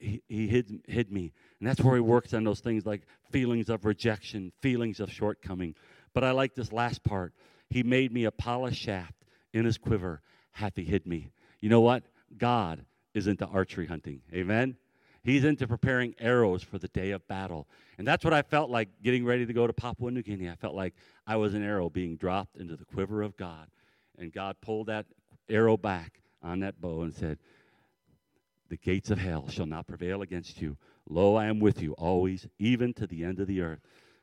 He, 0.00 0.22
he 0.28 0.48
hid, 0.48 0.82
hid 0.88 1.12
me 1.12 1.32
and 1.60 1.68
that's 1.68 1.82
where 1.82 1.94
he 1.94 2.00
works 2.00 2.32
on 2.32 2.42
those 2.42 2.60
things 2.60 2.86
like 2.86 3.02
feelings 3.30 3.68
of 3.68 3.84
rejection, 3.84 4.50
feelings 4.60 4.98
of 4.98 5.12
shortcoming. 5.12 5.74
But 6.14 6.24
I 6.24 6.30
like 6.30 6.54
this 6.54 6.72
last 6.72 7.04
part. 7.04 7.34
He 7.68 7.82
made 7.82 8.12
me 8.12 8.24
a 8.24 8.30
polished 8.30 8.80
shaft 8.80 9.14
in 9.52 9.66
his 9.66 9.76
quiver, 9.76 10.22
hath 10.52 10.74
he 10.76 10.84
hid 10.84 11.06
me. 11.06 11.30
You 11.60 11.68
know 11.68 11.82
what? 11.82 12.04
God 12.36 12.84
is 13.14 13.26
into 13.26 13.44
archery 13.46 13.86
hunting. 13.86 14.22
Amen? 14.32 14.76
He's 15.22 15.44
into 15.44 15.68
preparing 15.68 16.14
arrows 16.18 16.62
for 16.62 16.78
the 16.78 16.88
day 16.88 17.10
of 17.10 17.28
battle. 17.28 17.68
And 17.98 18.08
that's 18.08 18.24
what 18.24 18.32
I 18.32 18.40
felt 18.40 18.70
like 18.70 18.88
getting 19.02 19.26
ready 19.26 19.44
to 19.44 19.52
go 19.52 19.66
to 19.66 19.72
Papua 19.72 20.10
New 20.10 20.22
Guinea. 20.22 20.48
I 20.48 20.54
felt 20.54 20.74
like 20.74 20.94
I 21.26 21.36
was 21.36 21.52
an 21.52 21.62
arrow 21.62 21.90
being 21.90 22.16
dropped 22.16 22.56
into 22.56 22.74
the 22.74 22.86
quiver 22.86 23.20
of 23.20 23.36
God. 23.36 23.66
And 24.18 24.32
God 24.32 24.56
pulled 24.62 24.86
that 24.86 25.04
arrow 25.50 25.76
back 25.76 26.20
on 26.42 26.60
that 26.60 26.80
bow 26.80 27.02
and 27.02 27.14
said, 27.14 27.38
The 28.70 28.76
gates 28.76 29.10
of 29.10 29.18
hell 29.18 29.48
shall 29.48 29.66
not 29.66 29.88
prevail 29.88 30.22
against 30.22 30.62
you. 30.62 30.76
Lo, 31.08 31.34
I 31.34 31.46
am 31.46 31.58
with 31.58 31.82
you 31.82 31.92
always, 31.94 32.46
even 32.60 32.94
to 32.94 33.06
the 33.06 33.24
end 33.24 33.40
of 33.40 33.48
the 33.48 33.60
earth. 33.60 33.80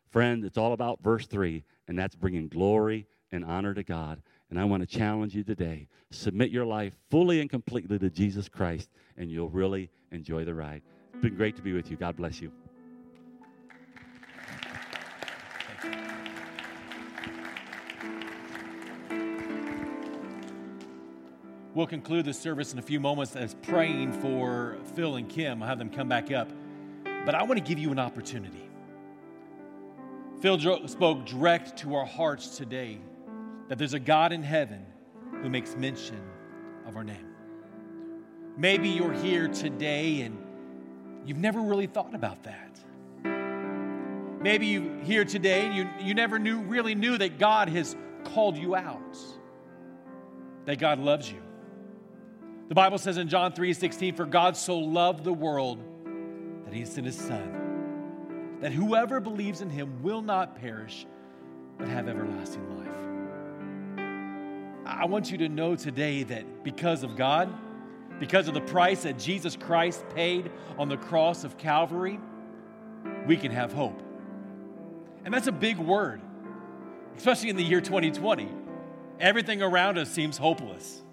Friend, 0.09 0.43
it's 0.45 0.57
all 0.57 0.71
about 0.71 1.03
verse 1.03 1.27
3, 1.27 1.63
and 1.89 1.99
that's 1.99 2.15
bringing 2.15 2.47
glory 2.47 3.05
and 3.33 3.43
honor 3.43 3.73
to 3.73 3.83
God. 3.83 4.21
And 4.49 4.57
I 4.57 4.63
want 4.63 4.81
to 4.81 4.97
challenge 4.97 5.35
you 5.35 5.43
today 5.43 5.89
submit 6.11 6.49
your 6.49 6.65
life 6.65 6.93
fully 7.09 7.41
and 7.41 7.49
completely 7.49 7.99
to 7.99 8.09
Jesus 8.09 8.47
Christ, 8.47 8.89
and 9.17 9.29
you'll 9.29 9.49
really 9.49 9.89
enjoy 10.13 10.45
the 10.45 10.55
ride. 10.55 10.81
It's 11.13 11.21
been 11.21 11.35
great 11.35 11.57
to 11.57 11.61
be 11.61 11.73
with 11.73 11.91
you. 11.91 11.97
God 11.97 12.15
bless 12.15 12.41
you. 12.41 12.49
We'll 21.77 21.85
conclude 21.85 22.25
the 22.25 22.33
service 22.33 22.73
in 22.73 22.79
a 22.79 22.81
few 22.81 22.99
moments 22.99 23.35
as 23.35 23.53
praying 23.53 24.11
for 24.13 24.77
Phil 24.95 25.17
and 25.17 25.29
Kim. 25.29 25.61
I'll 25.61 25.69
have 25.69 25.77
them 25.77 25.91
come 25.91 26.09
back 26.09 26.31
up. 26.31 26.49
But 27.23 27.35
I 27.35 27.43
want 27.43 27.59
to 27.59 27.63
give 27.63 27.77
you 27.77 27.91
an 27.91 27.99
opportunity. 27.99 28.67
Phil 30.41 30.57
spoke 30.87 31.27
direct 31.27 31.77
to 31.77 31.93
our 31.93 32.05
hearts 32.07 32.57
today 32.57 32.97
that 33.67 33.77
there's 33.77 33.93
a 33.93 33.99
God 33.99 34.31
in 34.31 34.41
heaven 34.41 34.83
who 35.43 35.51
makes 35.51 35.75
mention 35.75 36.19
of 36.87 36.95
our 36.95 37.03
name. 37.03 37.27
Maybe 38.57 38.89
you're 38.89 39.13
here 39.13 39.47
today 39.47 40.21
and 40.21 40.35
you've 41.27 41.37
never 41.37 41.61
really 41.61 41.85
thought 41.85 42.15
about 42.15 42.41
that. 42.41 42.79
Maybe 44.41 44.65
you're 44.65 45.03
here 45.03 45.25
today 45.25 45.67
and 45.67 45.75
you, 45.75 45.87
you 45.99 46.15
never 46.15 46.39
knew, 46.39 46.57
really 46.57 46.95
knew 46.95 47.19
that 47.19 47.37
God 47.37 47.69
has 47.69 47.95
called 48.23 48.57
you 48.57 48.75
out, 48.75 49.15
that 50.65 50.79
God 50.79 50.97
loves 50.97 51.31
you. 51.31 51.43
The 52.67 52.75
Bible 52.75 52.97
says 52.97 53.17
in 53.17 53.29
John 53.29 53.53
3 53.53 53.73
16, 53.73 54.15
For 54.15 54.25
God 54.25 54.57
so 54.57 54.77
loved 54.77 55.23
the 55.23 55.33
world 55.33 55.79
that 56.65 56.73
he 56.73 56.83
sent 56.83 57.05
his 57.05 57.17
son, 57.17 58.57
that 58.59 58.73
whoever 58.73 59.21
believes 59.21 59.61
in 59.61 59.69
him 59.69 60.03
will 60.03 60.21
not 60.21 60.55
perish, 60.55 61.05
but 61.77 61.87
have 61.87 62.09
everlasting 62.09 62.77
life. 62.77 62.87
I 64.85 65.05
want 65.05 65.31
you 65.31 65.37
to 65.39 65.49
know 65.49 65.75
today 65.75 66.23
that 66.23 66.63
because 66.63 67.03
of 67.03 67.15
God, 67.15 67.53
because 68.19 68.47
of 68.49 68.53
the 68.53 68.61
price 68.61 69.03
that 69.03 69.17
Jesus 69.17 69.55
Christ 69.55 70.03
paid 70.13 70.51
on 70.77 70.89
the 70.89 70.97
cross 70.97 71.43
of 71.45 71.57
Calvary, 71.57 72.19
we 73.25 73.37
can 73.37 73.51
have 73.51 73.71
hope. 73.71 74.01
And 75.23 75.33
that's 75.33 75.47
a 75.47 75.53
big 75.53 75.77
word, 75.77 76.19
especially 77.15 77.49
in 77.49 77.55
the 77.55 77.63
year 77.63 77.79
2020. 77.79 78.49
Everything 79.19 79.61
around 79.61 79.97
us 79.97 80.09
seems 80.09 80.37
hopeless. 80.37 81.03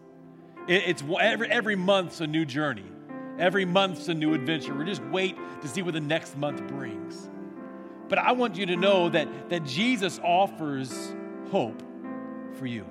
It's 0.67 1.03
every, 1.21 1.51
every 1.51 1.77
month's 1.77 2.21
a 2.21 2.27
new 2.27 2.45
journey. 2.45 2.85
Every 3.39 3.65
month's 3.65 4.09
a 4.09 4.15
new 4.15 4.35
adventure. 4.35 4.75
We 4.75 4.85
just 4.85 5.03
wait 5.05 5.37
to 5.63 5.69
see 5.69 5.83
what 5.83 5.95
the 5.95 6.01
next 6.01 6.37
month 6.37 6.67
brings. 6.69 7.29
But 8.09 8.19
I 8.19 8.33
want 8.33 8.57
you 8.57 8.67
to 8.67 8.77
know 8.77 9.09
that, 9.09 9.51
that 9.51 9.65
Jesus 9.65 10.21
offers 10.23 11.15
hope 11.51 11.83
for 12.55 12.67
you. 12.67 12.87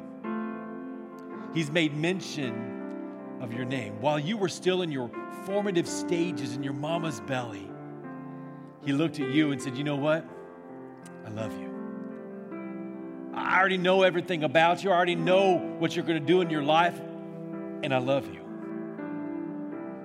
He's 1.53 1.71
made 1.71 1.95
mention 1.95 3.38
of 3.41 3.53
your 3.53 3.65
name. 3.65 4.01
While 4.01 4.19
you 4.19 4.38
were 4.38 4.49
still 4.49 4.82
in 4.82 4.91
your 4.91 5.09
formative 5.45 5.88
stages 5.88 6.55
in 6.55 6.63
your 6.63 6.74
mama's 6.74 7.21
belly, 7.21 7.69
He 8.84 8.91
looked 8.91 9.19
at 9.19 9.30
you 9.30 9.51
and 9.51 9.61
said, 9.61 9.78
You 9.78 9.84
know 9.84 9.95
what? 9.95 10.26
I 11.26 11.30
love 11.30 11.53
you. 11.59 11.69
I 13.34 13.59
already 13.59 13.78
know 13.78 14.03
everything 14.03 14.43
about 14.43 14.84
you. 14.84 14.91
I 14.91 14.95
already 14.95 15.15
know 15.15 15.57
what 15.80 15.95
you're 15.95 16.05
going 16.05 16.19
to 16.19 16.26
do 16.26 16.41
in 16.41 16.49
your 16.49 16.63
life, 16.63 16.99
and 17.84 17.93
I 17.93 17.99
love 17.99 18.34
you. 18.34 18.39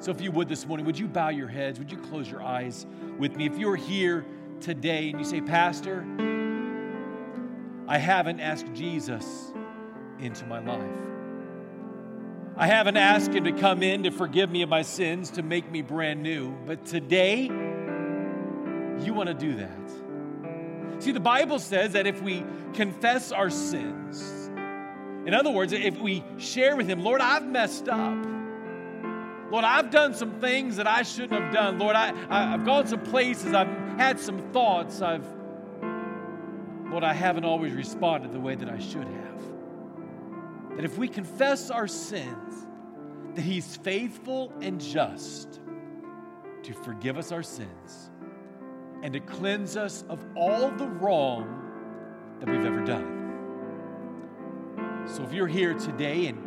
So, 0.01 0.11
if 0.11 0.21
you 0.21 0.31
would 0.33 0.49
this 0.49 0.67
morning, 0.67 0.87
would 0.87 0.99
you 0.99 1.09
bow 1.09 1.31
your 1.31 1.49
heads? 1.49 1.79
Would 1.79 1.91
you 1.91 1.99
close 1.99 2.31
your 2.31 2.43
eyes 2.43 2.87
with 3.19 3.37
me? 3.37 3.47
If 3.47 3.59
you're 3.59 3.77
here 3.77 4.27
today 4.61 5.11
and 5.11 5.19
you 5.19 5.25
say, 5.25 5.41
Pastor, 5.41 6.05
I 7.89 7.99
haven't 7.99 8.41
asked 8.41 8.67
Jesus 8.75 9.53
into 10.19 10.47
my 10.47 10.61
life. 10.61 11.09
I 12.57 12.67
haven't 12.67 12.97
asked 12.97 13.33
him 13.33 13.45
to 13.45 13.53
come 13.53 13.83
in 13.83 14.03
to 14.03 14.11
forgive 14.11 14.51
me 14.51 14.63
of 14.63 14.69
my 14.69 14.83
sins, 14.83 15.31
to 15.33 15.43
make 15.43 15.71
me 15.71 15.81
brand 15.81 16.23
new. 16.23 16.57
But 16.67 16.85
today, 16.85 17.43
you 17.45 19.15
want 19.15 19.29
to 19.29 19.35
do 19.35 19.55
that. 19.57 21.03
See, 21.03 21.13
the 21.13 21.21
Bible 21.21 21.61
says 21.61 21.93
that 21.93 22.07
if 22.07 22.21
we 22.21 22.45
confess 22.75 23.31
our 23.31 23.51
sins, 23.51 24.48
in 25.29 25.35
other 25.35 25.51
words, 25.51 25.75
if 25.75 26.01
we 26.01 26.25
share 26.39 26.75
with 26.75 26.89
him, 26.89 27.05
Lord, 27.05 27.21
I've 27.21 27.45
messed 27.45 27.87
up. 27.87 28.27
Lord, 29.51 29.63
I've 29.63 29.91
done 29.91 30.15
some 30.15 30.41
things 30.41 30.77
that 30.77 30.87
I 30.87 31.03
shouldn't 31.03 31.39
have 31.39 31.53
done. 31.53 31.79
Lord, 31.79 31.97
I, 31.97 32.15
I, 32.31 32.45
have 32.53 32.65
gone 32.65 32.87
some 32.87 33.03
places, 33.03 33.53
I've 33.53 33.69
had 33.99 34.19
some 34.19 34.39
thoughts, 34.53 35.03
I've, 35.03 35.27
Lord, 36.91 37.05
I 37.05 37.13
haven't 37.13 37.45
always 37.45 37.75
responded 37.75 38.33
the 38.33 38.41
way 38.41 38.55
that 38.55 38.71
I 38.71 38.79
should 38.79 39.07
have. 39.07 40.77
That 40.77 40.87
if 40.87 40.97
we 40.97 41.09
confess 41.09 41.71
our 41.71 41.89
sins, 41.89 42.67
that 43.35 43.43
He's 43.43 43.77
faithful 43.77 44.51
and 44.63 44.81
just 44.81 45.61
to 46.63 46.73
forgive 46.73 47.19
us 47.19 47.33
our 47.33 47.43
sins 47.43 48.11
and 49.03 49.13
to 49.13 49.21
cleanse 49.21 49.77
us 49.77 50.07
of 50.09 50.25
all 50.35 50.71
the 50.71 50.89
wrong 50.89 51.67
that 52.41 52.49
we've 52.49 52.65
ever 52.65 52.83
done. 52.83 53.18
So 55.09 55.23
if 55.23 55.33
you're 55.33 55.47
here 55.47 55.73
today 55.73 56.27
and 56.27 56.39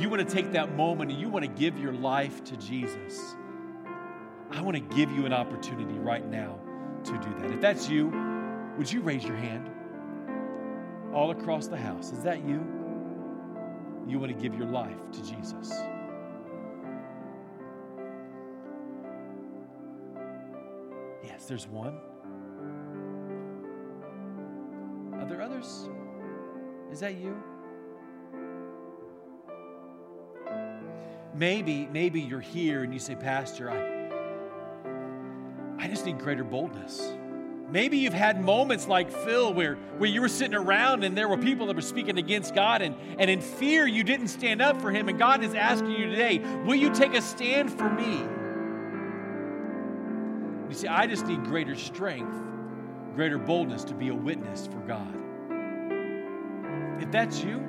you 0.00 0.08
want 0.08 0.26
to 0.26 0.34
take 0.34 0.52
that 0.52 0.74
moment 0.74 1.10
and 1.10 1.20
you 1.20 1.28
want 1.28 1.44
to 1.44 1.50
give 1.50 1.78
your 1.78 1.92
life 1.92 2.42
to 2.44 2.56
Jesus, 2.56 3.36
I 4.50 4.62
want 4.62 4.74
to 4.74 4.96
give 4.96 5.12
you 5.12 5.26
an 5.26 5.34
opportunity 5.34 5.98
right 5.98 6.26
now 6.26 6.58
to 7.04 7.12
do 7.12 7.34
that. 7.40 7.50
If 7.50 7.60
that's 7.60 7.90
you, 7.90 8.06
would 8.78 8.90
you 8.90 9.02
raise 9.02 9.22
your 9.22 9.36
hand? 9.36 9.70
All 11.14 11.30
across 11.30 11.66
the 11.68 11.76
house. 11.76 12.10
Is 12.10 12.22
that 12.22 12.42
you? 12.42 12.66
You 14.08 14.18
want 14.18 14.34
to 14.34 14.38
give 14.42 14.54
your 14.54 14.66
life 14.66 15.10
to 15.12 15.22
Jesus. 15.22 15.70
Yes, 21.22 21.44
There's 21.46 21.66
one. 21.68 22.00
Are 25.20 25.26
there 25.28 25.42
others? 25.42 25.88
Is 26.90 27.00
that 27.00 27.16
you? 27.16 27.36
Maybe, 31.36 31.86
maybe 31.92 32.20
you're 32.22 32.40
here 32.40 32.82
and 32.82 32.94
you 32.94 32.98
say, 32.98 33.14
Pastor, 33.14 33.70
I, 33.70 34.06
I 35.78 35.86
just 35.86 36.06
need 36.06 36.18
greater 36.18 36.44
boldness. 36.44 37.12
Maybe 37.68 37.98
you've 37.98 38.14
had 38.14 38.40
moments 38.40 38.86
like 38.86 39.10
Phil 39.10 39.52
where, 39.52 39.74
where 39.98 40.08
you 40.08 40.22
were 40.22 40.28
sitting 40.28 40.54
around 40.54 41.04
and 41.04 41.14
there 41.16 41.28
were 41.28 41.36
people 41.36 41.66
that 41.66 41.76
were 41.76 41.82
speaking 41.82 42.16
against 42.16 42.54
God, 42.54 42.80
and, 42.80 42.94
and 43.18 43.28
in 43.28 43.42
fear 43.42 43.86
you 43.86 44.02
didn't 44.02 44.28
stand 44.28 44.62
up 44.62 44.80
for 44.80 44.90
Him. 44.90 45.08
And 45.08 45.18
God 45.18 45.44
is 45.44 45.52
asking 45.52 45.90
you 45.90 46.06
today, 46.06 46.38
Will 46.64 46.76
you 46.76 46.94
take 46.94 47.12
a 47.12 47.20
stand 47.20 47.70
for 47.70 47.90
me? 47.90 48.22
You 50.68 50.74
see, 50.74 50.88
I 50.88 51.06
just 51.06 51.26
need 51.26 51.44
greater 51.44 51.74
strength, 51.74 52.34
greater 53.14 53.38
boldness 53.38 53.84
to 53.84 53.94
be 53.94 54.08
a 54.08 54.14
witness 54.14 54.66
for 54.66 54.78
God. 54.86 55.14
If 57.02 57.10
that's 57.10 57.42
you, 57.42 57.62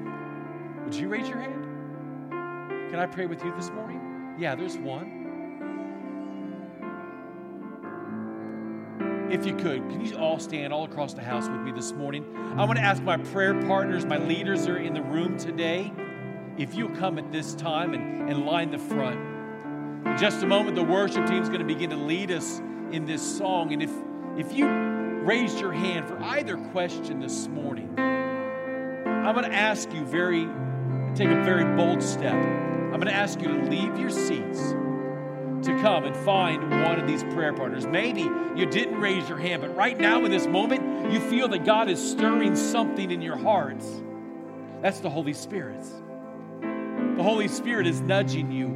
would 0.86 0.96
you 0.96 1.10
raise 1.10 1.28
your 1.28 1.40
hand? 1.40 1.67
Can 2.90 3.00
I 3.00 3.06
pray 3.06 3.26
with 3.26 3.44
you 3.44 3.54
this 3.56 3.70
morning? 3.72 4.36
Yeah, 4.40 4.56
there's 4.56 4.78
one. 4.78 5.18
If 9.30 9.46
you 9.46 9.54
could, 9.56 9.90
can 9.90 10.06
you 10.06 10.16
all 10.18 10.40
stand 10.40 10.72
all 10.72 10.86
across 10.86 11.14
the 11.14 11.22
house 11.22 11.50
with 11.50 11.60
me 11.60 11.74
this 11.74 11.92
morning? 11.92 12.26
I 12.56 12.64
want 12.64 12.80
to 12.80 12.86
ask 12.86 13.04
my 13.04 13.18
prayer 13.18 13.62
partners, 13.64 14.06
my 14.06 14.18
leaders 14.18 14.68
are 14.68 14.78
in 14.78 14.94
the 14.94 15.02
room 15.02 15.38
today, 15.38 15.92
if 16.58 16.76
you'll 16.76 16.96
come 16.96 17.18
at 17.18 17.30
this 17.30 17.54
time 17.56 17.94
and, 17.94 18.30
and 18.30 18.46
line 18.46 18.72
the 18.72 18.80
front. 18.80 19.20
In 20.08 20.18
just 20.18 20.42
a 20.44 20.48
moment, 20.48 20.78
the 20.78 20.84
worship 20.84 21.28
team 21.28 21.44
is 21.44 21.50
going 21.50 21.60
to 21.60 21.66
begin 21.66 21.90
to 21.90 21.98
lead 21.98 22.32
us 22.32 22.60
in 22.92 23.04
this 23.06 23.22
song. 23.38 23.74
And 23.74 23.84
if, 23.84 23.92
if 24.38 24.54
you 24.54 24.66
raised 24.66 25.60
your 25.60 25.74
hand 25.74 26.08
for 26.08 26.18
either 26.24 26.56
question 26.56 27.20
this 27.20 27.50
morning, 27.50 27.94
I'm 28.00 29.36
going 29.36 29.50
to 29.50 29.54
ask 29.54 29.92
you 29.92 30.06
very, 30.06 30.48
take 31.16 31.28
a 31.28 31.44
very 31.44 31.66
bold 31.76 32.02
step. 32.02 32.34
I'm 32.94 33.00
going 33.00 33.08
to 33.08 33.14
ask 33.14 33.42
you 33.42 33.48
to 33.48 33.70
leave 33.70 33.98
your 33.98 34.10
seats 34.10 34.74
to 35.64 35.78
come 35.82 36.06
and 36.06 36.16
find 36.18 36.70
one 36.70 37.00
of 37.00 37.08
these 37.08 37.24
prayer 37.24 37.54
partners. 37.54 37.86
Maybe 37.86 38.22
you 38.56 38.66
didn't 38.66 39.00
raise 39.00 39.28
your 39.28 39.38
hand, 39.38 39.62
but 39.62 39.76
right 39.76 40.00
now 40.00 40.24
in 40.24 40.32
this 40.32 40.48
moment, 40.48 41.12
you 41.12 41.20
feel 41.20 41.48
that 41.50 41.66
God 41.66 41.90
is 41.90 42.00
stirring 42.00 42.56
something 42.56 43.12
in 43.12 43.22
your 43.22 43.38
hearts. 43.38 43.86
That's 44.82 45.00
the 45.00 45.10
Holy 45.10 45.34
Spirit. 45.34 45.84
The 46.62 47.24
Holy 47.24 47.48
Spirit 47.48 47.88
is 47.88 48.02
nudging 48.02 48.52
you 48.52 48.68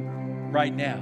right 0.50 0.74
now. 0.74 1.00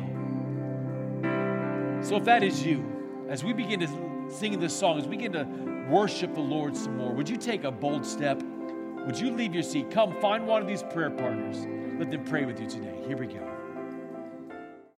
So 2.02 2.16
if 2.16 2.24
that 2.24 2.42
is 2.42 2.64
you, 2.64 3.26
as 3.28 3.42
we 3.42 3.52
begin 3.52 3.80
to 3.80 4.30
sing 4.30 4.58
this 4.60 4.76
song, 4.76 4.98
as 4.98 5.06
we 5.06 5.16
begin 5.16 5.32
to 5.32 5.44
worship 5.88 6.34
the 6.34 6.40
Lord 6.40 6.76
some 6.76 6.96
more, 6.96 7.12
would 7.12 7.28
you 7.28 7.36
take 7.36 7.64
a 7.64 7.70
bold 7.70 8.06
step? 8.06 8.42
Would 9.06 9.18
you 9.18 9.32
leave 9.32 9.54
your 9.54 9.62
seat? 9.62 9.90
Come 9.90 10.14
find 10.20 10.46
one 10.46 10.62
of 10.62 10.68
these 10.68 10.82
prayer 10.82 11.10
partners. 11.10 11.66
Let 12.00 12.10
them 12.10 12.24
pray 12.24 12.46
with 12.46 12.58
you 12.58 12.66
today. 12.66 12.94
Here 13.06 13.18
we 13.18 13.26
go. 13.26 13.49